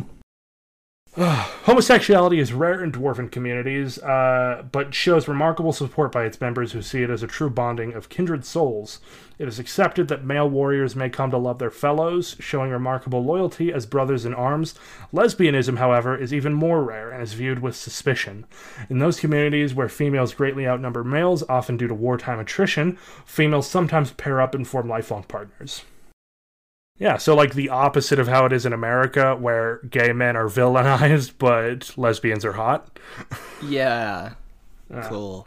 Homosexuality 1.65 2.39
is 2.39 2.53
rare 2.53 2.85
in 2.85 2.93
dwarven 2.93 3.29
communities, 3.29 3.99
uh, 3.99 4.63
but 4.71 4.95
shows 4.95 5.27
remarkable 5.27 5.73
support 5.73 6.13
by 6.13 6.25
its 6.25 6.41
members 6.41 6.71
who 6.71 6.81
see 6.81 7.03
it 7.03 7.11
as 7.11 7.25
a 7.25 7.27
true 7.27 7.51
bonding 7.51 7.93
of 7.93 8.09
kindred 8.09 8.45
souls. 8.45 9.01
It 9.37 9.49
is 9.49 9.59
accepted 9.59 10.07
that 10.07 10.25
male 10.25 10.49
warriors 10.49 10.95
may 10.95 11.11
come 11.11 11.33
to 11.33 11.37
love 11.37 11.59
their 11.59 11.73
fellows, 11.73 12.37
showing 12.39 12.71
remarkable 12.71 13.25
loyalty 13.25 13.73
as 13.73 13.85
brothers 13.85 14.25
in 14.25 14.33
arms. 14.33 14.77
Lesbianism, 15.13 15.79
however, 15.79 16.17
is 16.17 16.33
even 16.33 16.55
more 16.55 16.85
rare 16.85 17.11
and 17.11 17.21
is 17.21 17.33
viewed 17.33 17.59
with 17.59 17.75
suspicion. 17.75 18.47
In 18.89 19.01
those 19.01 19.19
communities 19.19 19.75
where 19.75 19.89
females 19.89 20.35
greatly 20.35 20.69
outnumber 20.69 21.03
males, 21.03 21.43
often 21.49 21.77
due 21.77 21.89
to 21.89 21.95
wartime 21.95 22.39
attrition, 22.39 22.97
females 23.27 23.69
sometimes 23.69 24.13
pair 24.13 24.41
up 24.41 24.55
and 24.55 24.69
form 24.69 24.89
lifelong 24.89 25.25
partners. 25.25 25.83
Yeah, 26.99 27.17
so 27.17 27.35
like 27.35 27.55
the 27.55 27.69
opposite 27.69 28.19
of 28.19 28.27
how 28.27 28.45
it 28.47 28.53
is 28.53 28.67
in 28.67 28.73
America, 28.73 29.37
where 29.37 29.79
gay 29.89 30.13
men 30.13 30.37
are 30.37 30.47
villainized, 30.49 31.33
but 31.39 31.97
lesbians 31.97 32.45
are 32.45 32.55
hot. 32.55 32.99
Yeah. 33.63 34.35
Cool. 35.05 35.47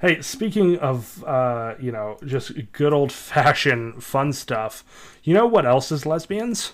Hey, 0.00 0.22
speaking 0.22 0.78
of, 0.78 1.22
uh, 1.24 1.74
you 1.78 1.92
know, 1.92 2.16
just 2.24 2.52
good 2.72 2.92
old 2.92 3.12
fashioned 3.12 4.02
fun 4.02 4.32
stuff, 4.32 4.82
you 5.22 5.34
know 5.34 5.46
what 5.46 5.66
else 5.66 5.92
is 5.92 6.06
lesbians? 6.06 6.72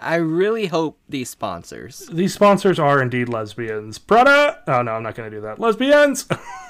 I 0.00 0.16
really 0.16 0.66
hope 0.66 0.98
these 1.08 1.30
sponsors. 1.30 2.08
These 2.12 2.34
sponsors 2.34 2.78
are 2.78 3.00
indeed 3.00 3.28
lesbians. 3.28 3.98
Prada! 3.98 4.62
Oh 4.66 4.82
no, 4.82 4.92
I'm 4.92 5.02
not 5.02 5.14
going 5.14 5.30
to 5.30 5.36
do 5.36 5.42
that. 5.42 5.58
Lesbians! 5.58 6.26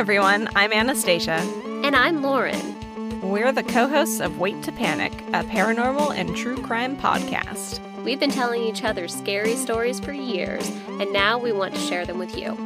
everyone, 0.00 0.48
I'm 0.56 0.72
Anastasia. 0.72 1.46
And 1.84 1.94
I'm 1.94 2.22
Lauren. 2.22 3.20
We're 3.20 3.52
the 3.52 3.62
co 3.62 3.86
hosts 3.86 4.18
of 4.18 4.38
Wait 4.38 4.62
to 4.62 4.72
Panic, 4.72 5.12
a 5.34 5.44
paranormal 5.44 6.16
and 6.16 6.34
true 6.34 6.56
crime 6.62 6.96
podcast. 6.96 7.80
We've 8.02 8.18
been 8.18 8.30
telling 8.30 8.62
each 8.62 8.82
other 8.82 9.08
scary 9.08 9.56
stories 9.56 10.00
for 10.00 10.12
years, 10.12 10.66
and 10.88 11.12
now 11.12 11.36
we 11.38 11.52
want 11.52 11.74
to 11.74 11.80
share 11.82 12.06
them 12.06 12.18
with 12.18 12.34
you. 12.34 12.56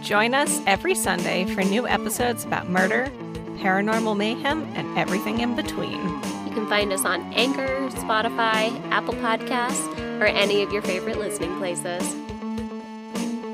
Join 0.00 0.32
us 0.32 0.62
every 0.66 0.94
Sunday 0.94 1.44
for 1.44 1.62
new 1.62 1.86
episodes 1.86 2.46
about 2.46 2.70
murder, 2.70 3.12
paranormal 3.58 4.16
mayhem, 4.16 4.62
and 4.76 4.96
everything 4.96 5.40
in 5.40 5.54
between. 5.54 6.00
You 6.46 6.52
can 6.54 6.66
find 6.70 6.90
us 6.90 7.04
on 7.04 7.20
Anchor, 7.34 7.86
Spotify, 7.90 8.72
Apple 8.90 9.12
Podcasts, 9.16 10.22
or 10.22 10.24
any 10.24 10.62
of 10.62 10.72
your 10.72 10.80
favorite 10.80 11.18
listening 11.18 11.54
places. 11.58 12.16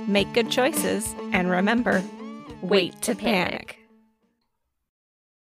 Make 0.07 0.33
good 0.33 0.51
choices, 0.51 1.17
and 1.33 1.51
remember 1.51 2.05
wait 2.69 3.01
to 3.03 3.15
panic. 3.15 3.79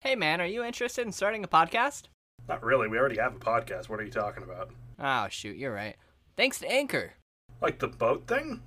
Hey 0.00 0.14
man, 0.16 0.40
are 0.40 0.46
you 0.46 0.64
interested 0.64 1.06
in 1.06 1.12
starting 1.12 1.44
a 1.44 1.48
podcast? 1.48 2.04
not 2.48 2.62
really, 2.64 2.88
we 2.88 2.98
already 2.98 3.18
have 3.18 3.36
a 3.36 3.38
podcast. 3.38 3.88
What 3.88 4.00
are 4.00 4.04
you 4.04 4.10
talking 4.10 4.42
about? 4.42 4.70
Oh 4.98 5.28
shoot, 5.28 5.56
you're 5.56 5.74
right. 5.74 5.96
Thanks 6.36 6.58
to 6.60 6.70
Anchor. 6.70 7.12
Like 7.60 7.78
the 7.78 7.88
boat 7.88 8.26
thing? 8.26 8.62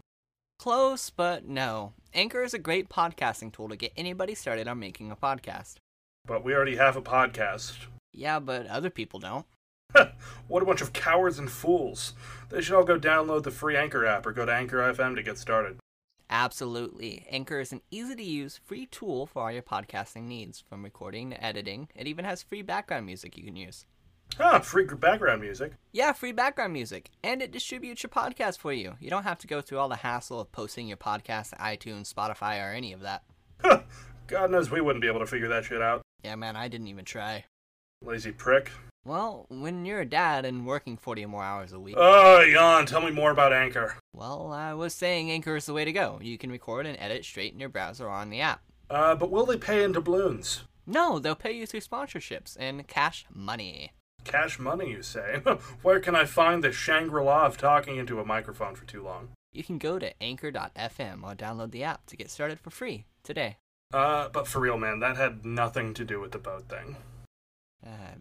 Close, 0.60 1.10
but 1.10 1.46
no. 1.46 1.94
Anchor 2.14 2.44
is 2.44 2.54
a 2.54 2.60
great 2.60 2.88
podcasting 2.88 3.52
tool 3.52 3.68
to 3.68 3.76
get 3.76 3.92
anybody 3.98 4.36
started 4.36 4.68
on 4.68 4.80
making 4.80 5.12
a 5.12 5.16
podcast. 5.16 5.76
But 6.26 6.44
we 6.44 6.54
already 6.54 6.78
have 6.78 6.96
a 6.96 7.02
podcast. 7.02 7.74
Yeah, 8.14 8.40
but 8.40 8.68
other 8.68 8.90
people 8.90 9.20
don't. 9.20 9.46
What 10.48 10.62
a 10.62 10.66
bunch 10.68 10.82
of 10.82 10.94
cowards 10.94 11.40
and 11.40 11.50
fools. 11.50 12.14
They 12.50 12.62
should 12.62 12.76
all 12.76 12.84
go 12.84 13.00
download 13.00 13.42
the 13.44 13.50
free 13.52 13.76
Anchor 13.76 14.06
app 14.06 14.28
or 14.28 14.32
go 14.32 14.46
to 14.46 14.54
Anchor 14.54 14.78
FM 14.78 15.16
to 15.16 15.24
get 15.24 15.40
started. 15.40 15.78
Absolutely. 16.30 17.26
Anchor 17.30 17.60
is 17.60 17.72
an 17.72 17.82
easy 17.92 18.16
to 18.16 18.24
use 18.24 18.60
free 18.64 18.88
tool 18.88 19.26
for 19.26 19.44
all 19.44 19.52
your 19.52 19.62
podcasting 19.62 20.24
needs, 20.24 20.64
from 20.68 20.84
recording 20.84 21.30
to 21.30 21.44
editing. 21.44 21.88
It 21.96 22.08
even 22.08 22.26
has 22.26 22.44
free 22.44 22.62
background 22.62 23.06
music 23.06 23.38
you 23.38 23.44
can 23.44 23.56
use. 23.56 23.86
Ah, 24.40 24.60
free 24.60 24.86
background 24.86 25.42
music. 25.42 25.74
Yeah, 25.92 26.12
free 26.12 26.32
background 26.32 26.74
music. 26.74 27.12
And 27.24 27.42
it 27.42 27.52
distributes 27.52 28.04
your 28.04 28.10
podcast 28.10 28.58
for 28.58 28.74
you. 28.74 28.96
You 29.00 29.10
don't 29.10 29.24
have 29.24 29.38
to 29.40 29.48
go 29.48 29.62
through 29.62 29.78
all 29.78 29.88
the 29.88 29.98
hassle 29.98 30.40
of 30.40 30.52
posting 30.52 30.88
your 30.88 30.98
podcast 30.98 31.52
to 31.52 31.56
iTunes, 31.58 32.12
Spotify, 32.12 32.62
or 32.62 32.74
any 32.74 32.92
of 32.92 33.02
that. 33.02 33.24
God 34.28 34.50
knows 34.52 34.72
we 34.72 34.82
wouldn't 34.82 35.04
be 35.04 35.08
able 35.08 35.20
to 35.20 35.28
figure 35.28 35.48
that 35.50 35.66
shit 35.66 35.82
out. 35.82 36.02
Yeah, 36.24 36.36
man, 36.36 36.56
I 36.56 36.68
didn't 36.68 36.88
even 36.88 37.06
try. 37.06 37.46
Lazy 38.04 38.32
prick. 38.32 38.72
Well, 39.06 39.46
when 39.50 39.86
you're 39.86 40.02
a 40.02 40.06
dad 40.06 40.46
and 40.46 40.66
working 40.66 40.98
40 40.98 41.26
or 41.26 41.28
more 41.28 41.44
hours 41.44 41.72
a 41.74 41.80
week, 41.80 41.96
Oh, 41.98 42.44
Jan, 42.52 42.88
tell 42.88 43.02
me 43.02 43.12
more 43.12 43.30
about 43.32 43.54
Anchor. 43.54 43.98
well, 44.14 44.52
I 44.52 44.74
was 44.74 44.96
saying 44.96 45.30
Anchor 45.30 45.56
is 45.56 45.68
the 45.68 45.74
way 45.74 45.86
to 45.86 45.94
go. 45.94 46.20
You 46.24 46.40
can 46.40 46.52
record 46.52 46.88
and 46.88 46.98
edit 47.00 47.24
straight 47.24 47.54
in 47.54 47.60
your 47.60 47.70
browser 47.70 48.06
or 48.08 48.10
on 48.10 48.32
the 48.32 48.42
app. 48.42 48.62
Uh, 48.90 49.14
but 49.16 49.30
will 49.30 49.46
they 49.46 49.58
pay 49.58 49.84
in 49.84 49.92
doubloons? 49.92 50.64
No, 50.88 51.20
they'll 51.20 51.36
pay 51.36 51.52
you 51.52 51.68
through 51.68 51.82
sponsorships 51.82 52.58
and 52.60 52.88
cash 52.88 53.26
money. 53.32 53.92
Cash 54.24 54.58
money, 54.58 54.90
you 54.90 55.04
say? 55.04 55.42
Where 55.84 56.00
can 56.00 56.16
I 56.16 56.26
find 56.26 56.64
the 56.64 56.72
Shangri 56.72 57.24
La 57.24 57.46
of 57.46 57.58
talking 57.58 57.98
into 57.98 58.20
a 58.20 58.26
microphone 58.26 58.74
for 58.74 58.86
too 58.86 59.04
long? 59.04 59.30
You 59.54 59.64
can 59.64 59.78
go 59.78 60.00
to 60.00 60.20
anchor.fm 60.22 61.24
or 61.24 61.36
download 61.36 61.70
the 61.72 61.84
app 61.84 62.08
to 62.08 62.18
get 62.18 62.32
started 62.32 62.60
for 62.60 62.72
free 62.72 63.06
today. 63.24 63.58
Uh, 63.94 64.30
but 64.30 64.48
for 64.48 64.60
real, 64.60 64.78
man, 64.80 65.00
that 65.00 65.16
had 65.16 65.46
nothing 65.46 65.94
to 65.94 66.04
do 66.04 66.20
with 66.20 66.32
the 66.32 66.40
boat 66.40 66.68
thing. 66.68 66.98
Uh, 67.86 68.16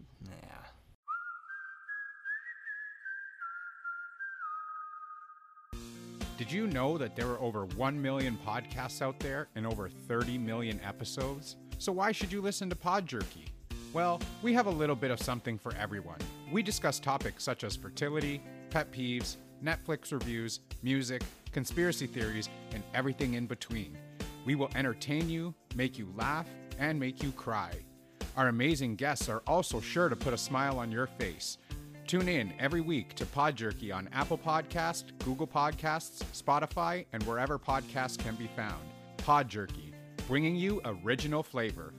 Did 6.37 6.51
you 6.51 6.66
know 6.66 6.99
that 6.99 7.14
there 7.14 7.28
are 7.28 7.41
over 7.41 7.64
1 7.64 8.03
million 8.03 8.37
podcasts 8.45 9.01
out 9.01 9.20
there 9.20 9.47
and 9.55 9.64
over 9.64 9.89
30 9.89 10.37
million 10.37 10.80
episodes? 10.82 11.55
So 11.78 11.93
why 11.93 12.11
should 12.11 12.32
you 12.32 12.43
listen 12.43 12.68
to 12.70 12.74
Pod 12.74 13.07
Jerky? 13.07 13.47
Well, 13.93 14.20
we 14.43 14.53
have 14.53 14.66
a 14.66 14.70
little 14.70 14.97
bit 14.97 15.12
of 15.12 15.20
something 15.20 15.57
for 15.57 15.72
everyone. 15.76 16.18
We 16.51 16.61
discuss 16.61 16.99
topics 16.99 17.45
such 17.45 17.62
as 17.62 17.76
fertility, 17.76 18.43
pet 18.70 18.91
peeves, 18.91 19.37
Netflix 19.62 20.11
reviews, 20.11 20.59
music, 20.82 21.22
conspiracy 21.53 22.09
theories, 22.09 22.49
and 22.72 22.82
everything 22.95 23.35
in 23.35 23.47
between. 23.47 23.97
We 24.45 24.57
will 24.57 24.70
entertain 24.74 25.30
you, 25.30 25.55
make 25.76 25.99
you 25.99 26.12
laugh, 26.16 26.49
and 26.80 26.99
make 26.99 27.22
you 27.22 27.30
cry. 27.30 27.70
Our 28.37 28.49
amazing 28.49 28.97
guests 28.97 29.28
are 29.28 29.45
also 29.47 29.80
sure 29.80 30.09
to 30.09 30.16
put 30.16 30.35
a 30.35 30.39
smile 30.39 30.80
on 30.80 30.91
your 30.91 31.07
face. 31.07 31.59
Tune 32.07 32.28
in 32.28 32.52
every 32.59 32.82
week 32.82 33.14
to 33.14 33.24
Pod 33.24 33.57
Jerky 33.57 33.90
on 33.90 34.09
Apple 34.12 34.36
Podcast, 34.36 35.05
Google 35.24 35.46
Podcasts, 35.46 36.22
Spotify, 36.34 37.07
and 37.14 37.22
wherever 37.22 37.59
podcasts 37.59 38.18
can 38.18 38.34
be 38.34 38.46
found. 38.55 38.82
Pod 39.18 39.48
Jerky, 39.48 39.94
bringing 40.28 40.55
you 40.55 40.82
original 40.84 41.42
flavor. 41.42 41.94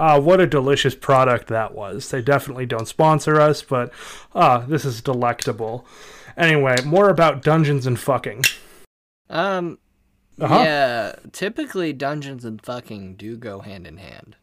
Ah, 0.00 0.16
what 0.16 0.40
a 0.40 0.46
delicious 0.46 0.94
product 0.94 1.48
that 1.48 1.74
was. 1.74 2.10
They 2.10 2.22
definitely 2.22 2.66
don't 2.66 2.86
sponsor 2.86 3.40
us, 3.40 3.62
but 3.62 3.92
ah, 4.34 4.58
this 4.68 4.84
is 4.84 5.00
delectable. 5.00 5.86
Anyway, 6.36 6.76
more 6.84 7.08
about 7.08 7.42
dungeons 7.42 7.84
and 7.86 7.98
fucking. 7.98 8.44
Um, 9.28 9.78
Uh-huh. 10.40 10.54
yeah, 10.64 11.12
typically 11.32 11.92
dungeons 11.92 12.44
and 12.44 12.64
fucking 12.64 13.16
do 13.16 13.36
go 13.36 13.60
hand 13.60 13.86
in 13.86 13.96
hand. 13.96 14.36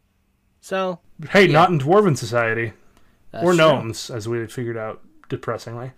So, 0.60 1.00
Hey, 1.30 1.46
not 1.46 1.70
in 1.70 1.78
Dwarven 1.78 2.16
Society. 2.16 2.72
that's 3.30 3.44
or 3.44 3.50
true. 3.50 3.56
gnomes, 3.56 4.10
as 4.10 4.28
we 4.28 4.46
figured 4.46 4.76
out 4.76 5.02
depressingly. 5.28 5.92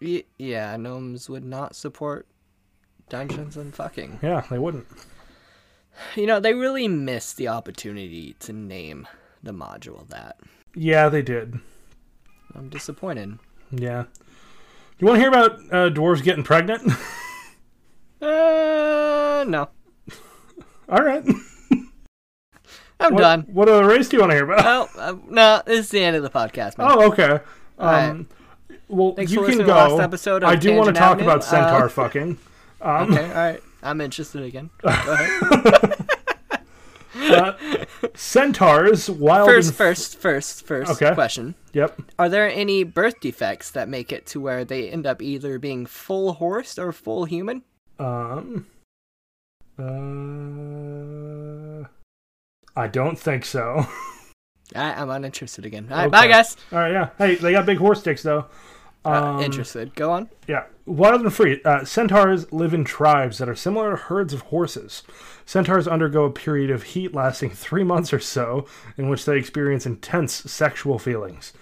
Y- 0.00 0.24
yeah, 0.38 0.76
gnomes 0.76 1.30
would 1.30 1.44
not 1.44 1.74
support 1.76 2.26
dungeons 3.08 3.56
and 3.56 3.74
fucking. 3.74 4.18
Yeah, 4.22 4.42
they 4.50 4.58
wouldn't. 4.58 4.86
You 6.16 6.26
know, 6.26 6.40
they 6.40 6.54
really 6.54 6.88
missed 6.88 7.36
the 7.36 7.48
opportunity 7.48 8.34
to 8.40 8.52
name 8.52 9.06
the 9.42 9.52
module 9.52 10.08
that. 10.08 10.38
Yeah, 10.74 11.08
they 11.08 11.22
did. 11.22 11.60
I'm 12.54 12.68
disappointed. 12.70 13.38
Yeah. 13.70 14.04
You 14.98 15.06
want 15.06 15.16
to 15.16 15.20
hear 15.20 15.28
about 15.28 15.52
uh, 15.70 15.90
dwarves 15.90 16.22
getting 16.22 16.44
pregnant? 16.44 16.82
Uh, 18.20 18.26
no. 19.50 19.68
All 20.88 21.02
right. 21.02 21.24
I'm 23.00 23.14
What, 23.14 23.20
done. 23.20 23.40
What 23.52 23.68
other 23.68 23.86
race 23.86 24.08
do 24.08 24.16
you 24.16 24.20
want 24.20 24.30
to 24.30 24.36
hear 24.36 24.44
about? 24.50 24.64
Oh, 24.94 25.00
uh, 25.00 25.16
no, 25.28 25.62
this 25.66 25.80
is 25.86 25.88
the 25.90 26.02
end 26.04 26.14
of 26.16 26.22
the 26.22 26.30
podcast, 26.30 26.78
man. 26.78 26.86
Oh, 26.90 27.10
okay. 27.10 27.40
Um, 27.78 28.28
well, 28.88 29.12
Thanks 29.14 29.32
you 29.32 29.44
can 29.44 29.58
go. 29.58 29.66
last 29.66 30.00
episode 30.00 30.44
I 30.44 30.54
do 30.54 30.74
want 30.76 30.86
to 30.88 30.92
talk 30.92 31.12
Avenue. 31.12 31.24
about 31.30 31.42
centaur 31.44 31.86
Uh, 31.86 31.88
fucking. 31.88 32.38
Um, 32.80 33.12
Okay, 33.12 33.28
alright. 33.28 33.62
I'm 33.84 34.00
interested 34.00 34.42
again. 34.42 34.68
Go 34.82 34.88
ahead. 34.88 36.08
uh, 37.16 37.52
centaurs, 38.14 39.08
wild. 39.08 39.48
first, 39.48 39.68
and- 39.68 39.76
first, 39.76 40.16
first, 40.18 40.66
first 40.66 40.90
Okay. 40.90 41.14
question. 41.14 41.54
Yep. 41.74 42.00
Are 42.18 42.28
there 42.28 42.48
any 42.50 42.82
birth 42.82 43.20
defects 43.20 43.70
that 43.70 43.88
make 43.88 44.10
it 44.12 44.26
to 44.26 44.40
where 44.40 44.64
they 44.64 44.88
end 44.90 45.06
up 45.06 45.22
either 45.22 45.58
being 45.60 45.86
full 45.86 46.32
horse 46.34 46.76
or 46.78 46.90
full 46.92 47.24
human? 47.24 47.62
Um. 48.00 48.66
Uh. 51.82 51.86
I 52.74 52.86
don't 52.88 53.18
think 53.18 53.44
so. 53.44 53.86
I, 54.74 54.92
I'm 54.94 55.10
uninterested 55.10 55.66
again. 55.66 55.86
Alright, 55.90 56.06
Okay. 56.06 56.10
bye, 56.10 56.26
guys. 56.28 56.56
All 56.72 56.78
right, 56.78 56.92
yeah. 56.92 57.10
Hey, 57.18 57.34
they 57.34 57.52
got 57.52 57.66
big 57.66 57.78
horse 57.78 58.00
sticks 58.00 58.22
though. 58.22 58.46
Uh, 59.04 59.08
Um, 59.10 59.40
interested. 59.40 59.94
Go 59.94 60.10
on. 60.12 60.30
Yeah, 60.46 60.64
wild 60.86 61.20
and 61.22 61.32
free. 61.34 61.60
Uh, 61.64 61.84
centaurs 61.84 62.50
live 62.52 62.72
in 62.72 62.84
tribes 62.84 63.38
that 63.38 63.48
are 63.48 63.54
similar 63.56 63.90
to 63.90 63.96
herds 63.96 64.32
of 64.32 64.42
horses. 64.42 65.02
Centaurs 65.44 65.88
undergo 65.88 66.24
a 66.24 66.30
period 66.30 66.70
of 66.70 66.84
heat 66.84 67.12
lasting 67.12 67.50
three 67.54 67.84
months 67.84 68.12
or 68.12 68.20
so, 68.20 68.64
in 68.96 69.08
which 69.08 69.24
they 69.24 69.36
experience 69.36 69.84
intense 69.86 70.32
sexual 70.50 70.98
feelings. 70.98 71.52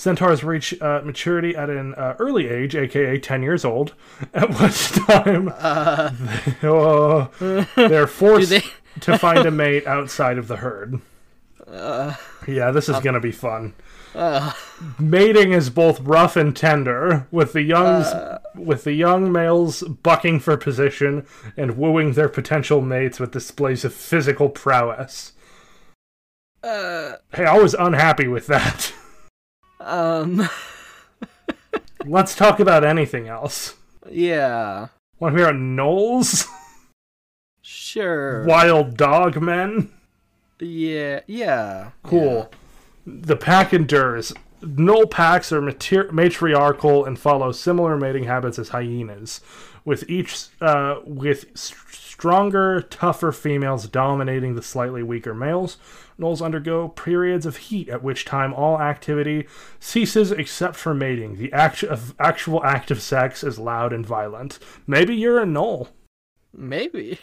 Centaurs 0.00 0.42
reach 0.42 0.80
uh, 0.80 1.02
maturity 1.04 1.54
at 1.54 1.68
an 1.68 1.94
uh, 1.94 2.16
early 2.18 2.48
age, 2.48 2.74
aka 2.74 3.18
10 3.18 3.42
years 3.42 3.66
old, 3.66 3.92
at 4.34 4.48
which 4.48 4.92
time 5.06 5.44
they, 6.62 6.68
uh, 6.68 7.26
they're 7.88 8.06
forced 8.06 8.48
they- 8.48 8.62
to 9.00 9.18
find 9.18 9.46
a 9.46 9.50
mate 9.50 9.86
outside 9.86 10.38
of 10.38 10.48
the 10.48 10.56
herd. 10.56 11.00
yeah, 12.48 12.70
this 12.70 12.88
is 12.88 12.98
going 13.00 13.12
to 13.14 13.20
be 13.20 13.30
fun. 13.30 13.74
Mating 14.98 15.52
is 15.52 15.68
both 15.68 16.00
rough 16.00 16.34
and 16.34 16.56
tender, 16.56 17.26
with 17.30 17.52
the 17.52 17.62
youngs 17.62 18.08
with 18.56 18.84
the 18.84 18.94
young 18.94 19.30
males 19.30 19.82
bucking 19.82 20.40
for 20.40 20.56
position 20.56 21.26
and 21.58 21.76
wooing 21.76 22.14
their 22.14 22.28
potential 22.30 22.80
mates 22.80 23.20
with 23.20 23.30
displays 23.32 23.84
of 23.84 23.92
physical 23.94 24.48
prowess. 24.48 25.32
Uh, 26.62 27.12
Hey, 27.32 27.44
I 27.44 27.58
was 27.58 27.74
unhappy 27.74 28.26
with 28.26 28.46
that. 28.48 28.92
Um, 29.80 30.48
Let's 32.06 32.34
talk 32.34 32.60
about 32.60 32.84
anything 32.84 33.28
else. 33.28 33.74
yeah, 34.10 34.88
Want 35.18 35.34
to 35.34 35.38
hear 35.42 35.48
about 35.50 35.60
gnolls? 35.60 36.46
sure. 37.62 38.44
Wild 38.44 38.96
dog 38.96 39.40
men? 39.40 39.90
Yeah, 40.58 41.20
yeah. 41.26 41.90
Cool. 42.02 42.50
The 43.06 43.36
pack 43.36 43.72
endures. 43.74 44.32
Gnoll 44.62 45.10
packs 45.10 45.52
are 45.52 45.60
mater- 45.62 46.10
matriarchal 46.12 47.04
and 47.06 47.18
follow 47.18 47.50
similar 47.52 47.96
mating 47.96 48.24
habits 48.24 48.58
as 48.58 48.70
hyenas, 48.70 49.40
with 49.86 50.08
each 50.08 50.46
uh, 50.60 50.96
with 51.04 51.46
s- 51.54 51.74
stronger, 51.90 52.82
tougher 52.82 53.32
females 53.32 53.88
dominating 53.88 54.54
the 54.54 54.62
slightly 54.62 55.02
weaker 55.02 55.32
males. 55.34 55.78
Gnolls 56.20 56.42
undergo 56.44 56.88
periods 56.88 57.46
of 57.46 57.56
heat, 57.56 57.88
at 57.88 58.02
which 58.02 58.24
time 58.24 58.52
all 58.52 58.80
activity 58.80 59.46
ceases 59.78 60.30
except 60.30 60.76
for 60.76 60.92
mating. 60.94 61.36
The 61.36 61.52
act 61.52 61.82
of 61.82 62.14
actual 62.18 62.62
act 62.64 62.90
of 62.90 63.00
sex 63.00 63.42
is 63.42 63.58
loud 63.58 63.92
and 63.92 64.04
violent. 64.04 64.58
Maybe 64.86 65.16
you're 65.16 65.40
a 65.40 65.46
gnoll. 65.46 65.88
Maybe. 66.52 67.18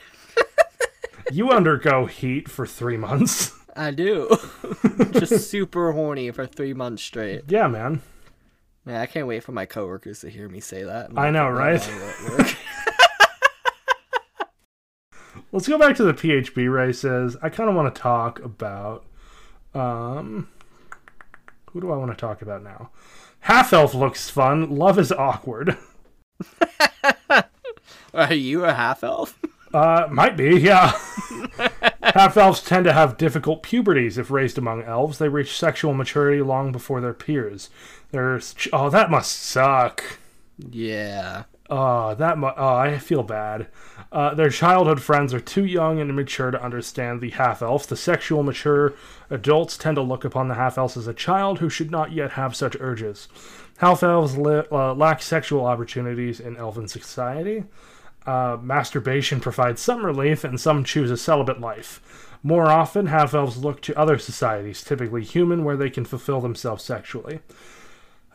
You 1.32 1.52
undergo 1.52 2.06
heat 2.06 2.50
for 2.50 2.66
three 2.66 2.98
months. 2.98 3.54
I 3.76 3.91
do. 3.91 4.36
Just 5.12 5.50
super 5.52 5.91
horny 5.91 6.32
for 6.32 6.48
three 6.48 6.74
months 6.74 7.04
straight. 7.04 7.43
yeah, 7.48 7.68
man. 7.68 8.02
Man, 8.86 9.02
I 9.02 9.06
can't 9.06 9.28
wait 9.28 9.43
for 9.43 9.52
my 9.52 9.66
coworkers 9.66 10.22
to 10.22 10.30
hear 10.30 10.48
me 10.48 10.62
say 10.62 10.84
that. 10.84 11.10
I 11.18 11.30
know, 11.30 11.50
right? 11.50 11.86
Let's 15.52 15.68
go 15.68 15.78
back 15.78 15.95
to 15.95 16.04
the 16.04 16.14
PHB 16.14 16.72
races. 16.72 17.38
I 17.41 17.50
kind 17.50 17.70
of 17.70 17.76
want 17.76 17.93
to 17.93 18.02
talk 18.02 18.39
about. 18.39 19.06
Um, 19.74 20.50
who 21.72 21.82
do 21.82 21.91
I 21.91 21.98
want 21.98 22.12
to 22.12 22.18
talk 22.18 22.41
about 22.41 22.64
now? 22.64 22.89
Half 23.41 23.72
elf 23.72 23.93
looks 23.93 24.30
fun. 24.30 24.76
Love 24.76 25.00
is 25.00 25.12
awkward. 25.12 25.78
Are 28.14 28.34
you 28.34 28.66
a 28.66 28.74
half 28.74 29.04
elf? 29.04 29.38
Uh, 29.74 30.08
might 30.10 30.38
be, 30.38 30.58
yeah. 30.58 30.98
Half 32.02 32.38
elves 32.38 32.64
tend 32.64 32.86
to 32.86 32.93
have 32.93 33.18
difficult 33.18 33.64
puberties 33.64 34.18
if 34.18 34.32
raised 34.32 34.58
among 34.58 34.82
elves. 34.84 35.18
They 35.18 35.28
reach 35.28 35.58
sexual 35.58 35.93
maturity 35.93 36.41
long 36.41 36.72
before 36.72 37.02
their 37.02 37.14
peers. 37.14 37.70
There's 38.12 38.56
oh, 38.72 38.89
that 38.89 39.12
must 39.12 39.38
suck. 39.38 40.20
Yeah. 40.58 41.43
Oh, 41.70 42.15
that 42.15 42.38
mu- 42.38 42.51
oh, 42.55 42.76
I 42.76 42.97
feel 42.97 43.24
bad. 43.24 43.68
Uh, 44.11 44.34
their 44.34 44.49
childhood 44.49 45.01
friends 45.01 45.34
are 45.34 45.39
too 45.39 45.65
young 45.65 45.99
and 45.99 46.09
immature 46.09 46.49
to 46.49 46.63
understand 46.63 47.20
the 47.20 47.32
half 47.32 47.61
elf. 47.61 47.86
The 47.88 47.97
sexual 47.97 48.41
mature 48.41 48.93
adults 49.30 49.78
tend 49.78 49.95
to 49.95 50.01
look 50.01 50.24
upon 50.24 50.47
the 50.47 50.55
half 50.55 50.78
elves 50.78 50.95
as 50.95 51.07
a 51.07 51.13
child 51.13 51.59
who 51.59 51.70
should 51.70 51.91
not 51.91 52.13
yet 52.13 52.32
have 52.32 52.55
such 52.55 52.78
urges. 52.80 53.28
Half 53.80 54.01
elves 54.01 54.38
li- 54.38 54.63
uh, 54.72 54.93
lack 54.93 55.22
sexual 55.22 55.65
opportunities 55.65 56.39
in 56.39 56.55
elven 56.55 56.88
society. 56.88 57.65
Uh, 58.26 58.57
masturbation 58.61 59.39
provides 59.39 59.82
some 59.82 60.05
relief, 60.05 60.43
and 60.43 60.59
some 60.59 60.84
choose 60.84 61.11
a 61.11 61.18
celibate 61.18 61.59
life. 61.59 62.38
More 62.43 62.68
often, 62.68 63.07
half 63.07 63.34
elves 63.34 63.57
look 63.57 63.82
to 63.82 63.97
other 63.97 64.18
societies, 64.18 64.84
typically 64.84 65.24
human, 65.24 65.63
where 65.63 65.78
they 65.78 65.89
can 65.89 66.05
fulfill 66.05 66.39
themselves 66.39 66.84
sexually. 66.84 67.39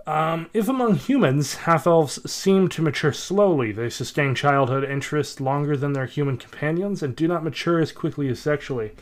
Um, 0.07 0.51
if 0.53 0.69
among 0.69 0.97
humans, 0.97 1.55
half 1.55 1.87
elves 1.87 2.19
seem 2.31 2.69
to 2.69 2.83
mature 2.83 3.13
slowly, 3.13 3.71
they 3.71 3.89
sustain 3.89 4.35
childhood 4.35 4.83
interests 4.85 5.41
longer 5.41 5.77
than 5.77 5.93
their 5.93 6.07
human 6.07 6.39
companions 6.39 7.03
and 7.03 7.15
do 7.15 7.29
not 7.29 7.45
mature 7.45 7.79
as 7.81 7.93
quickly 7.93 8.29
as 8.29 8.41
sexually. 8.41 8.93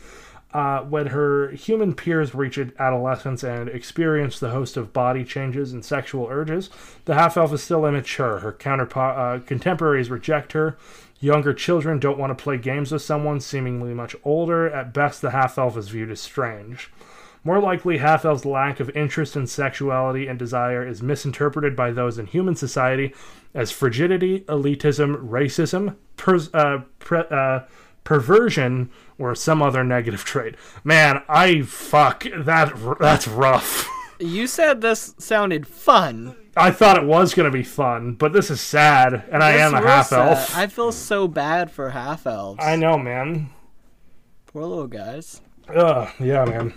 Uh, 0.53 0.81
when 0.81 1.07
her 1.07 1.51
human 1.51 1.93
peers 1.93 2.35
reach 2.35 2.59
adolescence 2.77 3.41
and 3.41 3.69
experience 3.69 4.37
the 4.37 4.49
host 4.49 4.75
of 4.75 4.91
body 4.91 5.23
changes 5.23 5.71
and 5.71 5.83
sexual 5.83 6.27
urges, 6.29 6.69
the 7.05 7.15
half 7.15 7.37
elf 7.37 7.53
is 7.53 7.63
still 7.63 7.85
immature. 7.85 8.39
Her 8.39 8.55
uh, 8.99 9.39
contemporaries 9.45 10.09
reject 10.09 10.51
her. 10.51 10.77
Younger 11.21 11.53
children 11.53 11.99
don't 11.99 12.17
want 12.17 12.37
to 12.37 12.43
play 12.43 12.57
games 12.57 12.91
with 12.91 13.01
someone 13.01 13.39
seemingly 13.39 13.93
much 13.93 14.15
older. 14.25 14.69
At 14.69 14.93
best, 14.93 15.21
the 15.21 15.31
half 15.31 15.57
elf 15.57 15.77
is 15.77 15.89
viewed 15.89 16.11
as 16.11 16.19
strange. 16.19 16.91
More 17.43 17.59
likely, 17.59 17.97
half 17.97 18.23
elves' 18.23 18.45
lack 18.45 18.79
of 18.79 18.89
interest 18.91 19.35
in 19.35 19.47
sexuality 19.47 20.27
and 20.27 20.37
desire 20.37 20.87
is 20.87 21.01
misinterpreted 21.01 21.75
by 21.75 21.91
those 21.91 22.19
in 22.19 22.27
human 22.27 22.55
society 22.55 23.13
as 23.53 23.71
frigidity, 23.71 24.41
elitism, 24.41 25.27
racism, 25.27 25.95
pers- 26.17 26.53
uh, 26.53 26.83
pre- 26.99 27.23
uh, 27.31 27.61
perversion, 28.03 28.91
or 29.17 29.33
some 29.35 29.61
other 29.61 29.83
negative 29.83 30.23
trait. 30.23 30.55
Man, 30.83 31.23
I 31.27 31.61
fuck 31.63 32.25
that. 32.35 32.73
That's 32.99 33.27
rough. 33.27 33.87
You 34.19 34.45
said 34.45 34.81
this 34.81 35.15
sounded 35.17 35.65
fun. 35.67 36.35
I 36.55 36.69
thought 36.69 36.97
it 36.97 37.05
was 37.05 37.33
gonna 37.33 37.49
be 37.49 37.63
fun, 37.63 38.13
but 38.13 38.33
this 38.33 38.51
is 38.51 38.61
sad, 38.61 39.23
and 39.31 39.41
I 39.41 39.53
This 39.53 39.61
am 39.61 39.73
a 39.73 39.81
half 39.81 40.11
elf. 40.11 40.55
I 40.55 40.67
feel 40.67 40.91
so 40.91 41.27
bad 41.27 41.71
for 41.71 41.89
half 41.89 42.27
elves. 42.27 42.59
I 42.63 42.75
know, 42.75 42.97
man. 42.99 43.49
Poor 44.47 44.63
little 44.63 44.87
guys. 44.87 45.41
Ugh, 45.73 46.09
yeah, 46.19 46.43
man. 46.45 46.73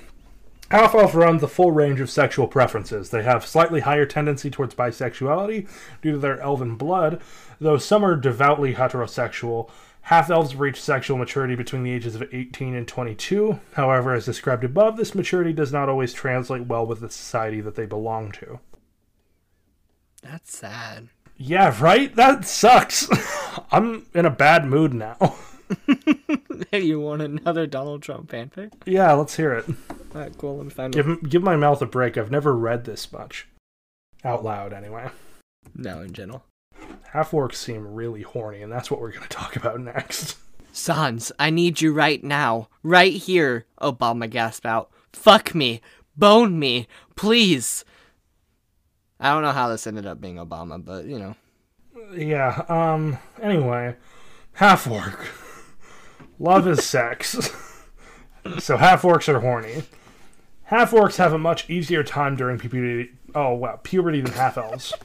Half 0.74 0.96
elf 0.96 1.14
runs 1.14 1.40
the 1.40 1.46
full 1.46 1.70
range 1.70 2.00
of 2.00 2.10
sexual 2.10 2.48
preferences. 2.48 3.10
They 3.10 3.22
have 3.22 3.46
slightly 3.46 3.82
higher 3.82 4.04
tendency 4.04 4.50
towards 4.50 4.74
bisexuality 4.74 5.68
due 6.02 6.10
to 6.10 6.18
their 6.18 6.40
elven 6.40 6.74
blood, 6.74 7.22
though 7.60 7.78
some 7.78 8.04
are 8.04 8.16
devoutly 8.16 8.74
heterosexual. 8.74 9.70
Half 10.00 10.30
elves 10.30 10.56
reach 10.56 10.82
sexual 10.82 11.16
maturity 11.16 11.54
between 11.54 11.84
the 11.84 11.92
ages 11.92 12.16
of 12.16 12.24
18 12.34 12.74
and 12.74 12.88
22. 12.88 13.60
However, 13.74 14.14
as 14.14 14.24
described 14.24 14.64
above, 14.64 14.96
this 14.96 15.14
maturity 15.14 15.52
does 15.52 15.72
not 15.72 15.88
always 15.88 16.12
translate 16.12 16.66
well 16.66 16.84
with 16.84 16.98
the 16.98 17.08
society 17.08 17.60
that 17.60 17.76
they 17.76 17.86
belong 17.86 18.32
to. 18.32 18.58
That's 20.24 20.56
sad. 20.56 21.06
Yeah, 21.36 21.72
right? 21.80 22.12
That 22.16 22.46
sucks. 22.46 23.08
I'm 23.70 24.06
in 24.12 24.26
a 24.26 24.30
bad 24.30 24.66
mood 24.66 24.92
now. 24.92 25.36
Hey, 26.72 26.80
you 26.82 26.98
want 26.98 27.22
another 27.22 27.68
Donald 27.68 28.02
Trump 28.02 28.28
fanfic? 28.28 28.72
yeah, 28.86 29.12
let's 29.12 29.36
hear 29.36 29.52
it. 29.52 29.66
Alright, 30.14 30.38
cool. 30.38 30.56
Let 30.58 30.64
me 30.64 30.70
find 30.70 30.92
Give, 30.94 31.08
it. 31.08 31.28
give 31.28 31.42
my 31.42 31.56
mouth 31.56 31.82
a 31.82 31.86
break. 31.86 32.16
I've 32.16 32.30
never 32.30 32.54
read 32.56 32.84
this 32.84 33.10
much. 33.12 33.48
Out 34.24 34.44
loud, 34.44 34.72
anyway. 34.72 35.08
No, 35.74 36.00
in 36.00 36.12
general. 36.12 36.44
Half 37.12 37.32
orcs 37.32 37.56
seem 37.56 37.94
really 37.94 38.22
horny, 38.22 38.62
and 38.62 38.72
that's 38.72 38.90
what 38.90 39.00
we're 39.00 39.10
going 39.12 39.22
to 39.28 39.28
talk 39.28 39.56
about 39.56 39.80
next. 39.80 40.36
Sans, 40.72 41.30
I 41.38 41.50
need 41.50 41.80
you 41.80 41.92
right 41.92 42.22
now. 42.22 42.68
Right 42.82 43.12
here. 43.12 43.66
Obama 43.80 44.28
gasped 44.30 44.66
out. 44.66 44.90
Fuck 45.12 45.54
me. 45.54 45.80
Bone 46.16 46.58
me. 46.58 46.86
Please. 47.16 47.84
I 49.20 49.32
don't 49.32 49.42
know 49.42 49.52
how 49.52 49.68
this 49.68 49.86
ended 49.86 50.06
up 50.06 50.20
being 50.20 50.36
Obama, 50.36 50.84
but 50.84 51.06
you 51.06 51.18
know. 51.18 51.36
yeah, 52.16 52.64
um, 52.68 53.18
anyway. 53.40 53.96
Half 54.54 54.86
orc. 54.88 55.26
Love 56.38 56.66
is 56.68 56.84
sex. 56.84 57.32
so 58.58 58.76
half 58.76 59.02
orcs 59.02 59.28
are 59.28 59.40
horny. 59.40 59.84
Half 60.74 60.90
orcs 60.90 61.18
have 61.18 61.32
a 61.32 61.38
much 61.38 61.70
easier 61.70 62.02
time 62.02 62.34
during 62.34 62.58
puberty. 62.58 63.12
Oh, 63.32 63.54
wow, 63.54 63.78
puberty 63.84 64.20
than 64.20 64.32
half 64.32 64.58
elves. 64.58 64.92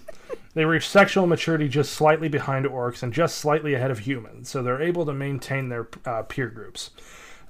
They 0.55 0.65
reach 0.65 0.89
sexual 0.89 1.27
maturity 1.27 1.67
just 1.69 1.93
slightly 1.93 2.27
behind 2.27 2.65
orcs 2.65 3.03
and 3.03 3.13
just 3.13 3.37
slightly 3.37 3.75
ahead 3.75 3.91
of 3.91 3.99
humans, 3.99 4.49
so 4.49 4.63
they're 4.63 4.81
able 4.81 5.05
to 5.05 5.13
maintain 5.13 5.69
their 5.69 5.87
uh, 6.05 6.23
peer 6.23 6.49
groups. 6.49 6.89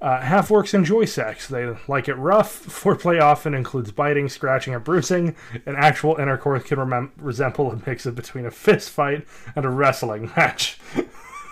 Uh, 0.02 0.20
half 0.20 0.50
orcs 0.50 0.74
enjoy 0.74 1.06
sex. 1.06 1.48
They 1.48 1.74
like 1.88 2.10
it 2.10 2.16
rough. 2.16 2.66
Foreplay 2.68 3.22
often 3.22 3.54
includes 3.54 3.94
biting, 3.94 4.28
scratching, 4.28 4.74
or 4.74 4.80
bruising, 4.80 5.34
and 5.66 5.78
actual 5.78 6.18
intercourse 6.18 6.64
can 6.64 6.78
remem- 6.78 7.12
resemble 7.16 7.72
a 7.72 7.82
mix 7.88 8.06
of 8.06 8.16
between 8.16 8.46
a 8.46 8.52
fist 8.52 8.90
fight 8.90 9.26
and 9.56 9.64
a 9.64 9.70
wrestling 9.70 10.30
match. 10.36 10.78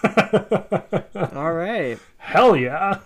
Alright. 1.16 2.00
Hell 2.18 2.58
yeah! 2.58 3.00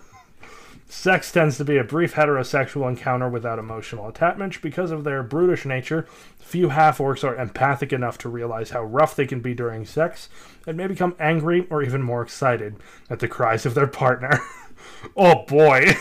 Sex 0.92 1.32
tends 1.32 1.56
to 1.56 1.64
be 1.64 1.78
a 1.78 1.84
brief 1.84 2.16
heterosexual 2.16 2.86
encounter 2.86 3.26
without 3.26 3.58
emotional 3.58 4.08
attachment. 4.08 4.60
Because 4.60 4.90
of 4.90 5.04
their 5.04 5.22
brutish 5.22 5.64
nature, 5.64 6.06
few 6.38 6.68
half 6.68 6.98
orcs 6.98 7.24
are 7.24 7.34
empathic 7.34 7.94
enough 7.94 8.18
to 8.18 8.28
realize 8.28 8.70
how 8.70 8.82
rough 8.82 9.16
they 9.16 9.26
can 9.26 9.40
be 9.40 9.54
during 9.54 9.86
sex 9.86 10.28
and 10.66 10.76
may 10.76 10.86
become 10.86 11.16
angry 11.18 11.66
or 11.70 11.82
even 11.82 12.02
more 12.02 12.20
excited 12.20 12.76
at 13.08 13.20
the 13.20 13.26
cries 13.26 13.64
of 13.64 13.72
their 13.72 13.86
partner. 13.86 14.38
oh 15.16 15.46
boy! 15.46 15.94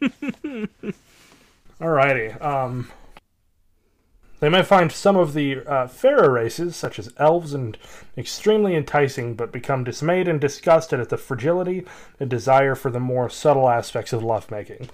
Alrighty, 1.80 2.44
um. 2.44 2.90
They 4.44 4.50
may 4.50 4.62
find 4.62 4.92
some 4.92 5.16
of 5.16 5.32
the 5.32 5.60
uh, 5.66 5.86
fairer 5.86 6.30
races, 6.30 6.76
such 6.76 6.98
as 6.98 7.14
elves, 7.16 7.54
and 7.54 7.78
extremely 8.18 8.76
enticing, 8.76 9.36
but 9.36 9.50
become 9.50 9.84
dismayed 9.84 10.28
and 10.28 10.38
disgusted 10.38 11.00
at 11.00 11.08
the 11.08 11.16
fragility 11.16 11.86
and 12.20 12.28
desire 12.28 12.74
for 12.74 12.90
the 12.90 13.00
more 13.00 13.30
subtle 13.30 13.70
aspects 13.70 14.12
of 14.12 14.22
lovemaking. 14.22 14.90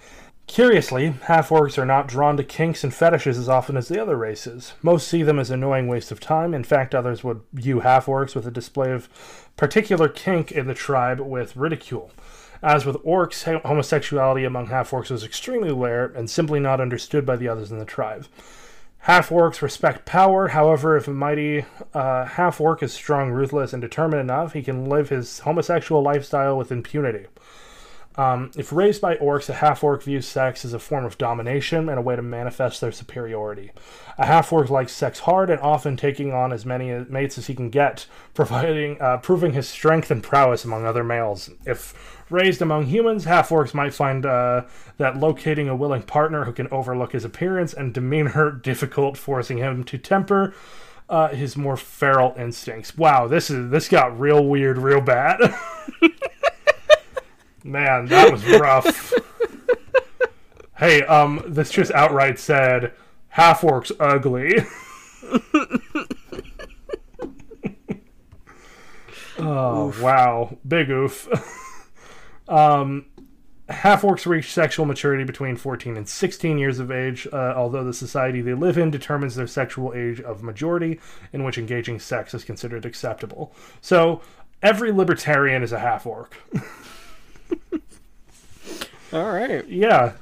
Curiously, 0.47 1.17
half 1.25 1.49
orcs 1.49 1.79
are 1.79 1.85
not 1.85 2.07
drawn 2.07 2.37
to 2.37 2.45
kinks 2.45 2.85
and 2.85 2.95
fetishes 2.95 3.39
as 3.39 3.49
often 3.49 3.77
as 3.77 3.89
the 3.89 4.01
other 4.01 4.15
races. 4.15 4.75
Most 4.83 5.09
see 5.09 5.25
them 5.25 5.41
as 5.41 5.51
annoying 5.51 5.89
waste 5.89 6.13
of 6.13 6.21
time. 6.21 6.55
In 6.55 6.63
fact, 6.63 6.95
others 6.95 7.25
would 7.25 7.41
view 7.53 7.81
half 7.81 8.07
orcs 8.07 8.37
with 8.37 8.47
a 8.47 8.53
display 8.53 8.93
of 8.93 9.09
particular 9.57 10.09
kink 10.09 10.53
in 10.53 10.69
the 10.69 10.75
tribe 10.75 11.19
with 11.19 11.57
ridicule. 11.57 12.13
As 12.63 12.87
with 12.87 13.03
orcs, 13.03 13.43
homosexuality 13.63 14.45
among 14.45 14.69
half 14.69 14.93
orcs 14.93 15.11
was 15.11 15.25
extremely 15.25 15.73
rare 15.73 16.05
and 16.07 16.31
simply 16.31 16.61
not 16.61 16.81
understood 16.81 17.27
by 17.27 17.35
the 17.35 17.49
others 17.49 17.73
in 17.73 17.81
the 17.81 17.85
tribe. 17.85 18.29
Half 19.05 19.31
orcs 19.31 19.63
respect 19.63 20.05
power, 20.05 20.49
however, 20.49 20.95
if 20.95 21.09
a 21.09 21.13
mighty 21.13 21.65
uh, 21.95 22.27
half 22.27 22.61
orc 22.61 22.83
is 22.83 22.93
strong, 22.93 23.31
ruthless, 23.31 23.73
and 23.73 23.81
determined 23.81 24.21
enough, 24.21 24.53
he 24.53 24.63
can 24.63 24.91
live 24.91 25.09
his 25.09 25.39
homosexual 25.41 26.03
lifestyle 26.03 26.59
with 26.59 26.71
impunity. 26.71 27.27
Um, 28.17 28.51
if 28.57 28.73
raised 28.73 29.01
by 29.01 29.17
orcs, 29.17 29.49
a 29.49 29.55
half 29.55 29.85
orc 29.85 30.03
views 30.03 30.27
sex 30.27 30.65
as 30.65 30.73
a 30.73 30.81
form 30.81 31.05
of 31.05 31.17
domination 31.17 31.89
and 31.89 31.99
a 31.99 32.03
way 32.03 32.17
to 32.17 32.23
manifest 32.23 32.81
their 32.81 32.91
superiority. 32.91 33.71
A 34.19 34.27
half 34.27 34.53
orc 34.53 34.69
likes 34.69 34.93
sex 34.93 35.21
hard 35.21 35.49
and 35.49 35.61
often 35.61 35.97
taking 35.97 36.33
on 36.33 36.53
as 36.53 36.67
many 36.67 36.93
mates 37.09 37.39
as 37.39 37.47
he 37.47 37.55
can 37.55 37.71
get, 37.71 38.07
providing 38.35 39.01
uh, 39.01 39.19
proving 39.19 39.53
his 39.53 39.69
strength 39.69 40.11
and 40.11 40.23
prowess 40.23 40.65
among 40.65 40.85
other 40.85 41.05
males. 41.05 41.51
If 41.65 42.21
raised 42.29 42.61
among 42.61 42.87
humans, 42.87 43.25
half 43.25 43.51
orcs 43.51 43.75
might 43.75 43.95
find 43.95 44.27
uh, 44.27 44.63
that 44.99 45.17
locating 45.17 45.69
a 45.69 45.77
willing 45.77 46.03
partner 46.03 46.45
who 46.45 46.53
can 46.53 46.69
overlook 46.73 47.13
his 47.13 47.25
appearance 47.25 47.73
and 47.73 47.95
demeanor 47.95 48.51
difficult, 48.63 49.17
forcing 49.17 49.59
him 49.59 49.85
to 49.85 49.99
temper 49.99 50.53
uh, 51.09 51.29
his 51.29 51.57
more 51.57 51.77
feral 51.77 52.35
instincts. 52.39 52.97
Wow, 52.97 53.27
this 53.29 53.51
is 53.51 53.71
this 53.71 53.89
got 53.89 54.19
real 54.19 54.45
weird, 54.45 54.79
real 54.79 55.01
bad. 55.01 55.39
Man, 57.65 58.07
that 58.07 58.33
was 58.33 58.45
rough. 58.47 59.13
hey, 60.79 61.03
um, 61.03 61.43
this 61.47 61.71
just 61.71 61.93
outright 61.93 62.39
said 62.39 62.93
half 63.29 63.61
orcs 63.63 63.93
ugly. 64.01 64.59
oh 69.39 69.95
wow, 70.03 70.57
big 70.67 70.91
oof. 70.91 71.29
um, 72.49 73.07
half 73.69 74.03
orcs 74.03 74.27
reach 74.27 74.53
sexual 74.53 74.87
maturity 74.87 75.25
between 75.25 75.57
14 75.57 75.97
and 75.97 76.09
16 76.09 76.59
years 76.59 76.79
of 76.79 76.91
age, 76.91 77.27
uh, 77.33 77.55
although 77.57 77.85
the 77.85 77.93
society 77.93 78.41
they 78.41 78.55
live 78.55 78.79
in 78.79 78.91
determines 78.91 79.35
their 79.37 79.47
sexual 79.47 79.95
age 79.95 80.21
of 80.21 80.43
majority, 80.43 80.99
in 81.33 81.45
which 81.45 81.59
engaging 81.59 81.99
sex 81.99 82.35
is 82.35 82.45
considered 82.45 82.85
acceptable. 82.85 83.55
So 83.81 84.23
every 84.63 84.93
libertarian 84.93 85.63
is 85.63 85.73
a 85.73 85.79
half 85.79 86.07
orc. 86.07 86.37
Alright. 89.13 89.69
Yeah. 89.69 90.13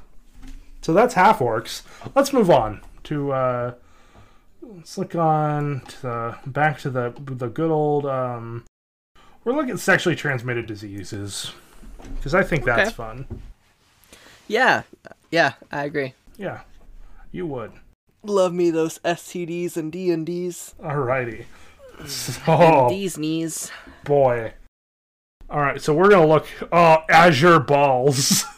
So 0.81 0.93
that's 0.93 1.13
half 1.13 1.39
orcs. 1.39 1.83
Let's 2.15 2.33
move 2.33 2.49
on 2.49 2.81
to 3.03 3.31
uh 3.31 3.73
let's 4.61 4.97
look 4.97 5.15
on 5.15 5.81
to 5.87 6.01
the 6.01 6.37
back 6.47 6.79
to 6.79 6.89
the 6.89 7.13
the 7.25 7.47
good 7.47 7.71
old 7.71 8.05
um 8.05 8.65
we're 9.43 9.53
looking 9.53 9.71
at 9.71 9.79
sexually 9.79 10.15
transmitted 10.15 10.65
diseases 10.67 11.51
because 12.15 12.33
I 12.33 12.43
think 12.43 12.65
that's 12.65 12.91
fun. 12.91 13.41
Yeah. 14.47 14.83
Yeah, 15.31 15.53
I 15.71 15.83
agree. 15.85 16.13
Yeah. 16.37 16.61
You 17.31 17.45
would. 17.47 17.71
Love 18.23 18.53
me 18.53 18.69
those 18.69 18.99
STDs 18.99 19.77
and 19.77 19.91
D&Ds. 19.91 20.75
Alrighty. 20.81 21.45
So, 22.05 22.87
These 22.89 23.17
knees. 23.17 23.71
boy. 24.03 24.53
All 25.49 25.59
right, 25.59 25.81
so 25.81 25.93
we're 25.93 26.09
gonna 26.09 26.27
look. 26.27 26.47
Oh, 26.71 26.97
Azure 27.09 27.59
balls. 27.59 28.45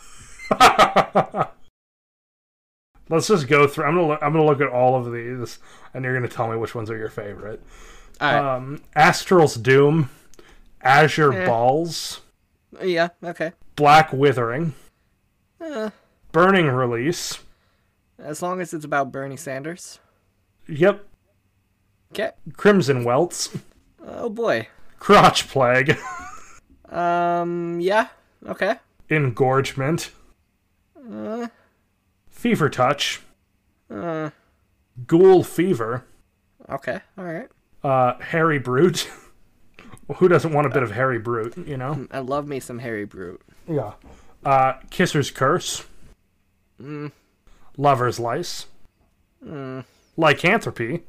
Let's 3.09 3.27
just 3.27 3.47
go 3.47 3.67
through. 3.67 3.85
I'm 3.85 3.95
gonna 3.95 4.07
look, 4.07 4.19
I'm 4.21 4.31
gonna 4.31 4.45
look 4.45 4.61
at 4.61 4.69
all 4.69 4.95
of 4.95 5.11
these, 5.11 5.59
and 5.93 6.03
you're 6.05 6.13
gonna 6.13 6.27
tell 6.29 6.49
me 6.49 6.55
which 6.57 6.73
ones 6.75 6.89
are 6.89 6.97
your 6.97 7.09
favorite. 7.09 7.61
Um, 8.21 8.81
Astral's 8.95 9.55
Doom, 9.55 10.09
Azure 10.81 11.33
Eh. 11.33 11.45
Balls, 11.45 12.21
yeah, 12.81 13.09
okay. 13.23 13.51
Black 13.75 14.13
Withering, 14.13 14.73
Uh, 15.59 15.89
Burning 16.31 16.67
Release. 16.67 17.39
as 18.19 18.41
long 18.41 18.61
as 18.61 18.73
it's 18.73 18.85
about 18.85 19.11
Bernie 19.11 19.35
Sanders. 19.37 19.99
Yep, 20.67 21.05
Okay. 22.13 22.31
Crimson 22.55 23.03
Welts, 23.03 23.49
Oh 24.05 24.29
boy. 24.29 24.67
Crotch 24.99 25.49
Plague, 25.49 25.97
Um, 26.89 27.79
yeah. 27.81 28.07
Okay. 28.45 28.75
Engorgement, 29.09 30.11
Uh, 31.09 31.47
Fever 32.29 32.69
Touch, 32.69 33.21
uh, 33.89 34.29
Ghoul 35.07 35.43
Fever, 35.43 36.05
okay. 36.69 36.99
Alright. 37.17 37.49
uh, 37.83 38.13
Harry 38.19 38.59
Brute, 38.59 39.09
Who 40.17 40.27
doesn't 40.27 40.51
want 40.53 40.67
a 40.67 40.69
bit 40.69 40.83
of 40.83 40.91
Harry 40.91 41.19
Brute, 41.19 41.57
you 41.65 41.77
know? 41.77 42.07
I 42.11 42.19
love 42.19 42.45
me 42.47 42.59
some 42.59 42.79
Harry 42.79 43.05
Brute. 43.05 43.41
Yeah. 43.67 43.93
Uh, 44.43 44.73
Kisser's 44.89 45.31
Curse. 45.31 45.85
Mm. 46.81 47.11
Lover's 47.77 48.19
Lice. 48.19 48.65
Mm. 49.45 49.85
Lycanthropy. 50.17 51.03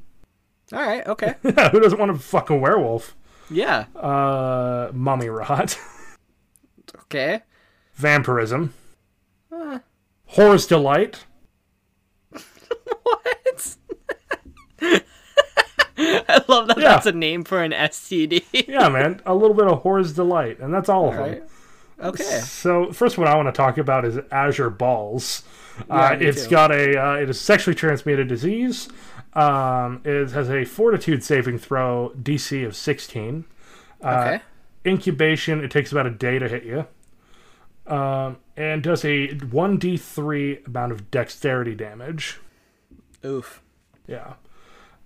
All 0.72 0.78
right, 0.78 1.05
okay. 1.07 1.34
Yeah, 1.43 1.70
who 1.70 1.80
doesn't 1.80 1.99
want 1.99 2.12
a 2.12 2.14
fucking 2.14 2.61
werewolf? 2.61 3.16
yeah. 3.51 3.86
Uh, 3.97 4.90
Mummy 4.93 5.28
Rot. 5.28 5.78
Okay. 7.05 7.40
Vampirism. 7.95 8.72
Horror's 10.33 10.66
Delight. 10.66 11.24
What? 13.05 13.76
I 15.99 16.45
love 16.49 16.68
that 16.68 16.78
Yeah. 16.78 16.89
that's 16.89 17.07
a 17.07 17.12
name 17.12 17.45
for 17.45 17.62
an 17.62 17.72
STD. 17.72 18.43
Yeah, 18.68 18.89
man. 18.89 19.20
A 19.26 19.35
little 19.35 19.55
bit 19.55 19.66
of 19.66 19.83
Horror's 19.83 20.12
Delight, 20.12 20.59
and 20.59 20.72
that's 20.72 20.89
all 20.89 21.09
of 21.11 21.14
them. 21.16 21.43
Okay. 22.01 22.22
So, 22.24 22.93
first 22.93 23.18
one 23.18 23.28
I 23.28 23.37
want 23.37 23.47
to 23.49 23.53
talk 23.53 23.78
about 23.78 24.05
is 24.05 24.18
Azure 24.30 24.70
Balls. 24.70 25.43
Yeah, 25.89 25.95
uh, 25.95 26.16
it's 26.20 26.45
too. 26.45 26.51
got 26.51 26.70
a 26.72 27.01
uh, 27.01 27.14
it 27.14 27.30
is 27.30 27.41
sexually 27.41 27.74
transmitted 27.74 28.28
disease. 28.28 28.89
Um, 29.35 30.01
it 30.05 30.30
has 30.33 30.51
a 30.51 30.64
fortitude 30.64 31.22
saving 31.22 31.59
throw 31.59 32.12
DC 32.20 32.66
of 32.66 32.74
16. 32.76 33.45
Okay. 34.05 34.41
Incubation, 34.85 35.62
it 35.62 35.70
takes 35.70 35.93
about 35.93 36.07
a 36.07 36.11
day 36.11 36.39
to 36.39 36.49
hit 36.49 36.64
you. 36.64 36.87
Um, 37.87 38.37
and 38.57 38.83
does 38.83 39.05
a 39.05 39.28
1d3 39.28 40.66
amount 40.66 40.93
of 40.93 41.11
dexterity 41.11 41.74
damage. 41.74 42.39
Oof. 43.24 43.62
Yeah. 44.07 44.35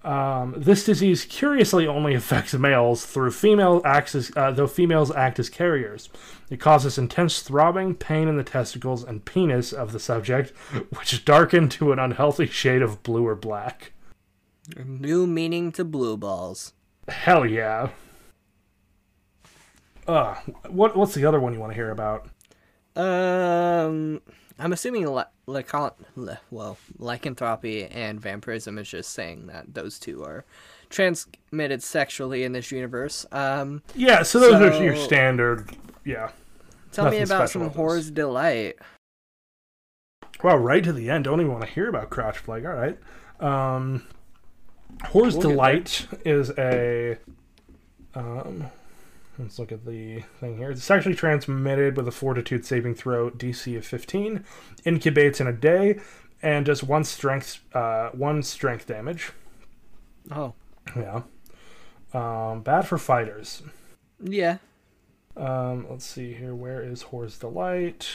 Um, 0.06 0.54
this 0.56 0.84
disease 0.84 1.24
curiously 1.24 1.86
only 1.86 2.14
affects 2.14 2.54
males 2.54 3.04
through 3.04 3.32
female 3.32 3.82
acts 3.84 4.14
as, 4.14 4.30
uh, 4.36 4.52
though 4.52 4.68
females 4.68 5.10
act 5.10 5.38
as 5.38 5.48
carriers. 5.50 6.08
It 6.48 6.60
causes 6.60 6.96
intense 6.96 7.42
throbbing, 7.42 7.96
pain 7.96 8.28
in 8.28 8.36
the 8.36 8.44
testicles 8.44 9.02
and 9.02 9.24
penis 9.24 9.72
of 9.72 9.92
the 9.92 9.98
subject, 9.98 10.50
which 10.96 11.24
darken 11.24 11.68
to 11.70 11.92
an 11.92 11.98
unhealthy 11.98 12.46
shade 12.46 12.82
of 12.82 13.02
blue 13.02 13.26
or 13.26 13.34
black. 13.34 13.92
New 14.84 15.26
meaning 15.26 15.72
to 15.72 15.84
blue 15.84 16.16
balls. 16.16 16.72
Hell 17.08 17.46
yeah. 17.46 17.90
Uh, 20.06 20.36
what 20.68 20.96
what's 20.96 21.14
the 21.14 21.24
other 21.24 21.40
one 21.40 21.52
you 21.52 21.58
want 21.58 21.72
to 21.72 21.76
hear 21.76 21.90
about? 21.90 22.28
Um, 22.96 24.20
I'm 24.58 24.72
assuming 24.72 25.06
li- 25.06 25.22
lycon- 25.46 25.92
li- 26.16 26.34
well, 26.50 26.78
lycanthropy 26.98 27.84
and 27.84 28.20
vampirism 28.20 28.78
is 28.78 28.88
just 28.88 29.10
saying 29.12 29.46
that 29.48 29.74
those 29.74 29.98
two 29.98 30.24
are 30.24 30.44
transmitted 30.88 31.82
sexually 31.82 32.42
in 32.44 32.52
this 32.52 32.70
universe. 32.72 33.26
Um, 33.32 33.82
Yeah, 33.94 34.22
so 34.22 34.40
those 34.40 34.54
are 34.54 34.82
your 34.82 34.96
standard. 34.96 35.76
Yeah. 36.04 36.30
tell 36.92 37.10
me 37.10 37.20
about 37.20 37.50
some 37.50 37.68
horror's 37.70 38.10
delight. 38.10 38.76
Wow, 40.42 40.56
right 40.56 40.84
to 40.84 40.92
the 40.92 41.10
end. 41.10 41.24
Don't 41.24 41.40
even 41.40 41.52
want 41.52 41.64
to 41.64 41.70
hear 41.70 41.88
about 41.88 42.10
Crouch 42.10 42.42
Plague. 42.44 42.66
All 42.66 42.72
right. 42.72 42.98
Um, 43.40 44.06
Horror's 45.04 45.34
We'll 45.36 45.50
Delight 45.50 46.06
is 46.24 46.50
a. 46.58 47.18
Um, 48.14 48.66
let's 49.38 49.58
look 49.58 49.72
at 49.72 49.84
the 49.84 50.20
thing 50.40 50.56
here. 50.56 50.70
It's 50.70 50.90
actually 50.90 51.14
transmitted 51.14 51.96
with 51.96 52.08
a 52.08 52.12
fortitude 52.12 52.64
saving 52.64 52.94
throw 52.94 53.30
DC 53.30 53.76
of 53.76 53.84
15, 53.86 54.44
incubates 54.84 55.40
in 55.40 55.46
a 55.46 55.52
day, 55.52 55.98
and 56.42 56.66
does 56.66 56.82
one 56.82 57.04
strength 57.04 57.60
uh, 57.74 58.10
one 58.10 58.42
strength 58.42 58.86
damage. 58.86 59.32
Oh, 60.30 60.54
Yeah. 60.96 61.22
Um, 62.14 62.62
bad 62.62 62.82
for 62.86 62.98
fighters. 62.98 63.62
yeah. 64.22 64.58
Um, 65.36 65.86
let's 65.90 66.06
see 66.06 66.32
here. 66.32 66.54
Where 66.54 66.82
is 66.82 67.02
Horror's 67.02 67.38
Delight? 67.38 68.08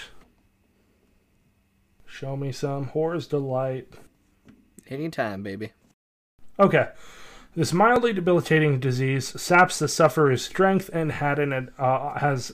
Show 2.05 2.35
me 2.35 2.51
some 2.51 2.85
Horror's 2.87 3.27
Delight. 3.27 3.93
Anytime, 4.89 5.43
baby. 5.43 5.71
Okay. 6.59 6.89
This 7.53 7.73
mildly 7.73 8.13
debilitating 8.13 8.79
disease 8.79 9.27
saps 9.41 9.77
the 9.77 9.89
sufferer's 9.89 10.43
strength 10.43 10.89
and 10.93 11.11
had 11.11 11.37
an 11.37 11.69
uh, 11.77 12.17
has 12.19 12.53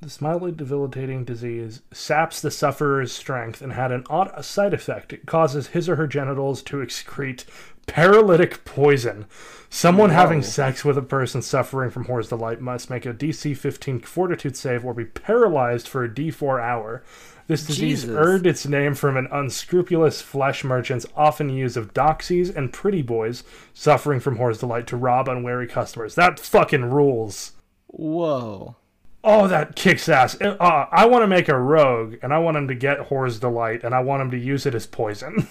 this 0.00 0.20
mildly 0.20 0.52
debilitating 0.52 1.24
disease 1.24 1.82
saps 1.92 2.40
the 2.40 2.50
sufferer's 2.50 3.12
strength 3.12 3.62
and 3.62 3.72
had 3.72 3.92
an 3.92 4.04
odd 4.10 4.44
side 4.44 4.74
effect. 4.74 5.12
It 5.12 5.26
causes 5.26 5.68
his 5.68 5.88
or 5.88 5.96
her 5.96 6.06
genitals 6.06 6.62
to 6.64 6.78
excrete 6.78 7.44
paralytic 7.88 8.64
poison. 8.64 9.26
Someone 9.70 10.10
having 10.10 10.42
sex 10.42 10.84
with 10.84 10.96
a 10.96 11.02
person 11.02 11.42
suffering 11.42 11.90
from 11.90 12.04
Horror's 12.04 12.28
Delight 12.28 12.60
must 12.60 12.88
make 12.88 13.04
a 13.04 13.12
DC 13.12 13.56
15 13.56 14.00
fortitude 14.00 14.56
save 14.56 14.84
or 14.84 14.94
be 14.94 15.04
paralyzed 15.04 15.88
for 15.88 16.04
a 16.04 16.08
D4 16.08 16.62
hour. 16.62 17.02
This 17.48 17.66
disease 17.66 18.02
Jesus. 18.02 18.16
earned 18.16 18.46
its 18.46 18.66
name 18.66 18.94
from 18.94 19.16
an 19.16 19.26
unscrupulous 19.32 20.20
flesh 20.20 20.64
merchant's 20.64 21.06
often 21.16 21.48
use 21.48 21.76
of 21.76 21.94
doxies 21.94 22.54
and 22.54 22.72
pretty 22.72 23.02
boys 23.02 23.42
suffering 23.74 24.20
from 24.20 24.36
Horror's 24.36 24.58
Delight 24.58 24.86
to 24.88 24.96
rob 24.96 25.28
unwary 25.28 25.66
customers. 25.66 26.14
That 26.14 26.38
fucking 26.38 26.90
rules. 26.90 27.52
Whoa. 27.88 28.76
Oh, 29.24 29.48
that 29.48 29.76
kicks 29.76 30.08
ass. 30.08 30.40
Uh, 30.40 30.86
I 30.90 31.06
want 31.06 31.22
to 31.22 31.26
make 31.26 31.48
a 31.48 31.58
rogue, 31.58 32.16
and 32.22 32.32
I 32.32 32.38
want 32.38 32.56
him 32.56 32.68
to 32.68 32.74
get 32.74 33.00
Horror's 33.00 33.40
Delight, 33.40 33.82
and 33.82 33.94
I 33.94 34.00
want 34.00 34.22
him 34.22 34.30
to 34.30 34.38
use 34.38 34.64
it 34.64 34.74
as 34.74 34.86
poison. 34.86 35.48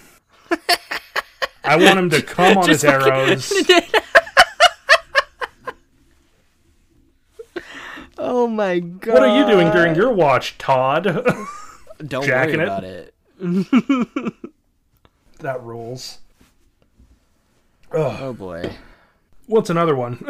I 1.67 1.75
want 1.77 1.99
him 1.99 2.09
to 2.11 2.21
come 2.21 2.57
on 2.57 2.69
his 2.69 2.83
arrows. 2.83 3.51
Oh 8.19 8.47
my 8.47 8.79
god. 8.79 9.13
What 9.13 9.23
are 9.23 9.37
you 9.39 9.45
doing 9.45 9.71
during 9.71 9.93
your 9.95 10.11
watch, 10.11 10.57
Todd? 10.57 11.03
Don't 12.05 12.25
jacking 12.25 12.57
worry 12.57 12.65
about 12.65 12.83
it. 12.83 13.13
that 15.39 15.61
rules. 15.61 16.17
Oh 17.91 18.33
boy. 18.33 18.75
What's 19.45 19.69
another 19.69 19.95
one? 19.95 20.25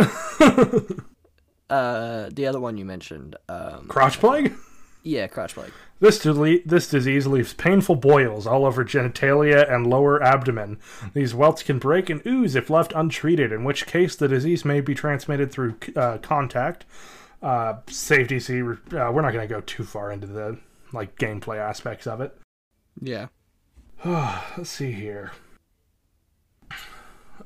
Uh, 1.69 2.29
the 2.31 2.47
other 2.47 2.59
one 2.59 2.77
you 2.77 2.85
mentioned. 2.85 3.35
Um, 3.49 3.87
Crotch 3.87 4.19
plague? 4.19 4.53
Yeah, 5.07 5.27
crotch 5.27 5.55
plague. 5.55 5.71
This, 5.99 6.19
dele- 6.19 6.61
this 6.65 6.89
disease 6.89 7.25
leaves 7.25 7.53
painful 7.53 7.95
boils 7.95 8.45
all 8.45 8.65
over 8.65 8.85
genitalia 8.85 9.71
and 9.71 9.87
lower 9.87 10.21
abdomen. 10.21 10.79
These 11.13 11.33
welts 11.33 11.63
can 11.63 11.79
break 11.79 12.09
and 12.09 12.25
ooze 12.25 12.55
if 12.55 12.69
left 12.69 12.93
untreated, 12.93 13.51
in 13.51 13.63
which 13.63 13.87
case 13.87 14.15
the 14.15 14.27
disease 14.27 14.63
may 14.63 14.81
be 14.81 14.93
transmitted 14.93 15.51
through 15.51 15.75
uh, 15.95 16.19
contact. 16.19 16.85
Uh, 17.41 17.77
safety 17.87 18.39
see, 18.39 18.61
uh, 18.61 18.65
we're 18.91 19.21
not 19.21 19.33
going 19.33 19.47
to 19.47 19.53
go 19.53 19.61
too 19.61 19.83
far 19.83 20.11
into 20.11 20.27
the 20.27 20.57
like 20.93 21.17
gameplay 21.17 21.57
aspects 21.57 22.05
of 22.05 22.21
it. 22.21 22.37
Yeah. 23.01 23.27
Let's 24.05 24.69
see 24.69 24.91
here. 24.91 25.31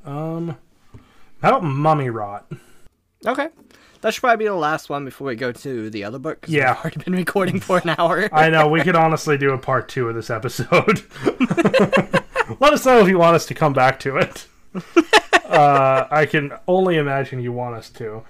Um, 0.04 0.56
how 1.40 1.50
about 1.50 1.64
mummy 1.64 2.10
rot? 2.10 2.50
Okay. 3.26 3.48
That 4.02 4.12
should 4.12 4.20
probably 4.20 4.44
be 4.44 4.48
the 4.48 4.54
last 4.54 4.90
one 4.90 5.04
before 5.04 5.28
we 5.28 5.36
go 5.36 5.52
to 5.52 5.88
the 5.88 6.02
other 6.02 6.18
book. 6.18 6.44
Yeah. 6.48 6.72
We've 6.72 6.80
already 6.80 7.04
been 7.04 7.14
recording 7.14 7.60
for 7.60 7.78
an 7.78 7.94
hour. 7.96 8.28
I 8.34 8.50
know 8.50 8.68
we 8.68 8.82
could 8.82 8.96
honestly 8.96 9.38
do 9.38 9.52
a 9.52 9.58
part 9.58 9.88
two 9.88 10.08
of 10.08 10.16
this 10.16 10.28
episode. 10.28 11.04
Let 12.60 12.72
us 12.72 12.84
know 12.84 12.98
if 12.98 13.08
you 13.08 13.16
want 13.18 13.36
us 13.36 13.46
to 13.46 13.54
come 13.54 13.72
back 13.72 13.98
to 14.00 14.16
it. 14.18 14.46
Uh, 15.44 16.08
I 16.10 16.24
can 16.24 16.50
only 16.66 16.96
imagine 16.96 17.42
you 17.42 17.52
want 17.52 17.74
us 17.76 17.90
to. 17.90 18.22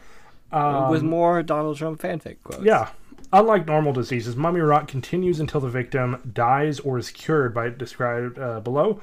with 0.90 1.04
more 1.04 1.40
Donald 1.44 1.76
Trump 1.76 2.02
fanfic 2.02 2.38
quotes. 2.42 2.64
Yeah. 2.64 2.88
Unlike 3.32 3.66
normal 3.66 3.92
diseases, 3.92 4.34
mummy 4.34 4.58
rot 4.58 4.88
continues 4.88 5.38
until 5.38 5.60
the 5.60 5.68
victim 5.68 6.32
dies 6.32 6.80
or 6.80 6.98
is 6.98 7.12
cured 7.12 7.54
by 7.54 7.68
described 7.68 8.40
uh, 8.40 8.58
below. 8.58 9.00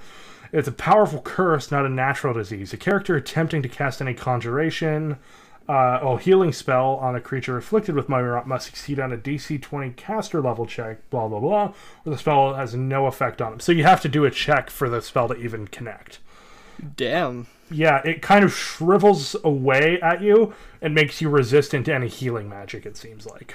It's 0.51 0.67
a 0.67 0.73
powerful 0.73 1.21
curse, 1.21 1.71
not 1.71 1.85
a 1.85 1.89
natural 1.89 2.33
disease. 2.33 2.73
A 2.73 2.77
character 2.77 3.15
attempting 3.15 3.61
to 3.61 3.69
cast 3.69 4.01
any 4.01 4.13
conjuration, 4.13 5.17
uh, 5.69 5.99
oh, 6.01 6.17
healing 6.17 6.51
spell 6.51 6.95
on 6.95 7.15
a 7.15 7.21
creature 7.21 7.55
afflicted 7.55 7.93
with 7.93 8.09
mummy 8.09 8.23
rot 8.23 8.47
must 8.47 8.65
succeed 8.65 8.99
on 8.99 9.13
a 9.13 9.17
DC 9.17 9.61
20 9.61 9.91
caster 9.91 10.41
level 10.41 10.65
check, 10.65 11.07
blah, 11.11 11.27
blah, 11.27 11.39
blah, 11.39 11.73
or 12.05 12.11
the 12.11 12.17
spell 12.17 12.55
has 12.55 12.73
no 12.73 13.05
effect 13.05 13.39
on 13.39 13.51
them. 13.51 13.59
So 13.59 13.71
you 13.71 13.83
have 13.83 14.01
to 14.01 14.09
do 14.09 14.25
a 14.25 14.31
check 14.31 14.71
for 14.71 14.89
the 14.89 14.99
spell 14.99 15.27
to 15.27 15.35
even 15.35 15.67
connect. 15.67 16.17
Damn. 16.97 17.45
Yeah, 17.69 18.01
it 18.03 18.23
kind 18.23 18.43
of 18.43 18.51
shrivels 18.51 19.35
away 19.43 20.01
at 20.01 20.23
you 20.23 20.55
and 20.81 20.95
makes 20.95 21.21
you 21.21 21.29
resistant 21.29 21.85
to 21.85 21.93
any 21.93 22.07
healing 22.07 22.49
magic, 22.49 22.87
it 22.87 22.97
seems 22.97 23.27
like. 23.27 23.53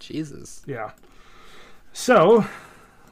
Jesus. 0.00 0.62
Yeah. 0.66 0.90
So 1.92 2.44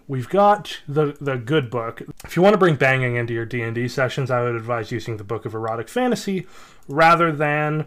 we've 0.09 0.29
got 0.29 0.81
the 0.89 1.17
the 1.21 1.37
good 1.37 1.71
book. 1.71 2.03
If 2.25 2.35
you 2.35 2.43
want 2.43 2.55
to 2.55 2.59
bring 2.59 2.75
banging 2.75 3.15
into 3.15 3.33
your 3.33 3.45
D 3.45 3.63
and 3.63 3.77
D 3.77 3.87
sessions, 3.87 4.29
I 4.29 4.43
would 4.43 4.57
advise 4.57 4.91
using 4.91 5.19
the 5.19 5.25
Book 5.25 5.45
of 5.45 5.55
Erotic 5.55 5.89
Fantasy 5.89 6.49
rather 6.89 7.31
than 7.31 7.87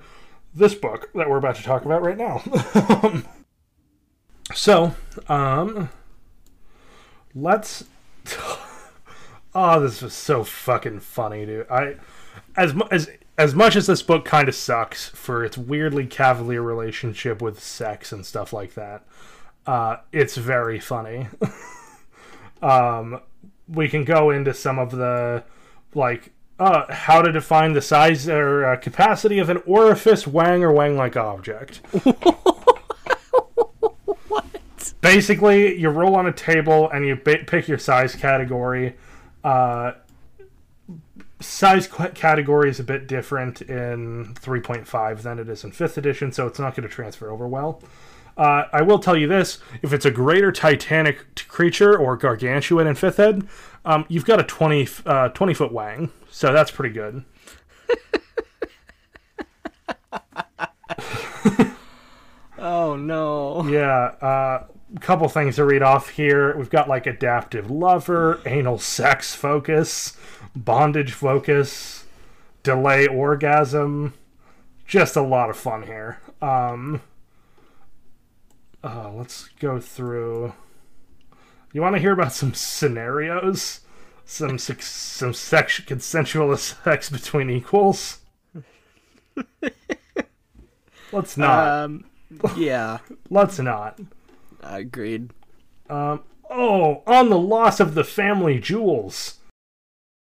this 0.56 0.76
book 0.76 1.10
that 1.14 1.30
we're 1.30 1.38
about 1.38 1.56
to 1.56 1.64
talk 1.64 1.86
about 1.86 2.02
right 2.02 2.18
now. 2.18 2.44
so, 4.54 4.96
um, 5.28 5.90
let's. 7.36 7.86
Oh, 9.56 9.80
this 9.80 10.02
was 10.02 10.14
so 10.14 10.44
fucking 10.44 11.00
funny, 11.02 11.46
dude. 11.46 11.70
I, 11.70 11.96
as 12.56 12.74
as 12.92 13.10
as 13.38 13.56
much 13.56 13.76
as 13.76 13.88
this 13.88 14.02
book 14.02 14.26
kind 14.26 14.48
of 14.48 14.56
sucks 14.56 15.10
for 15.10 15.44
its 15.44 15.58
weirdly 15.58 16.06
cavalier 16.06 16.62
relationship 16.62 17.42
with 17.42 17.62
sex 17.62 18.12
and 18.12 18.26
stuff 18.26 18.54
like 18.54 18.74
that, 18.76 19.06
uh, 19.66 19.98
it's 20.12 20.38
very 20.38 20.80
funny. 20.80 21.28
um, 22.62 23.22
we 23.68 23.88
can 23.88 24.04
go 24.04 24.30
into 24.30 24.54
some 24.54 24.80
of 24.80 24.92
the 24.92 25.44
like 25.94 26.32
uh, 26.60 26.86
how 26.94 27.22
to 27.22 27.32
define 27.32 27.74
the 27.74 27.82
size 27.82 28.28
or 28.28 28.66
uh, 28.66 28.78
capacity 28.78 29.40
of 29.40 29.50
an 29.50 29.58
orifice 29.66 30.28
wang 30.28 30.64
or 30.64 30.72
wang-like 30.72 31.18
object. 31.18 31.78
what? 34.28 34.46
Basically, 35.02 35.78
you 35.80 35.90
roll 35.90 36.16
on 36.16 36.28
a 36.28 36.32
table 36.34 36.90
and 36.92 37.06
you 37.06 37.16
ba- 37.16 37.44
pick 37.46 37.68
your 37.68 37.78
size 37.78 38.16
category. 38.16 38.96
Uh, 39.44 39.94
size 41.40 41.88
qu- 41.88 42.10
category 42.10 42.70
is 42.70 42.80
a 42.80 42.84
bit 42.84 43.08
different 43.08 43.62
in 43.64 44.34
3.5 44.36 45.22
than 45.22 45.40
it 45.40 45.50
is 45.50 45.64
in 45.64 45.72
5th 45.72 45.98
edition, 45.98 46.32
so 46.32 46.48
it's 46.48 46.60
not 46.60 46.76
going 46.76 46.88
to 46.88 46.94
transfer 46.94 47.30
over 47.30 47.48
well. 47.48 47.82
Uh, 48.36 48.64
I 48.72 48.82
will 48.82 48.98
tell 48.98 49.16
you 49.16 49.28
this: 49.28 49.60
if 49.84 49.94
it's 49.94 50.06
a 50.06 50.12
greater 50.12 50.52
Titanic 50.52 51.36
t- 51.36 51.46
creature 51.48 51.96
or 51.96 52.18
gargantuan 52.18 52.88
in 52.88 52.96
fifth 52.96 53.20
ed, 53.20 53.48
um, 53.86 54.06
you've 54.08 54.26
got 54.26 54.40
a 54.40 54.44
20, 54.44 54.82
f- 54.84 55.06
uh, 55.06 55.30
20 55.30 55.54
foot 55.54 55.72
wang, 55.72 56.12
so 56.34 56.52
that's 56.52 56.72
pretty 56.72 56.94
good. 56.96 57.24
Oh 62.58 62.96
no. 62.96 63.68
Yeah, 63.68 64.16
uh, 64.22 64.68
a 64.96 65.00
couple 65.02 65.28
things 65.28 65.58
to 65.58 65.66
read 65.66 65.82
off 65.82 66.10
here. 66.10 66.56
We've 66.58 66.70
got 66.70 66.88
like 66.88 67.06
adaptive 67.06 67.70
lover, 67.70 68.42
anal 68.46 68.78
sex 68.80 69.36
focus, 69.36 70.18
bondage 70.56 71.12
focus, 71.12 72.06
delay 72.64 73.06
orgasm. 73.06 74.14
Just 74.88 75.18
a 75.18 75.22
lot 75.22 75.50
of 75.50 75.58
fun 75.58 75.84
here. 75.84 76.20
Um, 76.42 77.02
uh, 78.82 79.12
let's 79.12 79.50
go 79.60 79.80
through. 79.80 80.54
You 81.74 81.82
want 81.82 81.96
to 81.96 82.02
hear 82.02 82.14
about 82.14 82.32
some 82.32 82.54
scenarios? 82.54 83.82
Some 84.26 84.58
sex, 84.58 84.88
some 84.90 85.34
sex, 85.34 85.80
consensual 85.82 86.56
sex 86.58 87.10
between 87.10 87.50
equals? 87.50 88.20
Let's 91.12 91.38
not. 91.38 91.68
Um. 91.68 92.06
Yeah. 92.58 93.00
Let's 93.30 93.60
not. 93.60 94.00
Agreed. 94.62 95.32
Um, 95.90 96.24
oh, 96.50 97.04
on 97.06 97.30
the 97.30 97.38
loss 97.38 97.80
of 97.80 97.94
the 97.94 98.04
family 98.04 98.60
jewels. 98.60 99.40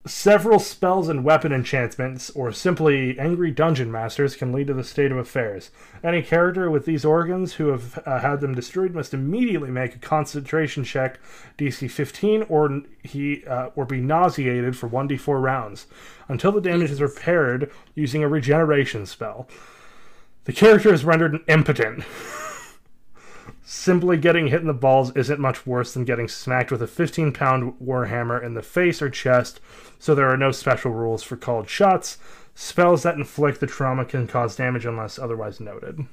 Several 0.08 0.58
spells 0.58 1.10
and 1.10 1.22
weapon 1.22 1.52
enchantments, 1.52 2.30
or 2.30 2.50
simply 2.50 3.18
angry 3.18 3.50
dungeon 3.50 3.92
masters, 3.92 4.36
can 4.36 4.52
lead 4.52 4.68
to 4.68 4.74
the 4.74 4.82
state 4.82 5.12
of 5.12 5.18
affairs. 5.18 5.70
Any 6.02 6.22
character 6.22 6.70
with 6.70 6.86
these 6.86 7.04
organs 7.04 7.54
who 7.54 7.68
have 7.68 7.98
uh, 8.06 8.20
had 8.20 8.40
them 8.40 8.54
destroyed 8.54 8.94
must 8.94 9.12
immediately 9.12 9.70
make 9.70 9.94
a 9.94 9.98
concentration 9.98 10.82
check, 10.82 11.20
DC 11.58 11.90
15, 11.90 12.46
or 12.48 12.80
he 13.02 13.44
uh, 13.44 13.68
or 13.76 13.84
be 13.84 14.00
nauseated 14.00 14.78
for 14.78 14.88
1d4 14.88 15.42
rounds 15.42 15.86
until 16.26 16.52
the 16.52 16.62
damage 16.62 16.90
is 16.90 17.02
repaired 17.02 17.70
using 17.94 18.22
a 18.22 18.28
regeneration 18.28 19.04
spell. 19.04 19.46
The 20.44 20.54
character 20.54 20.90
is 20.90 21.04
rendered 21.04 21.38
impotent. 21.48 22.02
Simply 23.70 24.16
getting 24.16 24.46
hit 24.46 24.62
in 24.62 24.66
the 24.66 24.72
balls 24.72 25.14
isn't 25.14 25.38
much 25.38 25.66
worse 25.66 25.92
than 25.92 26.06
getting 26.06 26.26
smacked 26.26 26.70
with 26.70 26.80
a 26.80 26.86
15 26.86 27.34
pound 27.34 27.74
warhammer 27.78 28.42
in 28.42 28.54
the 28.54 28.62
face 28.62 29.02
or 29.02 29.10
chest, 29.10 29.60
so 29.98 30.14
there 30.14 30.30
are 30.30 30.38
no 30.38 30.52
special 30.52 30.90
rules 30.90 31.22
for 31.22 31.36
called 31.36 31.68
shots. 31.68 32.16
Spells 32.54 33.02
that 33.02 33.16
inflict 33.16 33.60
the 33.60 33.66
trauma 33.66 34.06
can 34.06 34.26
cause 34.26 34.56
damage 34.56 34.86
unless 34.86 35.18
otherwise 35.18 35.60
noted. 35.60 36.06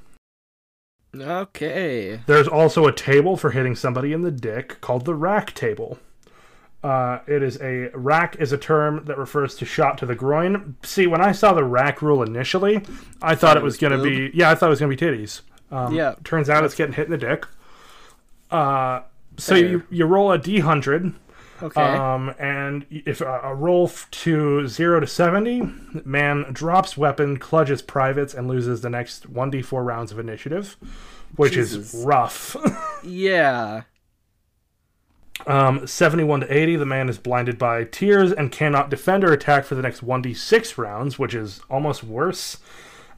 Okay. 1.17 2.19
There's 2.25 2.49
also 2.49 2.87
a 2.87 2.91
table 2.91 3.37
for 3.37 3.51
hitting 3.51 3.77
somebody 3.77 4.11
in 4.11 4.21
the 4.21 4.31
dick 4.31 4.81
called 4.81 5.05
the 5.05 5.15
rack 5.15 5.53
table. 5.53 5.97
Uh, 6.83 7.19
it 7.25 7.41
is 7.41 7.57
a 7.61 7.89
rack 7.93 8.35
is 8.37 8.51
a 8.51 8.57
term 8.57 9.05
that 9.05 9.17
refers 9.17 9.55
to 9.55 9.65
shot 9.65 9.97
to 9.99 10.05
the 10.05 10.13
groin. 10.13 10.75
See, 10.83 11.07
when 11.07 11.21
I 11.21 11.31
saw 11.31 11.53
the 11.53 11.63
rack 11.63 12.01
rule 12.01 12.21
initially, 12.21 12.83
I 13.21 13.33
thought 13.33 13.55
it 13.55 13.63
was, 13.63 13.75
was 13.75 13.77
going 13.77 13.97
to 13.97 14.03
be 14.03 14.31
yeah, 14.37 14.49
I 14.49 14.55
thought 14.55 14.67
it 14.67 14.71
was 14.71 14.81
going 14.81 14.95
to 14.95 14.97
be 14.97 15.05
titties. 15.05 15.39
Um, 15.71 15.93
Yeah. 15.95 16.15
Turns 16.23 16.49
out 16.49 16.63
it's 16.63 16.75
getting 16.75 16.93
hit 16.93 17.05
in 17.05 17.11
the 17.11 17.17
dick. 17.17 17.45
Uh, 18.51 19.01
so 19.37 19.55
Fair. 19.55 19.65
you 19.67 19.83
you 19.89 20.05
roll 20.05 20.31
a 20.31 20.37
d100, 20.39 21.13
Okay. 21.63 21.81
um, 21.81 22.33
and 22.39 22.85
if 22.89 23.19
a, 23.21 23.39
a 23.43 23.53
roll 23.55 23.85
f- 23.87 24.07
to 24.11 24.67
zero 24.67 24.99
to 24.99 25.07
seventy, 25.07 25.61
man 26.05 26.45
drops 26.53 26.95
weapon, 26.95 27.37
clutches 27.37 27.81
privates, 27.81 28.33
and 28.33 28.47
loses 28.47 28.81
the 28.81 28.89
next 28.89 29.27
one 29.27 29.51
d4 29.51 29.83
rounds 29.85 30.11
of 30.11 30.19
initiative, 30.19 30.77
which 31.35 31.57
is 31.57 32.03
rough. 32.05 32.55
yeah. 33.03 33.81
Um, 35.47 35.85
71 35.85 36.39
to 36.41 36.53
80, 36.57 36.77
the 36.77 36.85
man 36.85 37.09
is 37.09 37.17
blinded 37.17 37.57
by 37.57 37.83
tears 37.83 38.31
and 38.31 38.51
cannot 38.53 38.89
defend 38.89 39.23
or 39.23 39.33
attack 39.33 39.65
for 39.65 39.75
the 39.75 39.81
next 39.81 39.99
1d6 40.03 40.77
rounds, 40.77 41.19
which 41.19 41.35
is 41.35 41.59
almost 41.69 42.03
worse. 42.05 42.57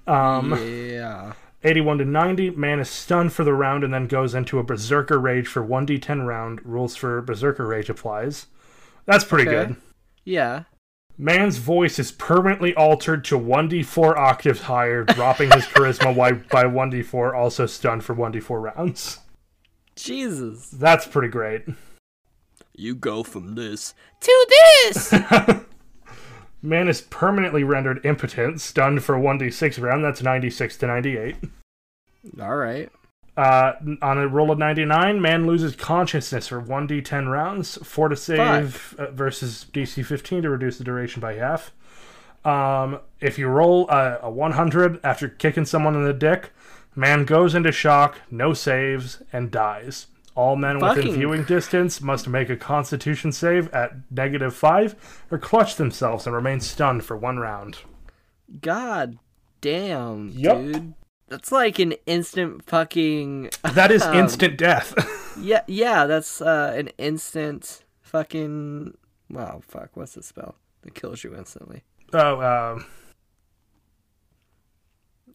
Um, 0.07 0.51
Yeah. 0.59 1.33
81 1.64 1.97
to 1.99 2.05
90, 2.05 2.51
man 2.51 2.80
is 2.80 2.89
stunned 2.89 3.34
for 3.34 3.43
the 3.43 3.53
round 3.53 3.84
and 3.84 3.93
then 3.93 4.08
goes 4.08 4.36
into 4.36 4.60
a 4.60 4.64
berserker 4.64 5.18
rage 5.20 5.47
for 5.47 5.64
1d10 5.66 6.26
round. 6.26 6.64
Rules 6.66 6.95
for 6.95 7.22
berserker 7.22 7.66
rage 7.66 7.89
applies. 7.89 8.47
That's 9.05 9.24
pretty 9.26 9.49
Okay. 9.49 9.68
good. 9.70 9.76
Yeah. 10.24 10.64
Man's 11.18 11.58
voice 11.58 11.97
is 11.97 12.12
permanently 12.12 12.76
altered 12.76 13.24
to 13.26 13.39
1d4 13.39 14.16
octaves 14.18 14.62
higher, 14.62 15.03
dropping 15.03 15.49
his 15.51 15.66
charisma 15.66 16.16
by 16.49 16.64
1d4, 16.66 17.34
also 17.36 17.66
stunned 17.66 18.03
for 18.03 18.14
1d4 18.16 18.62
rounds. 18.76 19.20
Jesus. 19.95 20.70
That's 20.70 21.08
pretty 21.08 21.30
great. 21.30 21.64
You 22.76 22.93
go 22.93 23.24
from 23.24 23.55
this 23.55 23.95
to 24.22 24.47
this. 24.84 25.12
Man 26.62 26.88
is 26.88 27.01
permanently 27.01 27.64
rendered 27.64 28.05
impotent, 28.05 28.62
stunned 28.62 29.03
for 29.03 29.16
1d6 29.16 29.82
round. 29.82 30.03
That's 30.03 30.22
96 30.22 30.78
to 30.78 30.88
98. 30.88 31.36
All 32.41 32.55
right. 32.55 32.89
Uh, 33.36 33.74
on 34.01 34.18
a 34.18 34.28
roll 34.28 34.49
of 34.49 34.58
99, 34.58 35.22
man 35.22 35.45
loses 35.45 35.76
consciousness 35.76 36.47
for 36.47 36.60
1d10 36.60 37.32
rounds. 37.32 37.78
4 37.84 38.10
to 38.10 38.16
save 38.16 38.95
uh, 38.97 39.12
versus 39.12 39.68
DC 39.72 40.03
15 40.03 40.41
to 40.41 40.49
reduce 40.49 40.80
the 40.80 40.84
duration 40.84 41.22
by 41.22 41.36
half. 41.36 41.72
Um, 42.43 42.99
if 43.22 43.38
you 43.38 43.47
roll 43.47 43.88
a, 43.89 44.20
a 44.24 44.30
100 44.32 44.99
after 45.03 45.30
kicking 45.30 45.66
someone 45.66 45.95
in 45.95 46.03
the 46.03 46.14
dick, 46.14 46.51
man 46.95 47.26
goes 47.26 47.53
into 47.53 47.72
shock, 47.72 48.18
no 48.32 48.53
saves, 48.53 49.22
and 49.32 49.51
dies. 49.51 50.08
All 50.38 50.55
men 50.55 50.77
within 50.77 51.13
viewing 51.15 51.45
distance 51.45 51.99
must 51.99 52.27
make 52.27 52.47
a 52.51 52.55
constitution 52.55 53.31
save 53.31 53.73
at 53.73 53.93
negative 54.11 54.55
5 54.55 55.25
or 55.31 55.39
clutch 55.39 55.77
themselves 55.77 56.27
and 56.27 56.35
remain 56.35 56.59
stunned 56.59 57.03
for 57.03 57.17
one 57.17 57.39
round. 57.39 57.79
God 58.61 59.17
damn, 59.61 60.29
Yup. 60.29 60.57
dude. 60.57 60.93
That's 61.27 61.51
like 61.51 61.79
an 61.79 61.93
instant 62.05 62.63
fucking. 62.65 63.49
That 63.73 63.89
is 63.91 64.03
Um, 64.03 64.15
instant 64.15 64.57
death. 64.57 64.93
Yeah, 65.39 65.61
yeah. 65.67 66.07
That's 66.07 66.41
uh, 66.41 66.73
an 66.75 66.88
instant 66.97 67.83
fucking. 68.01 68.97
Wow, 69.29 69.61
fuck. 69.67 69.89
What's 69.93 70.13
the 70.15 70.23
spell 70.23 70.55
that 70.81 70.95
kills 70.95 71.23
you 71.23 71.35
instantly? 71.35 71.83
oh, 72.13 72.41
um, 72.41 72.85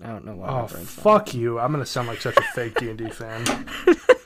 I 0.00 0.09
don't 0.09 0.24
know 0.24 0.34
why. 0.34 0.48
oh, 0.48 0.66
fuck 0.66 1.34
you! 1.34 1.61
I'm 1.61 1.70
gonna 1.70 1.86
sound 1.86 2.09
like 2.09 2.20
such 2.20 2.36
a 2.36 2.42
fake 2.42 2.74
D 2.80 2.88
and 2.88 2.98
D 2.98 3.11
fan. 3.11 3.44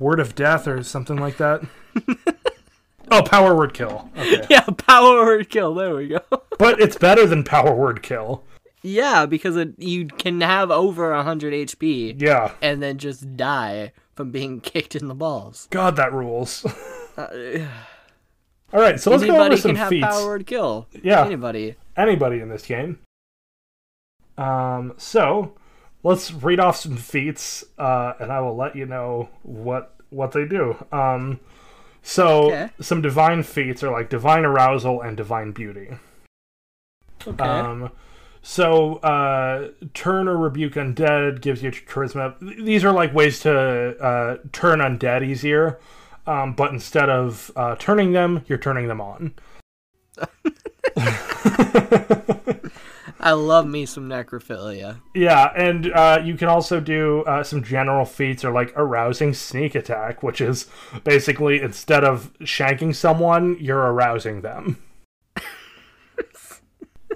Word 0.00 0.18
of 0.18 0.34
death 0.34 0.66
or 0.66 0.82
something 0.82 1.16
like 1.16 1.36
that. 1.36 1.62
oh, 3.10 3.22
power 3.22 3.54
word 3.54 3.74
kill. 3.74 4.10
Okay, 4.16 4.46
Yeah, 4.50 4.62
power 4.62 5.24
word 5.24 5.48
kill. 5.50 5.74
There 5.74 5.94
we 5.94 6.08
go. 6.08 6.20
but 6.58 6.80
it's 6.80 6.96
better 6.96 7.26
than 7.26 7.44
power 7.44 7.74
word 7.74 8.02
kill. 8.02 8.42
yeah, 8.82 9.26
because 9.26 9.56
it, 9.56 9.74
you 9.78 10.06
can 10.06 10.40
have 10.40 10.70
over 10.70 11.14
100 11.14 11.52
HP 11.52 12.20
Yeah, 12.20 12.52
and 12.62 12.82
then 12.82 12.98
just 12.98 13.36
die 13.36 13.92
from 14.14 14.30
being 14.30 14.60
kicked 14.60 14.96
in 14.96 15.06
the 15.08 15.14
balls. 15.14 15.68
God, 15.70 15.96
that 15.96 16.12
rules. 16.12 16.64
Uh, 17.16 17.26
All 18.72 18.80
right, 18.80 18.98
so 19.00 19.10
let's 19.10 19.22
go 19.24 19.30
over 19.32 19.40
anybody 19.40 19.60
some 19.60 19.70
can 19.70 19.76
have 19.76 19.88
feats. 19.90 20.06
power 20.06 20.24
word 20.26 20.46
kill. 20.46 20.86
Yeah. 21.02 21.24
Anybody. 21.26 21.74
Anybody 21.96 22.40
in 22.40 22.48
this 22.48 22.64
game. 22.64 23.00
Um, 24.38 24.94
so 24.96 25.54
let's 26.02 26.32
read 26.32 26.60
off 26.60 26.76
some 26.76 26.96
feats, 26.96 27.64
uh, 27.78 28.14
and 28.20 28.32
I 28.32 28.40
will 28.40 28.56
let 28.56 28.76
you 28.76 28.86
know 28.86 29.28
what 29.42 29.94
what 30.10 30.32
they 30.32 30.44
do. 30.44 30.76
Um, 30.90 31.40
so 32.02 32.46
Okay. 32.46 32.70
some 32.80 33.00
divine 33.02 33.42
feats 33.42 33.82
are 33.82 33.92
like 33.92 34.08
divine 34.10 34.44
arousal 34.44 35.00
and 35.02 35.16
divine 35.16 35.52
beauty. 35.52 35.90
Okay. 37.26 37.44
Um, 37.44 37.90
so 38.42 38.96
uh, 38.96 39.68
turn 39.92 40.26
or 40.26 40.36
rebuke 40.36 40.72
undead 40.74 41.42
gives 41.42 41.62
you 41.62 41.70
charisma. 41.70 42.34
These 42.64 42.84
are 42.84 42.92
like 42.92 43.12
ways 43.14 43.40
to 43.40 43.52
uh, 44.02 44.38
turn 44.52 44.78
undead 44.80 45.22
easier, 45.24 45.78
um, 46.26 46.54
but 46.54 46.72
instead 46.72 47.10
of 47.10 47.50
uh, 47.54 47.76
turning 47.78 48.12
them, 48.12 48.44
you're 48.48 48.58
turning 48.58 48.88
them 48.88 49.00
on. 49.00 49.34
I 53.20 53.32
love 53.32 53.66
me 53.66 53.84
some 53.84 54.08
necrophilia. 54.08 55.00
Yeah, 55.14 55.52
and 55.54 55.92
uh, 55.92 56.22
you 56.24 56.36
can 56.36 56.48
also 56.48 56.80
do 56.80 57.22
uh, 57.24 57.42
some 57.42 57.62
general 57.62 58.06
feats 58.06 58.44
or 58.44 58.50
like 58.50 58.72
arousing 58.76 59.34
sneak 59.34 59.74
attack, 59.74 60.22
which 60.22 60.40
is 60.40 60.68
basically 61.04 61.60
instead 61.60 62.02
of 62.02 62.32
shanking 62.40 62.94
someone, 62.94 63.58
you're 63.60 63.78
arousing 63.78 64.40
them. 64.40 64.82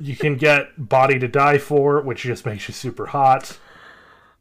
you 0.01 0.15
can 0.15 0.37
get 0.37 0.89
body 0.89 1.19
to 1.19 1.29
die 1.29 1.59
for, 1.59 2.03
which 2.03 2.23
just 2.23 2.45
makes 2.45 2.69
you 2.69 2.75
super 2.75 3.07
hot. 3.07 3.59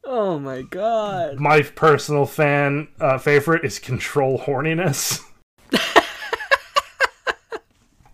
Oh 0.04 0.38
my 0.38 0.64
god. 0.64 1.40
My 1.40 1.62
personal 1.62 2.26
fan 2.26 2.90
uh, 3.00 3.18
favorite 3.18 3.64
is 3.64 3.80
control 3.80 4.38
horniness. 4.40 5.22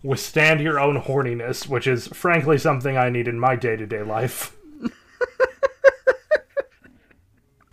Withstand 0.02 0.60
your 0.60 0.80
own 0.80 1.00
horniness, 1.00 1.68
which 1.68 1.86
is 1.86 2.08
frankly 2.08 2.56
something 2.58 2.96
I 2.96 3.10
need 3.10 3.28
in 3.28 3.38
my 3.38 3.54
day 3.56 3.76
to 3.76 3.86
day 3.86 4.02
life. 4.02 4.56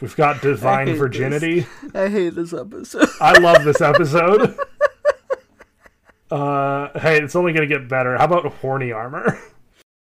We've 0.02 0.16
got 0.16 0.42
divine 0.42 0.88
hate 0.88 0.98
virginity. 0.98 1.66
I 1.94 2.10
hate 2.10 2.36
this 2.36 2.54
episode. 2.54 3.08
I 3.22 3.38
love 3.40 3.64
this 3.64 3.82
episode. 3.82 4.58
Uh, 6.30 6.90
hey, 7.00 7.22
it's 7.22 7.36
only 7.36 7.54
gonna 7.54 7.68
get 7.68 7.88
better. 7.88 8.18
How 8.18 8.26
about 8.26 8.46
horny 8.56 8.92
armor? 8.92 9.40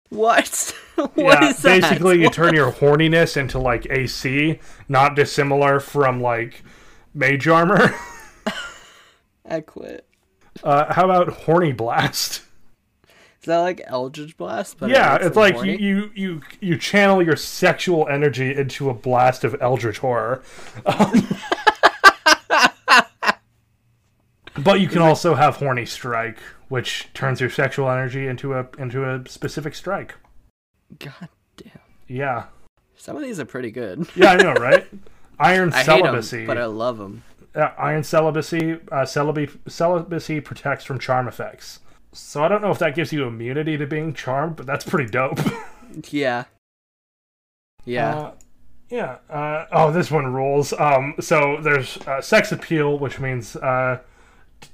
what? 0.08 0.74
What 0.94 1.12
yeah, 1.16 1.48
is 1.48 1.60
that? 1.62 1.80
basically 1.82 2.22
you 2.22 2.30
turn 2.30 2.54
your 2.54 2.70
horniness 2.70 3.36
into 3.36 3.58
like 3.58 3.84
AC, 3.90 4.60
not 4.88 5.16
dissimilar 5.16 5.80
from 5.80 6.20
like 6.20 6.62
mage 7.12 7.48
armor. 7.48 7.92
I 9.44 9.60
quit. 9.60 10.06
Uh, 10.62 10.92
how 10.92 11.04
about 11.04 11.28
horny 11.28 11.72
blast? 11.72 12.42
Is 13.40 13.46
that 13.46 13.58
like 13.58 13.82
Eldritch 13.86 14.36
Blast? 14.38 14.78
But 14.78 14.88
Yeah, 14.90 15.16
it's 15.20 15.36
like 15.36 15.54
horny? 15.56 15.72
you, 15.72 15.78
you 15.78 16.10
you 16.14 16.40
you 16.60 16.78
channel 16.78 17.22
your 17.22 17.36
sexual 17.36 18.08
energy 18.08 18.54
into 18.54 18.88
a 18.88 18.94
blast 18.94 19.44
of 19.44 19.54
eldritch 19.60 19.98
horror. 19.98 20.42
Um, 20.86 21.28
but 24.62 24.80
you 24.80 24.88
can 24.88 25.02
also 25.02 25.34
have 25.34 25.56
horny 25.56 25.84
strike, 25.84 26.38
which 26.68 27.08
turns 27.12 27.40
your 27.40 27.50
sexual 27.50 27.90
energy 27.90 28.26
into 28.26 28.54
a 28.54 28.66
into 28.78 29.04
a 29.04 29.28
specific 29.28 29.74
strike. 29.74 30.14
God 30.98 31.28
damn. 31.56 31.72
Yeah, 32.06 32.44
Some 32.96 33.16
of 33.16 33.22
these 33.22 33.40
are 33.40 33.44
pretty 33.44 33.70
good. 33.70 34.06
yeah, 34.14 34.32
I 34.32 34.36
know, 34.36 34.52
right? 34.54 34.86
Iron 35.38 35.72
I 35.72 35.82
celibacy. 35.82 36.38
them, 36.38 36.46
but 36.46 36.58
I 36.58 36.66
love 36.66 36.98
them. 36.98 37.24
Uh, 37.54 37.70
iron 37.78 38.02
celibacy, 38.02 38.78
uh, 38.90 39.04
celibacy, 39.06 39.58
celibacy 39.68 40.40
protects 40.40 40.84
from 40.84 40.98
charm 40.98 41.28
effects. 41.28 41.80
So 42.12 42.42
I 42.44 42.48
don't 42.48 42.62
know 42.62 42.70
if 42.70 42.78
that 42.80 42.94
gives 42.94 43.12
you 43.12 43.24
immunity 43.24 43.76
to 43.76 43.86
being 43.86 44.12
charmed, 44.14 44.56
but 44.56 44.66
that's 44.66 44.84
pretty 44.84 45.10
dope. 45.10 45.38
Yeah. 46.10 46.44
Yeah. 47.84 48.16
Uh, 48.16 48.32
yeah. 48.88 49.18
Uh, 49.30 49.66
oh, 49.72 49.92
this 49.92 50.10
one 50.10 50.32
rules. 50.32 50.72
Um, 50.72 51.14
so 51.20 51.58
there's 51.62 51.98
uh, 51.98 52.20
sex 52.20 52.50
appeal, 52.52 52.98
which 52.98 53.20
means 53.20 53.54
uh, 53.56 54.00
d- 54.60 54.68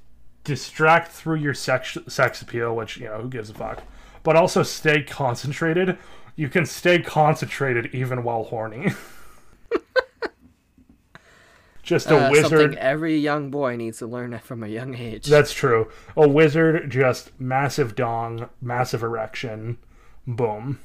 distract 0.45 1.13
through 1.13 1.37
your 1.37 1.55
sex 1.55 1.99
sex 2.09 2.41
appeal, 2.41 2.75
which 2.75 2.97
you 2.97 3.05
know 3.07 3.21
who 3.21 3.29
gives 3.29 3.51
a 3.51 3.55
fuck. 3.55 3.83
But 4.23 4.37
also 4.37 4.63
stay 4.63 5.03
concentrated. 5.03 5.99
You 6.37 6.49
can 6.49 6.65
stay 6.65 7.01
concentrated 7.01 7.95
even 7.95 8.23
while 8.23 8.45
horny. 8.45 8.93
Just 11.91 12.09
a 12.09 12.29
Uh, 12.29 12.31
wizard. 12.31 12.51
Something 12.61 12.79
every 12.79 13.19
young 13.19 13.51
boy 13.51 13.75
needs 13.75 13.99
to 13.99 14.07
learn 14.07 14.31
that 14.31 14.45
from 14.45 14.63
a 14.63 14.69
young 14.69 14.95
age. 14.95 15.27
That's 15.27 15.53
true. 15.53 15.91
A 16.17 16.29
wizard, 16.29 16.89
just 16.89 17.33
massive 17.41 17.97
dong, 17.97 18.49
massive 18.63 19.03
erection, 19.03 19.77
boom. 20.25 20.79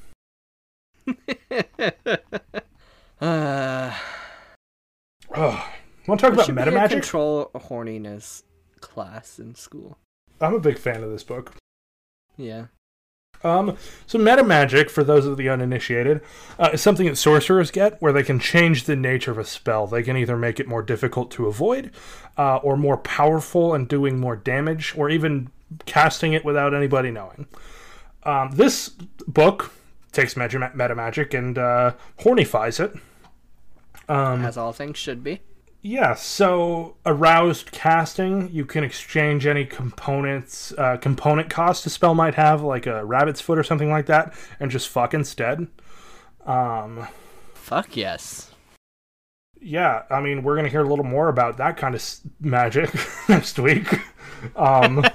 uh, 3.22 3.94
oh, 5.36 5.70
Want 6.08 6.20
to 6.20 6.26
talk 6.26 6.34
about 6.34 6.50
meta 6.50 6.72
magic? 6.72 7.02
control 7.02 7.52
horniness 7.54 8.42
class 8.80 9.38
in 9.38 9.54
school. 9.54 10.00
I'm 10.42 10.56
a 10.56 10.60
big 10.60 10.80
fan 10.80 11.04
of 11.04 11.12
this 11.12 11.24
book. 11.24 11.54
Yeah. 12.36 12.66
Um, 13.46 13.78
so 14.08 14.18
meta 14.18 14.44
magic, 14.44 14.90
for 14.90 15.04
those 15.04 15.26
of 15.28 15.38
the 15.38 15.50
uninitiated, 15.50 16.22
uh, 16.58 16.72
is 16.74 16.82
something 16.82 17.06
that 17.06 17.16
sorcerers 17.16 17.70
get, 17.70 18.02
where 18.02 18.12
they 18.12 18.24
can 18.24 18.40
change 18.40 18.86
the 18.86 18.96
nature 18.96 19.30
of 19.30 19.38
a 19.38 19.46
spell. 19.46 19.86
They 19.86 20.02
can 20.02 20.18
either 20.18 20.36
make 20.36 20.60
it 20.60 20.68
more 20.68 20.82
difficult 20.82 21.30
to 21.32 21.46
avoid, 21.46 21.92
uh, 22.38 22.58
or 22.58 22.76
more 22.76 22.98
powerful 22.98 23.76
and 23.76 23.88
doing 23.88 24.20
more 24.20 24.36
damage, 24.36 24.96
or 24.98 25.12
even 25.12 25.52
casting 25.86 26.34
it 26.34 26.44
without 26.44 26.74
anybody 26.74 27.12
knowing. 27.12 27.46
Um, 28.24 28.50
this 28.54 28.90
book 29.28 29.72
takes 30.12 30.36
meta, 30.36 30.96
magic 30.96 31.34
and 31.34 31.58
uh, 31.58 31.94
hornifies 32.22 32.80
it. 32.80 32.94
Um, 34.10 34.44
As 34.44 34.58
all 34.58 34.74
things 34.74 34.98
should 34.98 35.24
be. 35.24 35.42
Yeah, 35.88 36.16
so 36.16 36.96
aroused 37.06 37.72
casting, 37.72 38.50
you 38.52 38.66
can 38.66 38.84
exchange 38.84 39.46
any 39.46 39.66
components, 39.66 40.74
uh, 40.80 40.98
component 40.98 41.48
cost 41.52 41.86
a 41.86 41.92
spell 41.92 42.16
might 42.16 42.34
have, 42.34 42.64
like 42.64 42.88
a 42.88 43.06
rabbit's 43.06 43.40
foot 43.40 43.60
or 43.60 43.64
something 43.64 43.92
like 43.92 44.08
that, 44.08 44.34
and 44.60 44.72
just 44.72 44.90
fuck 44.90 45.14
instead. 45.14 45.68
Um, 46.44 47.08
Fuck 47.54 47.96
yes. 47.96 48.50
yeah, 49.62 50.04
I 50.10 50.22
mean, 50.22 50.42
we're 50.42 50.56
gonna 50.56 50.70
hear 50.70 50.82
a 50.82 50.90
little 50.90 51.06
more 51.06 51.28
about 51.30 51.58
that 51.58 51.78
kind 51.78 51.94
of 51.94 52.02
s- 52.02 52.22
magic 52.40 52.90
next 53.30 53.60
week. 53.60 53.88
Um, 54.56 55.06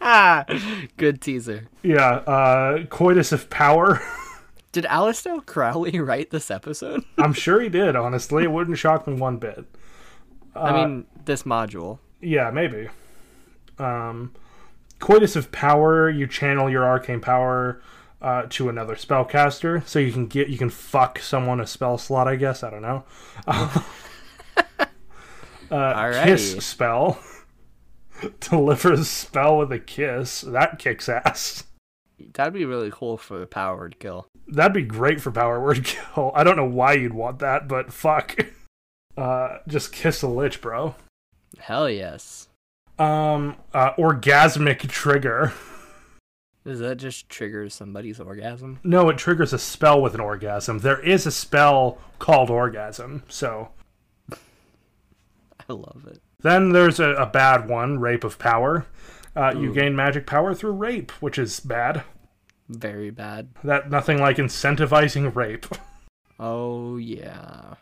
Good 0.96 1.20
teaser. 1.20 1.68
yeah, 1.84 2.14
uh, 2.26 2.84
coitus 2.86 3.30
of 3.30 3.48
power. 3.48 4.02
Did 4.72 4.86
Aleister 4.86 5.46
Crowley 5.46 6.00
write 6.00 6.30
this 6.30 6.50
episode? 6.50 7.04
I'm 7.16 7.32
sure 7.32 7.60
he 7.60 7.68
did. 7.68 7.94
Honestly, 7.94 8.42
it 8.42 8.50
wouldn't 8.50 8.76
shock 8.78 9.06
me 9.06 9.14
one 9.14 9.36
bit. 9.36 9.64
I 10.54 10.72
mean, 10.72 11.06
this 11.24 11.42
module. 11.44 11.98
Yeah, 12.20 12.50
maybe. 12.50 12.88
Um, 13.78 14.32
coitus 14.98 15.36
of 15.36 15.52
power, 15.52 16.08
you 16.08 16.26
channel 16.26 16.70
your 16.70 16.84
arcane 16.84 17.20
power 17.20 17.82
uh, 18.22 18.46
to 18.50 18.68
another 18.68 18.94
spellcaster, 18.94 19.86
so 19.86 19.98
you 19.98 20.12
can 20.12 20.26
get 20.26 20.48
you 20.48 20.58
can 20.58 20.70
fuck 20.70 21.18
someone 21.18 21.60
a 21.60 21.66
spell 21.66 21.98
slot. 21.98 22.28
I 22.28 22.36
guess 22.36 22.62
I 22.62 22.70
don't 22.70 22.82
know. 22.82 23.04
uh, 23.46 23.84
Alrighty. 25.70 26.24
kiss 26.24 26.64
spell 26.64 27.18
delivers 28.40 29.08
spell 29.08 29.58
with 29.58 29.72
a 29.72 29.78
kiss. 29.78 30.42
That 30.42 30.78
kicks 30.78 31.08
ass. 31.08 31.64
That'd 32.34 32.54
be 32.54 32.64
really 32.64 32.90
cool 32.92 33.16
for 33.16 33.42
a 33.42 33.46
power 33.46 33.76
word 33.76 33.96
kill. 33.98 34.28
That'd 34.46 34.72
be 34.72 34.82
great 34.82 35.20
for 35.20 35.30
power 35.30 35.60
word 35.60 35.84
kill. 35.84 36.32
I 36.34 36.44
don't 36.44 36.56
know 36.56 36.64
why 36.64 36.94
you'd 36.94 37.14
want 37.14 37.40
that, 37.40 37.68
but 37.68 37.92
fuck. 37.92 38.38
Uh, 39.16 39.58
just 39.68 39.92
kiss 39.92 40.22
a 40.22 40.28
lich, 40.28 40.60
bro. 40.60 40.94
Hell 41.58 41.88
yes. 41.88 42.48
Um, 42.98 43.56
uh, 43.72 43.92
orgasmic 43.94 44.88
trigger. 44.88 45.52
Does 46.64 46.78
that 46.80 46.96
just 46.96 47.28
trigger 47.28 47.68
somebody's 47.68 48.18
orgasm? 48.18 48.80
No, 48.82 49.08
it 49.10 49.18
triggers 49.18 49.52
a 49.52 49.58
spell 49.58 50.00
with 50.00 50.14
an 50.14 50.20
orgasm. 50.20 50.78
There 50.78 51.00
is 51.00 51.26
a 51.26 51.30
spell 51.30 51.98
called 52.18 52.50
orgasm. 52.50 53.22
So 53.28 53.68
I 54.32 55.72
love 55.72 56.06
it. 56.10 56.20
then 56.42 56.70
there's 56.72 57.00
a, 57.00 57.10
a 57.10 57.26
bad 57.26 57.68
one, 57.68 57.98
rape 58.00 58.24
of 58.24 58.38
power. 58.38 58.86
Uh, 59.36 59.52
you 59.56 59.74
gain 59.74 59.96
magic 59.96 60.26
power 60.26 60.54
through 60.54 60.72
rape, 60.72 61.10
which 61.20 61.38
is 61.38 61.58
bad. 61.60 62.02
Very 62.68 63.10
bad. 63.10 63.48
That 63.64 63.90
nothing 63.90 64.18
like 64.20 64.36
incentivizing 64.38 65.34
rape. 65.34 65.66
Oh 66.40 66.96
yeah. 66.96 67.74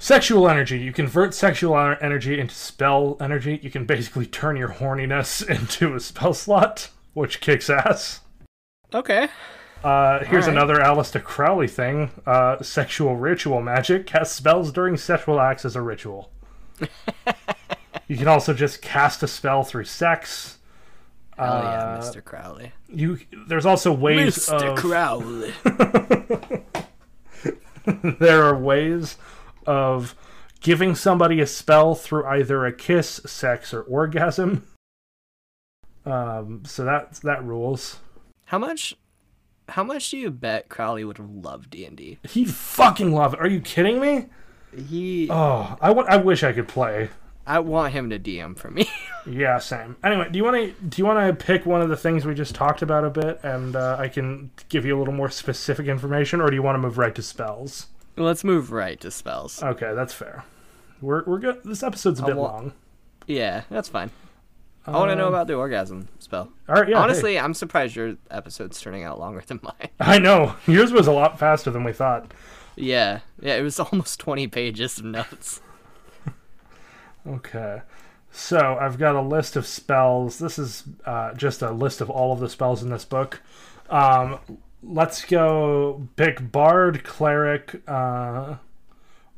Sexual 0.00 0.48
energy. 0.48 0.78
You 0.78 0.92
convert 0.92 1.34
sexual 1.34 1.76
energy 1.76 2.38
into 2.38 2.54
spell 2.54 3.16
energy. 3.20 3.58
You 3.62 3.70
can 3.70 3.84
basically 3.84 4.26
turn 4.26 4.56
your 4.56 4.68
horniness 4.68 5.46
into 5.48 5.94
a 5.94 6.00
spell 6.00 6.34
slot, 6.34 6.90
which 7.14 7.40
kicks 7.40 7.68
ass. 7.68 8.20
Okay. 8.94 9.28
Uh, 9.82 10.24
here's 10.24 10.46
Alright. 10.48 10.56
another 10.56 10.76
Aleister 10.76 11.22
Crowley 11.22 11.68
thing. 11.68 12.10
Uh, 12.26 12.62
sexual 12.62 13.16
ritual 13.16 13.60
magic. 13.60 14.06
Cast 14.06 14.34
spells 14.36 14.70
during 14.72 14.96
sexual 14.96 15.40
acts 15.40 15.64
as 15.64 15.74
a 15.76 15.82
ritual. 15.82 16.30
you 18.08 18.16
can 18.16 18.28
also 18.28 18.54
just 18.54 18.80
cast 18.82 19.22
a 19.24 19.28
spell 19.28 19.64
through 19.64 19.84
sex. 19.84 20.58
Hell 21.36 21.46
yeah, 21.62 21.82
Uh, 21.82 22.00
Mr. 22.02 22.24
Crowley. 22.24 22.72
You 22.88 23.18
there's 23.46 23.66
also 23.66 23.92
ways 23.92 24.36
Mr. 24.48 24.72
of 24.72 24.78
Crowley. 24.78 25.52
there 28.18 28.44
are 28.44 28.56
ways 28.58 29.16
of 29.68 30.14
giving 30.60 30.94
somebody 30.94 31.40
a 31.40 31.46
spell 31.46 31.94
through 31.94 32.26
either 32.26 32.64
a 32.66 32.72
kiss, 32.72 33.20
sex, 33.26 33.72
or 33.72 33.82
orgasm. 33.82 34.66
Um, 36.04 36.62
so 36.64 36.84
that 36.84 37.14
that 37.22 37.44
rules. 37.44 37.98
How 38.46 38.58
much? 38.58 38.96
How 39.68 39.84
much 39.84 40.10
do 40.10 40.16
you 40.16 40.30
bet 40.30 40.70
Crowley 40.70 41.04
would 41.04 41.18
have 41.18 41.30
loved 41.30 41.70
D 41.70 41.84
and 41.84 41.96
D? 41.96 42.18
He'd 42.28 42.50
fucking 42.50 43.12
love 43.12 43.34
it. 43.34 43.40
Are 43.40 43.46
you 43.48 43.60
kidding 43.60 44.00
me? 44.00 44.26
He. 44.88 45.28
Oh, 45.30 45.76
I 45.80 45.90
wa- 45.90 46.06
I 46.08 46.16
wish 46.16 46.42
I 46.42 46.52
could 46.52 46.68
play. 46.68 47.10
I 47.46 47.60
want 47.60 47.92
him 47.94 48.10
to 48.10 48.18
DM 48.18 48.56
for 48.58 48.70
me. 48.70 48.88
Yeah, 49.26 49.58
same. 49.58 49.96
Anyway, 50.02 50.26
do 50.30 50.38
you 50.38 50.44
want 50.44 50.56
to 50.56 50.72
do 50.86 51.02
you 51.02 51.04
want 51.04 51.38
to 51.38 51.44
pick 51.44 51.66
one 51.66 51.82
of 51.82 51.90
the 51.90 51.98
things 51.98 52.24
we 52.24 52.32
just 52.32 52.54
talked 52.54 52.80
about 52.80 53.04
a 53.04 53.10
bit, 53.10 53.38
and 53.42 53.76
uh, 53.76 53.96
I 53.98 54.08
can 54.08 54.50
give 54.70 54.86
you 54.86 54.96
a 54.96 54.98
little 54.98 55.12
more 55.12 55.28
specific 55.28 55.86
information, 55.86 56.40
or 56.40 56.48
do 56.48 56.54
you 56.54 56.62
want 56.62 56.76
to 56.76 56.78
move 56.78 56.96
right 56.96 57.14
to 57.14 57.20
spells? 57.20 57.88
Let's 58.18 58.44
move 58.44 58.72
right 58.72 59.00
to 59.00 59.10
spells. 59.10 59.62
Okay, 59.62 59.94
that's 59.94 60.12
fair. 60.12 60.44
We're 61.00 61.24
we're 61.24 61.38
good. 61.38 61.62
This 61.64 61.82
episode's 61.82 62.20
a 62.20 62.24
bit 62.24 62.36
wa- 62.36 62.52
long. 62.52 62.72
Yeah, 63.26 63.62
that's 63.70 63.88
fine. 63.88 64.10
I 64.86 64.92
want 64.92 65.10
to 65.10 65.16
know 65.16 65.28
about 65.28 65.46
the 65.48 65.54
orgasm 65.54 66.08
spell. 66.18 66.50
All 66.68 66.74
right, 66.76 66.84
Um, 66.84 66.88
yeah. 66.90 66.96
hey. 66.96 67.02
Honestly, 67.02 67.38
I'm 67.38 67.52
surprised 67.52 67.94
your 67.94 68.16
episode's 68.30 68.80
turning 68.80 69.04
out 69.04 69.18
longer 69.20 69.42
than 69.46 69.60
mine. 69.62 69.90
I 70.00 70.18
know 70.18 70.54
yours 70.66 70.92
was 70.92 71.06
a 71.06 71.12
lot 71.12 71.38
faster 71.38 71.70
than 71.70 71.84
we 71.84 71.92
thought. 71.92 72.32
Yeah, 72.74 73.20
yeah, 73.40 73.56
it 73.56 73.62
was 73.62 73.78
almost 73.92 74.18
20 74.20 74.46
pages 74.48 74.98
of 74.98 75.04
notes. 75.04 75.60
Okay. 77.26 77.82
So 78.30 78.78
I've 78.80 78.98
got 78.98 79.14
a 79.14 79.20
list 79.20 79.56
of 79.56 79.66
spells. 79.66 80.38
This 80.38 80.58
is 80.58 80.84
uh, 81.04 81.34
just 81.34 81.60
a 81.62 81.70
list 81.70 82.00
of 82.00 82.08
all 82.10 82.32
of 82.32 82.40
the 82.40 82.48
spells 82.48 82.82
in 82.82 82.90
this 82.90 83.04
book. 83.04 83.40
Um, 83.90 84.38
let's 84.82 85.24
go 85.24 86.08
pick 86.16 86.50
Bard, 86.52 87.04
Cleric, 87.04 87.82
uh, 87.88 88.56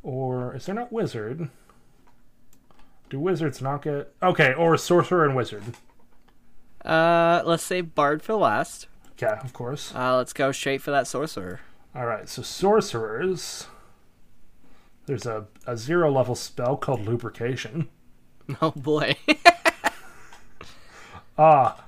or 0.03 0.55
is 0.55 0.67
there 0.67 0.75
not 0.75 0.93
Wizard? 0.93 1.49
Do 3.09 3.19
wizards 3.19 3.61
not 3.61 3.83
get 3.83 4.13
okay? 4.23 4.55
Or 4.55 4.77
Sorcerer 4.77 5.25
and 5.25 5.35
Wizard. 5.35 5.65
Uh, 6.85 7.43
let's 7.45 7.63
say 7.65 7.81
Bard 7.81 8.23
for 8.23 8.35
last. 8.35 8.87
Okay, 9.13 9.37
of 9.43 9.53
course. 9.53 9.93
Uh, 9.95 10.17
let's 10.17 10.33
go 10.33 10.53
straight 10.53 10.81
for 10.81 10.93
that 10.93 11.07
sorcerer. 11.07 11.61
All 11.95 12.07
right, 12.07 12.29
so 12.29 12.41
sorcerers. 12.43 13.67
There's 15.07 15.27
a, 15.27 15.47
a 15.67 15.77
zero 15.77 16.11
level 16.11 16.35
spell 16.35 16.77
called 16.77 17.07
Lubrication. 17.07 17.89
Oh 18.61 18.73
boy. 18.73 19.15
Ah, 21.39 21.83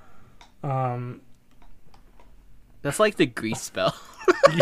um, 0.63 1.21
That's 2.83 3.01
like 3.01 3.17
the 3.17 3.27
grease 3.27 3.63
spell. 3.63 3.97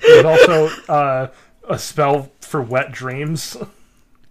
there's 0.00 0.24
also 0.24 0.68
uh, 0.88 1.28
a 1.68 1.78
spell 1.78 2.30
for 2.40 2.62
wet 2.62 2.92
dreams. 2.92 3.56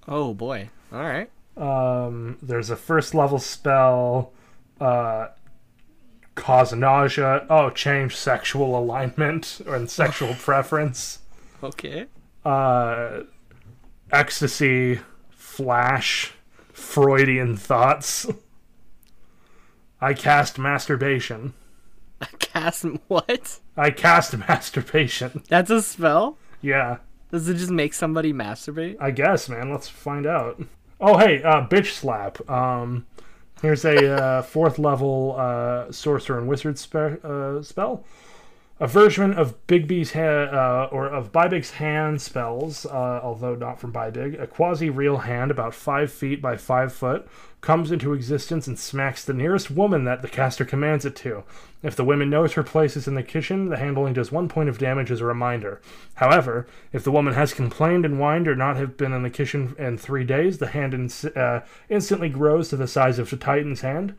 oh 0.08 0.34
boy. 0.34 0.70
All 0.92 1.02
right. 1.02 1.30
Um, 1.58 2.38
there's 2.42 2.70
a 2.70 2.76
first 2.76 3.14
level 3.14 3.40
spell, 3.40 4.32
uh, 4.80 5.28
cause 6.36 6.74
nausea. 6.74 7.46
Oh, 7.50 7.70
change 7.70 8.16
sexual 8.16 8.78
alignment 8.78 9.62
and 9.68 9.90
sexual 9.90 10.34
preference. 10.40 11.20
Okay. 11.62 12.06
Uh, 12.46 13.22
ecstasy, 14.12 15.00
flash, 15.32 16.32
Freudian 16.72 17.56
thoughts. 17.58 18.28
I 20.04 20.14
cast 20.14 20.60
masturbation. 20.60 21.54
I 22.20 22.26
cast 22.40 22.84
what? 23.08 23.60
I 23.78 23.90
cast 23.92 24.38
masturbation. 24.48 25.44
That's 25.48 25.70
a 25.70 25.82
spell? 25.82 26.38
Yeah, 26.62 26.98
Does 27.32 27.48
it 27.48 27.56
just 27.56 27.72
make 27.72 27.94
somebody 27.94 28.34
masturbate? 28.34 28.98
I 29.00 29.12
guess, 29.12 29.48
man. 29.50 29.72
Let's 29.72 29.88
find 29.90 30.26
out. 30.26 30.62
Oh, 31.00 31.18
hey, 31.18 31.42
uh, 31.44 31.68
bitch 31.68 31.92
slap. 31.94 32.50
Um, 32.50 33.06
here's 33.62 33.86
a 33.86 34.12
uh, 34.14 34.42
fourth 34.54 34.78
level 34.78 35.36
uh, 35.38 35.92
sorcerer 35.92 36.38
and 36.38 36.48
wizard 36.48 36.78
spe- 36.78 37.24
uh, 37.24 37.62
spell. 37.62 38.06
A 38.80 38.88
version 38.88 39.34
of 39.34 39.66
Bigby's 39.68 40.12
ha- 40.14 40.20
uh, 40.20 40.90
or 40.92 41.08
of 41.08 41.32
Bybig's 41.32 41.72
hand 41.72 42.22
spells, 42.22 42.86
uh, 42.86 43.22
although 43.24 43.56
not 43.56 43.80
from 43.80 43.94
Bybig. 43.94 44.42
A 44.42 44.48
quasi-real 44.48 45.20
hand 45.20 45.52
about 45.52 45.74
five 45.74 46.12
feet 46.12 46.42
by 46.42 46.58
five 46.58 46.92
foot 46.92 47.28
comes 47.64 47.92
into 47.92 48.14
existence 48.14 48.68
and 48.68 48.78
smacks 48.78 49.24
the 49.24 49.34
nearest 49.34 49.72
woman 49.72 50.04
that 50.04 50.22
the 50.22 50.28
caster 50.28 50.66
commands 50.66 51.06
it 51.06 51.16
to. 51.16 51.44
If 51.82 51.96
the 51.96 52.04
woman 52.04 52.30
knows 52.30 52.54
her 52.54 52.64
place 52.64 52.98
is 52.98 53.08
in 53.08 53.16
the 53.16 53.24
kitchen, 53.24 53.70
the 53.70 53.78
handling 53.78 54.14
does 54.14 54.32
one 54.32 54.50
point 54.50 54.68
of 54.68 54.78
damage 54.78 55.10
as 55.10 55.22
a 55.22 55.26
reminder. 55.26 55.82
However, 56.16 56.68
if 56.92 57.06
the 57.06 57.12
woman 57.12 57.34
has 57.34 57.54
complained 57.54 58.06
and 58.06 58.20
whined 58.20 58.50
or 58.50 58.56
not 58.56 58.76
have 58.76 58.98
been 58.98 59.14
in 59.14 59.24
the 59.24 59.30
kitchen 59.30 59.76
in 59.80 59.98
three 59.98 60.26
days, 60.26 60.58
the 60.58 60.68
hand 60.68 60.94
ins- 60.94 61.26
uh, 61.26 61.66
instantly 61.90 62.30
grows 62.30 62.68
to 62.70 62.76
the 62.76 62.88
size 62.88 63.18
of 63.18 63.30
the 63.30 63.38
Titan's 63.38 63.82
hand. 63.82 64.16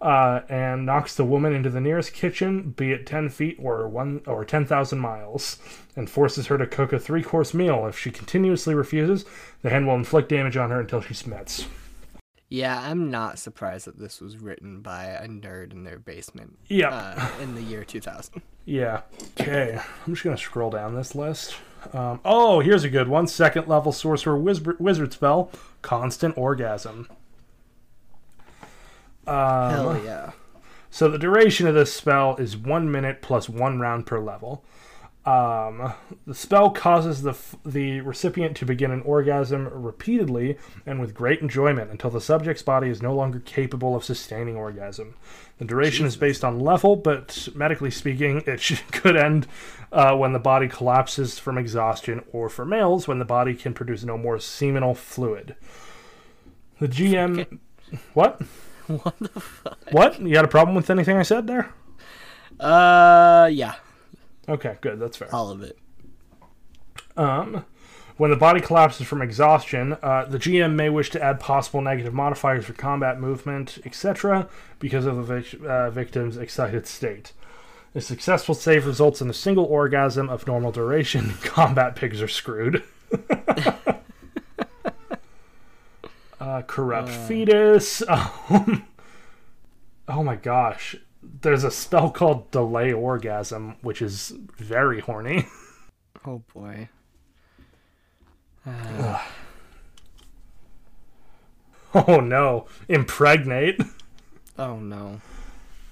Uh, 0.00 0.42
and 0.48 0.86
knocks 0.86 1.16
the 1.16 1.24
woman 1.24 1.52
into 1.52 1.68
the 1.70 1.80
nearest 1.80 2.12
kitchen, 2.12 2.70
be 2.76 2.92
it 2.92 3.04
ten 3.04 3.28
feet 3.28 3.58
or 3.60 3.88
one 3.88 4.20
or 4.28 4.44
ten 4.44 4.64
thousand 4.64 5.00
miles, 5.00 5.58
and 5.96 6.08
forces 6.08 6.46
her 6.46 6.56
to 6.56 6.68
cook 6.68 6.92
a 6.92 7.00
three-course 7.00 7.52
meal. 7.52 7.84
If 7.84 7.98
she 7.98 8.12
continuously 8.12 8.76
refuses, 8.76 9.24
the 9.62 9.70
hand 9.70 9.88
will 9.88 9.96
inflict 9.96 10.28
damage 10.28 10.56
on 10.56 10.70
her 10.70 10.80
until 10.80 11.00
she 11.00 11.14
smits. 11.14 11.66
Yeah, 12.50 12.80
I'm 12.80 13.10
not 13.10 13.38
surprised 13.38 13.86
that 13.86 13.98
this 13.98 14.20
was 14.20 14.38
written 14.38 14.80
by 14.80 15.04
a 15.06 15.28
nerd 15.28 15.72
in 15.72 15.84
their 15.84 15.98
basement 15.98 16.58
Yeah, 16.68 16.88
uh, 16.90 17.42
in 17.42 17.54
the 17.54 17.62
year 17.62 17.84
2000. 17.84 18.40
yeah. 18.64 19.02
Okay, 19.38 19.78
I'm 20.06 20.14
just 20.14 20.24
gonna 20.24 20.38
scroll 20.38 20.70
down 20.70 20.94
this 20.94 21.14
list. 21.14 21.56
Um, 21.92 22.20
oh, 22.24 22.60
here's 22.60 22.84
a 22.84 22.88
good 22.90 23.08
one: 23.08 23.26
second 23.26 23.68
level 23.68 23.92
sorcerer 23.92 24.38
wizard, 24.38 24.80
wizard 24.80 25.12
spell, 25.12 25.50
constant 25.82 26.36
orgasm. 26.38 27.08
Um, 29.26 29.70
Hell 29.70 30.02
yeah. 30.04 30.30
So 30.90 31.08
the 31.10 31.18
duration 31.18 31.66
of 31.66 31.74
this 31.74 31.92
spell 31.92 32.36
is 32.36 32.56
one 32.56 32.90
minute 32.90 33.20
plus 33.20 33.48
one 33.48 33.78
round 33.78 34.06
per 34.06 34.18
level. 34.18 34.64
Um, 35.28 35.92
the 36.26 36.34
spell 36.34 36.70
causes 36.70 37.20
the 37.20 37.36
the 37.66 38.00
recipient 38.00 38.56
to 38.56 38.64
begin 38.64 38.90
an 38.90 39.02
orgasm 39.02 39.68
repeatedly 39.68 40.56
and 40.86 41.00
with 41.00 41.12
great 41.12 41.42
enjoyment 41.42 41.90
until 41.90 42.08
the 42.08 42.20
subject's 42.20 42.62
body 42.62 42.88
is 42.88 43.02
no 43.02 43.14
longer 43.14 43.38
capable 43.40 43.94
of 43.94 44.04
sustaining 44.04 44.56
orgasm. 44.56 45.16
The 45.58 45.66
duration 45.66 46.06
is 46.06 46.16
based 46.16 46.44
on 46.44 46.60
level, 46.60 46.96
but 46.96 47.46
medically 47.54 47.90
speaking, 47.90 48.42
it 48.46 48.58
should, 48.58 48.90
could 48.90 49.18
end 49.18 49.46
uh, 49.92 50.16
when 50.16 50.32
the 50.32 50.38
body 50.38 50.66
collapses 50.66 51.38
from 51.38 51.58
exhaustion, 51.58 52.24
or 52.32 52.48
for 52.48 52.64
males, 52.64 53.06
when 53.06 53.18
the 53.18 53.26
body 53.26 53.54
can 53.54 53.74
produce 53.74 54.04
no 54.04 54.16
more 54.16 54.38
seminal 54.38 54.94
fluid. 54.94 55.56
The 56.80 56.88
GM. 56.88 57.58
What? 58.14 58.40
What 58.86 59.18
the 59.18 59.40
fuck? 59.40 59.78
What? 59.90 60.18
You 60.18 60.32
got 60.32 60.46
a 60.46 60.48
problem 60.48 60.74
with 60.74 60.88
anything 60.88 61.18
I 61.18 61.22
said 61.22 61.46
there? 61.46 61.74
Uh, 62.58 63.50
yeah, 63.52 63.74
Okay, 64.48 64.76
good. 64.80 64.98
That's 64.98 65.16
fair. 65.16 65.34
all 65.34 65.50
of 65.50 65.62
it. 65.62 65.78
Um, 67.16 67.64
when 68.16 68.30
the 68.30 68.36
body 68.36 68.60
collapses 68.60 69.06
from 69.06 69.22
exhaustion, 69.22 69.96
uh, 70.02 70.24
the 70.24 70.38
GM 70.38 70.74
may 70.74 70.88
wish 70.88 71.10
to 71.10 71.22
add 71.22 71.38
possible 71.38 71.80
negative 71.80 72.14
modifiers 72.14 72.64
for 72.64 72.72
combat 72.72 73.20
movement, 73.20 73.78
etc., 73.84 74.48
because 74.78 75.06
of 75.06 75.16
the 75.16 75.22
vic- 75.22 75.60
uh, 75.64 75.90
victim's 75.90 76.36
excited 76.36 76.86
state. 76.86 77.32
A 77.94 78.00
successful 78.00 78.54
save 78.54 78.86
results 78.86 79.20
in 79.20 79.30
a 79.30 79.34
single 79.34 79.64
orgasm 79.64 80.28
of 80.28 80.46
normal 80.46 80.72
duration. 80.72 81.34
Combat 81.42 81.96
pigs 81.96 82.20
are 82.20 82.28
screwed. 82.28 82.82
uh, 86.40 86.62
corrupt 86.66 87.08
fetus. 87.10 88.02
Um, 88.50 88.84
oh 90.06 90.22
my 90.22 90.36
gosh. 90.36 90.96
There's 91.22 91.64
a 91.64 91.70
spell 91.70 92.10
called 92.10 92.50
Delay 92.50 92.92
Orgasm, 92.92 93.76
which 93.82 94.02
is 94.02 94.32
very 94.56 95.00
horny. 95.00 95.46
Oh 96.26 96.42
boy. 96.52 96.88
Oh 101.94 102.20
no. 102.20 102.66
Impregnate. 102.88 103.80
Oh 104.58 104.76
no. 104.76 105.20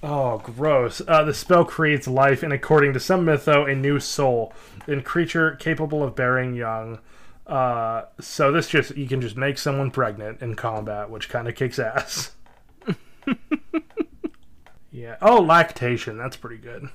Oh, 0.03 0.37
gross. 0.37 1.01
Uh, 1.07 1.23
the 1.23 1.33
spell 1.33 1.65
creates 1.65 2.07
life 2.07 2.43
and, 2.43 2.53
according 2.53 2.93
to 2.93 2.99
some 2.99 3.25
mytho, 3.25 3.69
a 3.69 3.75
new 3.75 3.99
soul. 3.99 4.53
A 4.87 5.01
creature 5.01 5.55
capable 5.55 6.03
of 6.03 6.15
bearing 6.15 6.53
young. 6.53 6.99
Uh, 7.47 8.03
so 8.19 8.51
this 8.51 8.69
just, 8.69 8.95
you 8.95 9.07
can 9.07 9.21
just 9.21 9.37
make 9.37 9.57
someone 9.57 9.89
pregnant 9.89 10.41
in 10.41 10.55
combat, 10.55 11.09
which 11.09 11.29
kind 11.29 11.47
of 11.47 11.55
kicks 11.55 11.79
ass. 11.79 12.31
yeah. 14.97 15.15
Oh, 15.21 15.39
lactation. 15.41 16.17
That's 16.17 16.35
pretty 16.37 16.57
good. 16.57 16.89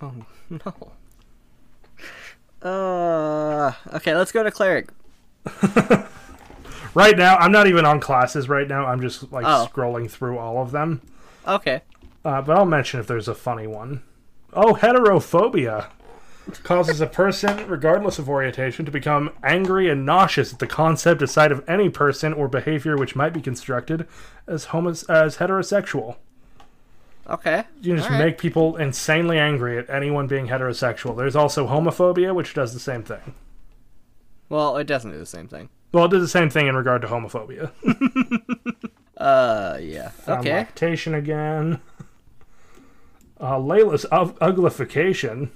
Oh 0.00 0.12
no. 0.50 0.92
Uh, 2.62 3.72
okay, 3.94 4.14
let's 4.16 4.32
go 4.32 4.42
to 4.42 4.50
cleric. 4.50 4.88
Right 6.94 7.16
now, 7.18 7.36
I'm 7.36 7.52
not 7.52 7.66
even 7.68 7.84
on 7.84 8.00
classes 8.00 8.48
right 8.48 8.66
now. 8.66 8.86
I'm 8.86 9.00
just, 9.00 9.30
like, 9.30 9.44
Oh. 9.46 9.68
scrolling 9.70 10.10
through 10.10 10.38
all 10.38 10.60
of 10.60 10.72
them. 10.72 11.00
Okay. 11.46 11.82
Uh, 12.24 12.40
but 12.42 12.56
I'll 12.56 12.64
mention 12.64 12.98
if 12.98 13.06
there's 13.06 13.28
a 13.28 13.34
funny 13.34 13.66
one. 13.68 14.02
Oh, 14.54 14.72
heterophobia 14.74 15.88
causes 16.64 17.00
a 17.00 17.06
person, 17.06 17.68
regardless 17.68 18.18
of 18.18 18.28
orientation, 18.28 18.84
to 18.86 18.90
become 18.90 19.30
angry 19.44 19.88
and 19.90 20.04
nauseous 20.06 20.52
at 20.52 20.58
the 20.58 20.66
concept 20.66 21.22
or 21.22 21.26
sight 21.28 21.52
of 21.52 21.62
any 21.68 21.88
person 21.90 22.32
or 22.32 22.48
behavior 22.48 22.96
which 22.96 23.14
might 23.14 23.34
be 23.34 23.42
constructed 23.42 24.08
as 24.48 24.64
homos- 24.66 25.04
as 25.04 25.36
heterosexual. 25.36 26.16
Okay. 27.28 27.64
You 27.82 27.96
just 27.96 28.08
right. 28.08 28.18
make 28.18 28.38
people 28.38 28.76
insanely 28.76 29.38
angry 29.38 29.76
at 29.78 29.90
anyone 29.90 30.26
being 30.26 30.48
heterosexual. 30.48 31.16
There's 31.16 31.36
also 31.36 31.66
homophobia, 31.66 32.34
which 32.34 32.54
does 32.54 32.72
the 32.72 32.80
same 32.80 33.02
thing. 33.02 33.34
Well, 34.48 34.76
it 34.78 34.84
doesn't 34.84 35.10
do 35.10 35.18
the 35.18 35.26
same 35.26 35.46
thing. 35.46 35.68
Well, 35.92 36.06
it 36.06 36.10
does 36.10 36.22
the 36.22 36.28
same 36.28 36.48
thing 36.48 36.66
in 36.68 36.74
regard 36.76 37.02
to 37.02 37.08
homophobia. 37.08 37.70
Uh, 39.18 39.76
yeah. 39.82 40.10
Found 40.10 40.40
Okay. 40.46 40.52
lactation 40.52 41.12
again. 41.12 41.80
Uh, 43.40 43.56
Layla's 43.56 44.06
ug- 44.12 44.38
uglification. 44.38 45.50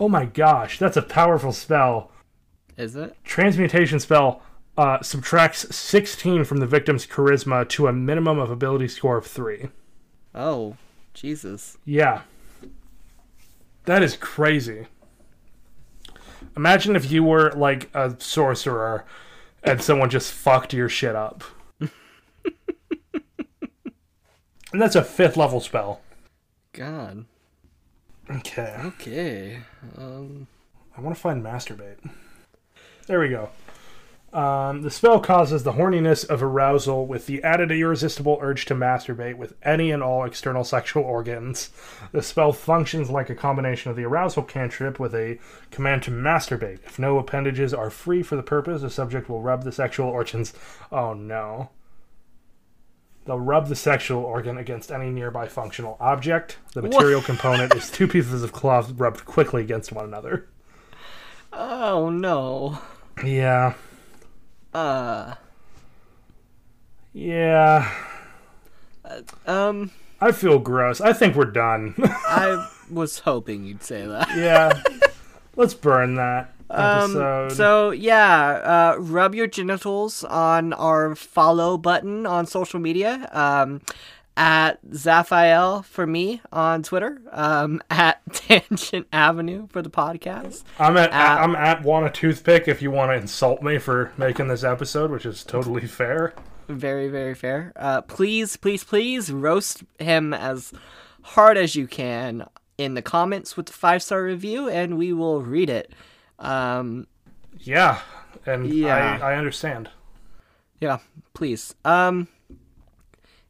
Oh 0.00 0.08
my 0.08 0.24
gosh, 0.24 0.78
that's 0.78 0.96
a 0.96 1.02
powerful 1.02 1.52
spell. 1.52 2.10
Is 2.78 2.96
it? 2.96 3.14
Transmutation 3.24 4.00
spell 4.00 4.40
uh, 4.78 5.02
subtracts 5.02 5.74
16 5.76 6.44
from 6.44 6.58
the 6.60 6.66
victim's 6.66 7.06
charisma 7.06 7.68
to 7.68 7.88
a 7.88 7.92
minimum 7.92 8.38
of 8.38 8.50
ability 8.50 8.88
score 8.88 9.18
of 9.18 9.26
3. 9.26 9.68
Oh, 10.34 10.76
Jesus. 11.18 11.76
Yeah. 11.84 12.22
That 13.84 14.02
is 14.02 14.16
crazy. 14.16 14.86
Imagine 16.56 16.94
if 16.94 17.10
you 17.10 17.24
were 17.24 17.52
like 17.52 17.90
a 17.94 18.14
sorcerer 18.18 19.04
and 19.62 19.82
someone 19.82 20.10
just 20.10 20.32
fucked 20.32 20.72
your 20.72 20.88
shit 20.88 21.16
up. 21.16 21.42
and 21.80 21.90
that's 24.72 24.96
a 24.96 25.02
fifth 25.02 25.36
level 25.36 25.60
spell. 25.60 26.00
God. 26.72 27.24
Okay. 28.30 28.76
Okay. 28.84 29.58
Um. 29.96 30.46
I 30.96 31.00
want 31.00 31.14
to 31.14 31.20
find 31.20 31.44
masturbate. 31.44 31.98
There 33.06 33.20
we 33.20 33.28
go. 33.28 33.50
Um, 34.32 34.82
the 34.82 34.90
spell 34.90 35.20
causes 35.20 35.62
the 35.62 35.72
horniness 35.72 36.22
of 36.28 36.42
arousal 36.42 37.06
with 37.06 37.24
the 37.24 37.42
added 37.42 37.72
irresistible 37.72 38.38
urge 38.42 38.66
to 38.66 38.74
masturbate 38.74 39.38
with 39.38 39.54
any 39.62 39.90
and 39.90 40.02
all 40.02 40.24
external 40.24 40.64
sexual 40.64 41.02
organs. 41.02 41.70
The 42.12 42.22
spell 42.22 42.52
functions 42.52 43.08
like 43.08 43.30
a 43.30 43.34
combination 43.34 43.90
of 43.90 43.96
the 43.96 44.04
arousal 44.04 44.42
cantrip 44.42 45.00
with 45.00 45.14
a 45.14 45.38
command 45.70 46.02
to 46.02 46.10
masturbate. 46.10 46.80
If 46.84 46.98
no 46.98 47.18
appendages 47.18 47.72
are 47.72 47.88
free 47.88 48.22
for 48.22 48.36
the 48.36 48.42
purpose, 48.42 48.82
the 48.82 48.90
subject 48.90 49.30
will 49.30 49.40
rub 49.40 49.64
the 49.64 49.72
sexual 49.72 50.08
organs. 50.08 50.52
Oh 50.90 51.12
no. 51.12 51.70
They'll 53.24 53.38
rub 53.38 53.68
the 53.68 53.76
sexual 53.76 54.22
organ 54.24 54.56
against 54.56 54.90
any 54.90 55.10
nearby 55.10 55.48
functional 55.48 55.98
object. 56.00 56.56
The 56.72 56.80
material 56.80 57.20
component 57.20 57.74
is 57.74 57.90
two 57.90 58.08
pieces 58.08 58.42
of 58.42 58.52
cloth 58.52 58.92
rubbed 58.96 59.26
quickly 59.26 59.62
against 59.62 59.92
one 59.92 60.06
another. 60.06 60.48
Oh 61.52 62.08
no. 62.08 62.78
Yeah. 63.22 63.74
Uh. 64.74 65.34
Yeah. 67.12 67.90
Um. 69.46 69.90
I 70.20 70.32
feel 70.32 70.58
gross. 70.58 71.00
I 71.00 71.12
think 71.12 71.36
we're 71.36 71.44
done. 71.46 71.94
I 71.98 72.68
was 72.90 73.20
hoping 73.20 73.64
you'd 73.64 73.82
say 73.82 74.06
that. 74.06 74.28
yeah. 74.36 74.82
Let's 75.56 75.74
burn 75.74 76.14
that 76.16 76.52
Um, 76.70 77.10
episode. 77.16 77.52
so 77.52 77.90
yeah, 77.90 78.94
uh, 78.94 78.96
rub 79.00 79.34
your 79.34 79.46
genitals 79.46 80.22
on 80.24 80.72
our 80.74 81.14
follow 81.14 81.76
button 81.78 82.26
on 82.26 82.46
social 82.46 82.78
media. 82.80 83.28
Um, 83.32 83.80
at 84.38 84.80
Zaphael 84.90 85.84
for 85.84 86.06
me 86.06 86.40
on 86.52 86.82
Twitter. 86.84 87.20
Um, 87.32 87.82
at 87.90 88.22
Tangent 88.32 89.06
Avenue 89.12 89.66
for 89.68 89.82
the 89.82 89.90
podcast. 89.90 90.62
I'm 90.78 90.96
at 90.96 91.12
uh, 91.12 91.42
I'm 91.42 91.54
at 91.56 91.82
want 91.82 92.06
a 92.06 92.10
toothpick 92.10 92.68
if 92.68 92.80
you 92.80 92.90
want 92.90 93.10
to 93.10 93.16
insult 93.16 93.62
me 93.62 93.78
for 93.78 94.12
making 94.16 94.48
this 94.48 94.62
episode, 94.64 95.10
which 95.10 95.26
is 95.26 95.42
totally 95.44 95.86
fair. 95.86 96.34
Very, 96.68 97.08
very 97.08 97.34
fair. 97.34 97.72
Uh, 97.76 98.02
please, 98.02 98.56
please, 98.56 98.84
please 98.84 99.32
roast 99.32 99.82
him 99.98 100.32
as 100.32 100.72
hard 101.22 101.56
as 101.56 101.74
you 101.74 101.86
can 101.86 102.46
in 102.76 102.94
the 102.94 103.02
comments 103.02 103.56
with 103.56 103.66
the 103.66 103.72
five 103.72 104.02
star 104.02 104.22
review, 104.22 104.68
and 104.68 104.96
we 104.96 105.12
will 105.12 105.42
read 105.42 105.68
it. 105.68 105.92
Um, 106.38 107.06
Yeah. 107.58 108.00
And 108.46 108.72
Yeah. 108.72 109.18
I, 109.20 109.32
I 109.32 109.36
understand. 109.36 109.88
yeah, 110.80 110.98
please. 111.34 111.74
Um, 111.84 112.28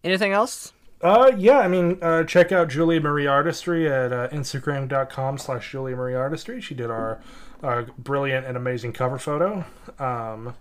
anything 0.02 0.32
else? 0.32 0.72
Uh, 1.00 1.30
yeah, 1.36 1.58
I 1.58 1.68
mean, 1.68 1.98
uh, 2.02 2.24
check 2.24 2.50
out 2.50 2.68
Julia 2.68 3.00
Marie 3.00 3.26
Artistry 3.26 3.88
at 3.88 4.12
uh, 4.12 4.28
Instagram.com 4.30 5.38
slash 5.38 5.70
Julia 5.70 5.94
Marie 5.94 6.14
Artistry. 6.14 6.60
She 6.60 6.74
did 6.74 6.90
our 6.90 7.20
uh, 7.62 7.84
brilliant 7.96 8.46
and 8.46 8.56
amazing 8.56 8.92
cover 8.92 9.18
photo. 9.18 9.64
Um, 9.98 10.54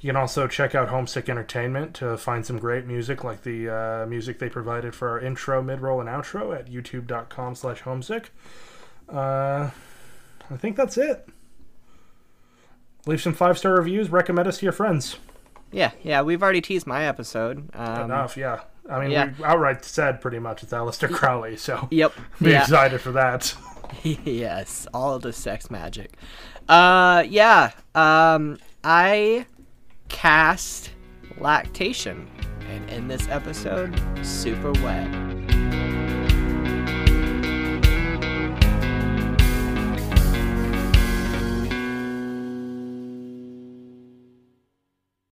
you 0.00 0.08
can 0.08 0.16
also 0.16 0.46
check 0.46 0.74
out 0.74 0.90
Homesick 0.90 1.28
Entertainment 1.28 1.94
to 1.94 2.16
find 2.16 2.44
some 2.44 2.58
great 2.58 2.86
music, 2.86 3.24
like 3.24 3.42
the 3.42 3.68
uh, 3.68 4.06
music 4.06 4.38
they 4.38 4.48
provided 4.48 4.94
for 4.94 5.08
our 5.08 5.20
intro, 5.20 5.62
mid-roll, 5.62 6.00
and 6.00 6.08
outro 6.08 6.56
at 6.56 6.70
youtube.com 6.70 7.54
slash 7.54 7.80
homesick. 7.80 8.30
Uh, 9.08 9.70
I 10.50 10.56
think 10.56 10.76
that's 10.76 10.96
it. 10.98 11.28
Leave 13.06 13.22
some 13.22 13.32
five-star 13.32 13.74
reviews. 13.74 14.10
Recommend 14.10 14.46
us 14.46 14.58
to 14.58 14.66
your 14.66 14.72
friends. 14.72 15.16
Yeah, 15.72 15.92
yeah, 16.02 16.22
we've 16.22 16.42
already 16.42 16.60
teased 16.60 16.86
my 16.86 17.04
episode. 17.06 17.68
Um, 17.74 18.04
Enough, 18.04 18.36
yeah. 18.36 18.60
I 18.88 19.00
mean, 19.00 19.10
yeah. 19.10 19.32
we 19.38 19.44
outright 19.44 19.84
said 19.84 20.20
pretty 20.20 20.38
much 20.38 20.62
it's 20.62 20.72
Aleister 20.72 21.12
Crowley, 21.12 21.56
so 21.56 21.88
Yep. 21.90 22.12
be 22.42 22.50
yeah. 22.50 22.62
excited 22.62 23.00
for 23.00 23.12
that. 23.12 23.54
yes, 24.02 24.86
all 24.94 25.18
the 25.18 25.32
sex 25.32 25.70
magic. 25.70 26.16
Uh, 26.68 27.24
yeah. 27.28 27.72
Um, 27.94 28.58
I 28.84 29.46
cast 30.08 30.90
lactation, 31.38 32.28
and 32.68 32.88
in 32.90 33.08
this 33.08 33.28
episode, 33.28 34.00
super 34.22 34.72
wet. 34.72 35.47